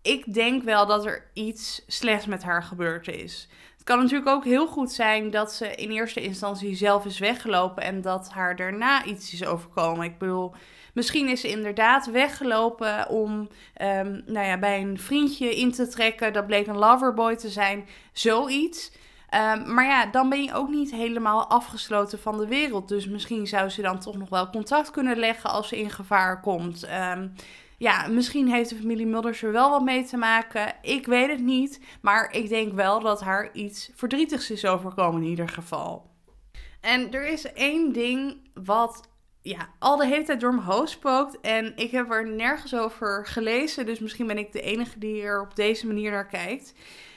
ik 0.02 0.34
denk 0.34 0.62
wel 0.62 0.86
dat 0.86 1.06
er 1.06 1.30
iets 1.32 1.82
slechts 1.86 2.26
met 2.26 2.42
haar 2.42 2.62
gebeurd 2.62 3.08
is. 3.08 3.48
Het 3.72 3.84
kan 3.84 3.98
natuurlijk 3.98 4.28
ook 4.28 4.44
heel 4.44 4.66
goed 4.66 4.92
zijn 4.92 5.30
dat 5.30 5.52
ze 5.52 5.74
in 5.74 5.90
eerste 5.90 6.20
instantie 6.20 6.76
zelf 6.76 7.04
is 7.04 7.18
weggelopen 7.18 7.82
en 7.82 8.00
dat 8.00 8.30
haar 8.30 8.56
daarna 8.56 9.04
iets 9.04 9.32
is 9.32 9.44
overkomen. 9.44 10.04
Ik 10.04 10.18
bedoel, 10.18 10.54
misschien 10.94 11.28
is 11.28 11.40
ze 11.40 11.48
inderdaad 11.48 12.10
weggelopen 12.10 13.08
om 13.08 13.48
um, 13.82 14.22
nou 14.26 14.46
ja, 14.46 14.58
bij 14.58 14.80
een 14.80 14.98
vriendje 14.98 15.56
in 15.56 15.72
te 15.72 15.88
trekken. 15.88 16.32
Dat 16.32 16.46
bleek 16.46 16.66
een 16.66 16.78
loverboy 16.78 17.36
te 17.36 17.48
zijn. 17.48 17.88
Zoiets. 18.12 18.92
Um, 19.36 19.74
maar 19.74 19.86
ja, 19.86 20.06
dan 20.06 20.28
ben 20.28 20.42
je 20.42 20.54
ook 20.54 20.68
niet 20.68 20.90
helemaal 20.90 21.46
afgesloten 21.46 22.18
van 22.18 22.38
de 22.38 22.46
wereld. 22.46 22.88
Dus 22.88 23.06
misschien 23.06 23.46
zou 23.46 23.68
ze 23.68 23.82
dan 23.82 23.98
toch 23.98 24.16
nog 24.16 24.28
wel 24.28 24.50
contact 24.50 24.90
kunnen 24.90 25.16
leggen 25.18 25.50
als 25.50 25.68
ze 25.68 25.78
in 25.78 25.90
gevaar 25.90 26.40
komt. 26.40 26.88
Um, 26.88 27.32
ja, 27.78 28.06
misschien 28.06 28.48
heeft 28.48 28.68
de 28.68 28.76
familie 28.76 29.06
Mulders 29.06 29.42
er 29.42 29.52
wel 29.52 29.70
wat 29.70 29.82
mee 29.82 30.04
te 30.04 30.16
maken. 30.16 30.74
Ik 30.82 31.06
weet 31.06 31.30
het 31.30 31.40
niet. 31.40 31.80
Maar 32.00 32.32
ik 32.32 32.48
denk 32.48 32.72
wel 32.72 33.00
dat 33.00 33.20
haar 33.20 33.52
iets 33.52 33.90
verdrietigs 33.94 34.50
is 34.50 34.66
overkomen 34.66 35.22
in 35.22 35.28
ieder 35.28 35.48
geval. 35.48 36.10
En 36.80 37.12
er 37.12 37.26
is 37.26 37.52
één 37.52 37.92
ding 37.92 38.50
wat 38.54 39.08
ja, 39.42 39.68
al 39.78 39.96
de 39.96 40.06
hele 40.06 40.24
tijd 40.24 40.40
door 40.40 40.54
mijn 40.54 40.66
hoofd 40.66 40.90
spookt. 40.90 41.40
En 41.40 41.72
ik 41.76 41.90
heb 41.90 42.10
er 42.10 42.28
nergens 42.28 42.74
over 42.74 43.26
gelezen. 43.26 43.86
Dus 43.86 43.98
misschien 43.98 44.26
ben 44.26 44.38
ik 44.38 44.52
de 44.52 44.60
enige 44.60 44.98
die 44.98 45.22
er 45.22 45.40
op 45.40 45.56
deze 45.56 45.86
manier 45.86 46.10
naar 46.10 46.26
kijkt. 46.26 46.74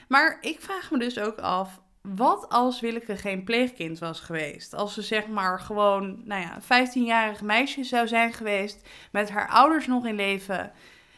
Maar 0.07 0.37
ik 0.41 0.61
vraag 0.61 0.91
me 0.91 0.99
dus 0.99 1.19
ook 1.19 1.37
af 1.37 1.81
wat 2.01 2.49
als 2.49 2.79
Willeke 2.79 3.17
geen 3.17 3.43
pleegkind 3.43 3.99
was 3.99 4.19
geweest? 4.19 4.73
Als 4.73 4.93
ze 4.93 5.01
zeg 5.01 5.27
maar 5.27 5.59
gewoon, 5.59 6.21
nou 6.23 6.41
ja, 6.41 6.55
een 6.55 6.87
15-jarig 6.87 7.41
meisje 7.41 7.83
zou 7.83 8.07
zijn 8.07 8.33
geweest, 8.33 8.87
met 9.11 9.29
haar 9.29 9.49
ouders 9.49 9.87
nog 9.87 10.05
in 10.05 10.15
leven, 10.15 10.71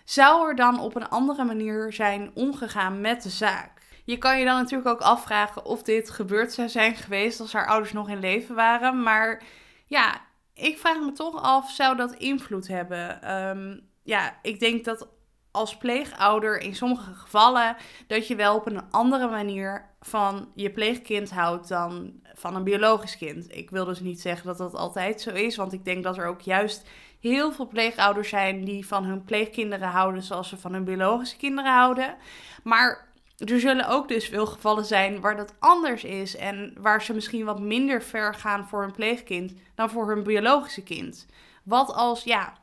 zou 0.04 0.48
er 0.48 0.56
dan 0.56 0.80
op 0.80 0.96
een 0.96 1.10
andere 1.10 1.44
manier 1.44 1.94
zijn 1.94 2.32
omgegaan 2.34 3.02
met 3.02 3.24
de 3.24 3.30
zaak? 3.30 3.82
Je 4.04 4.18
kan 4.18 4.40
je 4.40 4.46
dan 4.46 4.56
natuurlijk 4.56 4.90
ook 4.90 5.02
afvragen 5.02 5.66
of 5.66 5.84
dit 5.84 6.10
gebeurd 6.10 6.54
zou 6.54 6.70
zijn 6.70 6.96
geweest 6.96 7.40
als 7.40 7.54
haar 7.54 7.68
ouders 7.68 7.94
nog 7.94 8.10
in 8.10 8.20
leven 8.20 8.56
waren. 8.56 9.04
Maar 9.04 9.44
ja, 9.86 10.22
ik 10.54 10.78
vraag 10.78 11.00
me 11.00 11.12
toch 11.12 11.42
af, 11.42 11.72
zou 11.72 11.96
dat 11.96 12.14
invloed 12.14 12.68
hebben? 12.68 13.22
Ehm, 13.22 13.80
ja, 14.04 14.40
ik 14.42 14.60
denk 14.60 14.86
dat 14.86 15.08
als 15.52 15.78
pleegouder 15.78 16.60
in 16.60 16.76
sommige 16.76 17.14
gevallen 17.14 17.76
dat 18.08 18.28
je 18.28 18.36
wel 18.36 18.56
op 18.56 18.66
een 18.66 18.92
andere 18.92 19.30
manier 19.30 19.90
van 20.02 20.52
je 20.56 20.70
pleegkind 20.70 21.32
houdt 21.32 21.68
dan 21.68 22.14
van 22.34 22.56
een 22.56 22.64
biologisch 22.64 23.18
kind. 23.18 23.56
Ik 23.56 23.70
wil 23.70 23.86
dus 23.86 24.00
niet 24.00 24.22
zeggen 24.22 24.48
dat 24.48 24.58
dat 24.58 24.76
altijd 24.76 25.22
zo 25.22 25.30
is, 25.30 25.56
want 25.56 25.74
ik 25.74 25.86
denk 25.86 26.04
dat 26.04 26.18
er 26.18 26.26
ook 26.26 26.42
juist 26.42 26.90
heel 27.20 27.52
veel 27.52 27.68
pleegouders 27.68 28.30
zijn 28.30 28.64
die 28.64 28.88
van 28.88 29.04
hun 29.04 29.24
pleegkinderen 29.24 29.88
houden 29.88 30.24
zoals 30.24 30.50
ze 30.50 30.58
van 30.58 30.74
hun 30.74 30.84
biologische 30.84 31.38
kinderen 31.38 31.72
houden. 31.72 32.16
Maar 32.64 33.10
er 33.38 33.60
zullen 33.60 33.88
ook 33.88 34.08
dus 34.08 34.28
veel 34.28 34.46
gevallen 34.46 34.86
zijn 34.86 35.22
waar 35.22 35.36
dat 35.36 35.54
anders 35.60 36.04
is 36.04 36.36
en 36.36 36.74
waar 36.80 37.02
ze 37.02 37.14
misschien 37.14 37.46
wat 37.46 37.60
minder 37.60 38.02
ver 38.02 38.34
gaan 38.34 38.68
voor 38.68 38.82
hun 38.82 38.92
pleegkind 38.92 39.54
dan 39.76 39.90
voor 39.90 40.08
hun 40.08 40.24
biologische 40.24 40.84
kind. 40.84 41.28
Wat 41.64 41.94
als, 41.94 42.24
ja, 42.24 42.54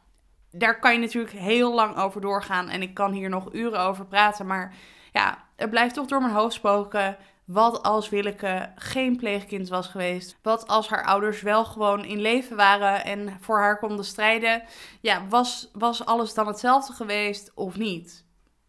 daar 0.51 0.79
kan 0.79 0.93
je 0.93 0.99
natuurlijk 0.99 1.35
heel 1.35 1.75
lang 1.75 1.97
over 1.97 2.21
doorgaan 2.21 2.69
en 2.69 2.83
ik 2.83 2.95
kan 2.95 3.13
hier 3.13 3.29
nog 3.29 3.53
uren 3.53 3.81
over 3.81 4.07
praten, 4.07 4.47
maar 4.47 4.75
ja, 5.13 5.45
het 5.57 5.71
blijft 5.71 5.95
toch 5.95 6.07
door 6.07 6.21
mijn 6.21 6.35
hoofd 6.35 6.55
spoken. 6.55 7.17
Wat 7.45 7.83
als 7.83 8.09
Willeke 8.09 8.73
geen 8.75 9.17
pleegkind 9.17 9.69
was 9.69 9.87
geweest? 9.87 10.39
Wat 10.43 10.67
als 10.67 10.89
haar 10.89 11.05
ouders 11.05 11.43
wel 11.43 11.65
gewoon 11.65 12.05
in 12.05 12.21
leven 12.21 12.57
waren 12.57 13.05
en 13.05 13.37
voor 13.41 13.59
haar 13.59 13.79
konden 13.79 14.05
strijden? 14.05 14.63
Ja, 15.01 15.27
was, 15.29 15.71
was 15.73 16.05
alles 16.05 16.35
dan 16.35 16.47
hetzelfde 16.47 16.93
geweest 16.93 17.53
of 17.55 17.77
niet? 17.77 18.27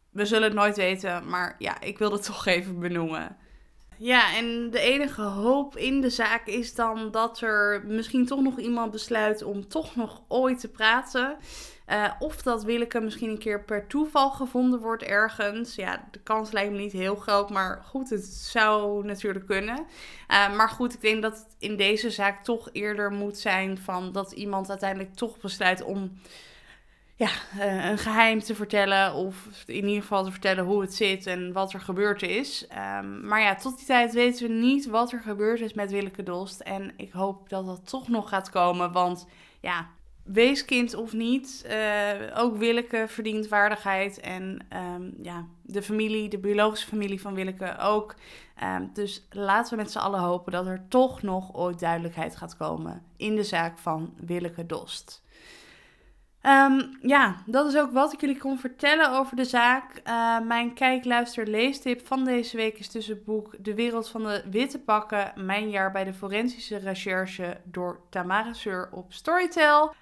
We 0.09 0.25
zullen 0.25 0.47
het 0.47 0.57
nooit 0.57 0.75
weten, 0.75 1.29
maar 1.29 1.55
ja, 1.57 1.81
ik 1.81 1.97
wil 1.97 2.11
het 2.11 2.23
toch 2.23 2.45
even 2.45 2.79
benoemen. 2.79 3.37
Ja, 4.01 4.35
en 4.35 4.69
de 4.69 4.79
enige 4.79 5.21
hoop 5.21 5.77
in 5.77 6.01
de 6.01 6.09
zaak 6.09 6.47
is 6.47 6.75
dan 6.75 7.11
dat 7.11 7.41
er 7.41 7.83
misschien 7.85 8.25
toch 8.25 8.41
nog 8.41 8.59
iemand 8.59 8.91
besluit 8.91 9.43
om 9.43 9.67
toch 9.67 9.95
nog 9.95 10.21
ooit 10.27 10.59
te 10.59 10.67
praten. 10.67 11.37
Uh, 11.89 12.11
of 12.19 12.41
dat 12.41 12.63
Willeke 12.63 12.99
misschien 12.99 13.29
een 13.29 13.37
keer 13.37 13.63
per 13.63 13.87
toeval 13.87 14.29
gevonden 14.29 14.79
wordt 14.79 15.03
ergens. 15.03 15.75
Ja, 15.75 16.07
de 16.11 16.19
kans 16.19 16.51
lijkt 16.51 16.71
me 16.71 16.77
niet 16.77 16.91
heel 16.91 17.15
groot, 17.15 17.49
maar 17.49 17.81
goed, 17.85 18.09
het 18.09 18.25
zou 18.25 19.05
natuurlijk 19.05 19.45
kunnen. 19.45 19.77
Uh, 20.31 20.55
maar 20.55 20.69
goed, 20.69 20.93
ik 20.93 21.01
denk 21.01 21.21
dat 21.21 21.37
het 21.37 21.55
in 21.59 21.77
deze 21.77 22.09
zaak 22.09 22.43
toch 22.43 22.69
eerder 22.71 23.11
moet 23.11 23.37
zijn 23.37 23.77
van 23.77 24.11
dat 24.11 24.31
iemand 24.31 24.69
uiteindelijk 24.69 25.15
toch 25.15 25.39
besluit 25.39 25.83
om 25.83 26.19
ja, 27.19 27.29
uh, 27.57 27.89
een 27.89 27.97
geheim 27.97 28.39
te 28.39 28.55
vertellen. 28.55 29.13
Of 29.13 29.63
in 29.65 29.87
ieder 29.87 30.01
geval 30.01 30.23
te 30.23 30.31
vertellen 30.31 30.65
hoe 30.65 30.81
het 30.81 30.93
zit 30.93 31.25
en 31.27 31.53
wat 31.53 31.73
er 31.73 31.81
gebeurd 31.81 32.21
is. 32.21 32.67
Um, 33.01 33.27
maar 33.27 33.41
ja, 33.41 33.55
tot 33.55 33.77
die 33.77 33.85
tijd 33.85 34.13
weten 34.13 34.47
we 34.47 34.53
niet 34.53 34.85
wat 34.85 35.11
er 35.11 35.21
gebeurd 35.21 35.59
is 35.59 35.73
met 35.73 35.91
Willeke 35.91 36.23
Dost. 36.23 36.59
En 36.59 36.91
ik 36.97 37.11
hoop 37.11 37.49
dat 37.49 37.65
dat 37.65 37.89
toch 37.89 38.07
nog 38.07 38.29
gaat 38.29 38.49
komen. 38.49 38.91
Want 38.91 39.27
ja, 39.59 39.87
weeskind 40.23 40.93
of 40.93 41.13
niet, 41.13 41.65
uh, 41.69 42.37
ook 42.37 42.57
Willeke 42.57 43.05
verdient 43.07 43.47
waardigheid. 43.47 44.19
En 44.19 44.59
um, 44.93 45.13
ja, 45.21 45.45
de 45.61 45.81
familie, 45.81 46.29
de 46.29 46.39
biologische 46.39 46.87
familie 46.87 47.21
van 47.21 47.33
Willeke 47.33 47.77
ook. 47.79 48.15
Um, 48.63 48.89
dus 48.93 49.27
laten 49.29 49.77
we 49.77 49.83
met 49.83 49.91
z'n 49.91 49.97
allen 49.97 50.19
hopen 50.19 50.51
dat 50.51 50.65
er 50.65 50.85
toch 50.89 51.21
nog 51.21 51.55
ooit 51.55 51.79
duidelijkheid 51.79 52.35
gaat 52.35 52.57
komen 52.57 53.03
in 53.17 53.35
de 53.35 53.43
zaak 53.43 53.77
van 53.77 54.13
Willeke 54.25 54.65
Dost. 54.65 55.23
Um, 56.43 56.97
ja, 57.01 57.35
dat 57.45 57.67
is 57.67 57.77
ook 57.77 57.91
wat 57.91 58.13
ik 58.13 58.21
jullie 58.21 58.37
kon 58.37 58.59
vertellen 58.59 59.11
over 59.11 59.35
de 59.35 59.45
zaak. 59.45 60.01
Uh, 60.07 60.39
mijn 60.39 60.73
kijk, 60.73 61.05
luister, 61.05 61.47
leestip 61.47 62.07
van 62.07 62.25
deze 62.25 62.57
week 62.57 62.77
is 62.79 62.87
tussen 62.87 63.13
het 63.13 63.25
boek 63.25 63.55
De 63.59 63.73
Wereld 63.73 64.09
van 64.09 64.23
de 64.23 64.43
Witte 64.49 64.79
Pakken. 64.79 65.31
Mijn 65.35 65.69
jaar 65.69 65.91
bij 65.91 66.03
de 66.03 66.13
forensische 66.13 66.77
recherche 66.77 67.57
door 67.63 67.99
Tamara 68.09 68.53
Seur 68.53 68.89
op 68.91 69.13
Storytel. 69.13 69.93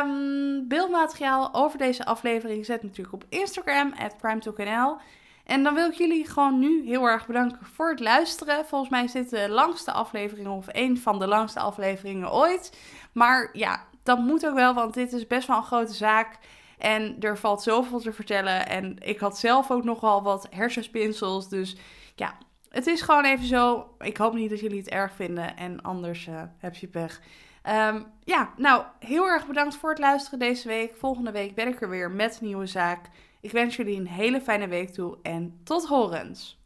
Um, 0.00 0.68
beeldmateriaal 0.68 1.54
over 1.54 1.78
deze 1.78 2.04
aflevering 2.04 2.66
zet 2.66 2.82
natuurlijk 2.82 3.14
op 3.14 3.24
Instagram, 3.28 3.92
at 3.98 4.16
primetalknl. 4.16 4.96
En 5.44 5.62
dan 5.62 5.74
wil 5.74 5.88
ik 5.88 5.94
jullie 5.94 6.28
gewoon 6.28 6.58
nu 6.58 6.86
heel 6.86 7.04
erg 7.04 7.26
bedanken 7.26 7.66
voor 7.66 7.90
het 7.90 8.00
luisteren. 8.00 8.66
Volgens 8.66 8.90
mij 8.90 9.04
is 9.04 9.12
dit 9.12 9.30
de 9.30 9.48
langste 9.48 9.92
aflevering 9.92 10.48
of 10.48 10.66
een 10.68 10.98
van 10.98 11.18
de 11.18 11.26
langste 11.26 11.60
afleveringen 11.60 12.32
ooit. 12.32 12.78
Maar 13.12 13.48
ja, 13.52 13.84
dat 14.02 14.18
moet 14.18 14.46
ook 14.46 14.54
wel, 14.54 14.74
want 14.74 14.94
dit 14.94 15.12
is 15.12 15.26
best 15.26 15.46
wel 15.46 15.56
een 15.56 15.62
grote 15.62 15.94
zaak. 15.94 16.38
En 16.78 17.16
er 17.20 17.38
valt 17.38 17.62
zoveel 17.62 18.00
te 18.00 18.12
vertellen. 18.12 18.68
En 18.68 18.96
ik 18.98 19.18
had 19.18 19.38
zelf 19.38 19.70
ook 19.70 19.84
nogal 19.84 20.22
wat 20.22 20.46
hersenspinsels. 20.50 21.48
Dus 21.48 21.76
ja, 22.14 22.34
het 22.68 22.86
is 22.86 23.00
gewoon 23.00 23.24
even 23.24 23.46
zo. 23.46 23.88
Ik 23.98 24.16
hoop 24.16 24.34
niet 24.34 24.50
dat 24.50 24.60
jullie 24.60 24.78
het 24.78 24.88
erg 24.88 25.12
vinden. 25.12 25.56
En 25.56 25.82
anders 25.82 26.26
uh, 26.26 26.42
heb 26.58 26.74
je 26.74 26.86
pech. 26.86 27.20
Um, 27.68 28.06
ja, 28.24 28.52
nou, 28.56 28.84
heel 28.98 29.26
erg 29.26 29.46
bedankt 29.46 29.76
voor 29.76 29.90
het 29.90 29.98
luisteren 29.98 30.38
deze 30.38 30.68
week. 30.68 30.96
Volgende 30.96 31.30
week 31.30 31.54
ben 31.54 31.68
ik 31.68 31.80
er 31.80 31.88
weer 31.88 32.10
met 32.10 32.38
een 32.40 32.46
nieuwe 32.46 32.66
zaak. 32.66 33.08
Ik 33.40 33.52
wens 33.52 33.76
jullie 33.76 33.98
een 33.98 34.08
hele 34.08 34.40
fijne 34.40 34.68
week 34.68 34.90
toe 34.90 35.18
en 35.22 35.60
tot 35.64 35.86
horens. 35.86 36.61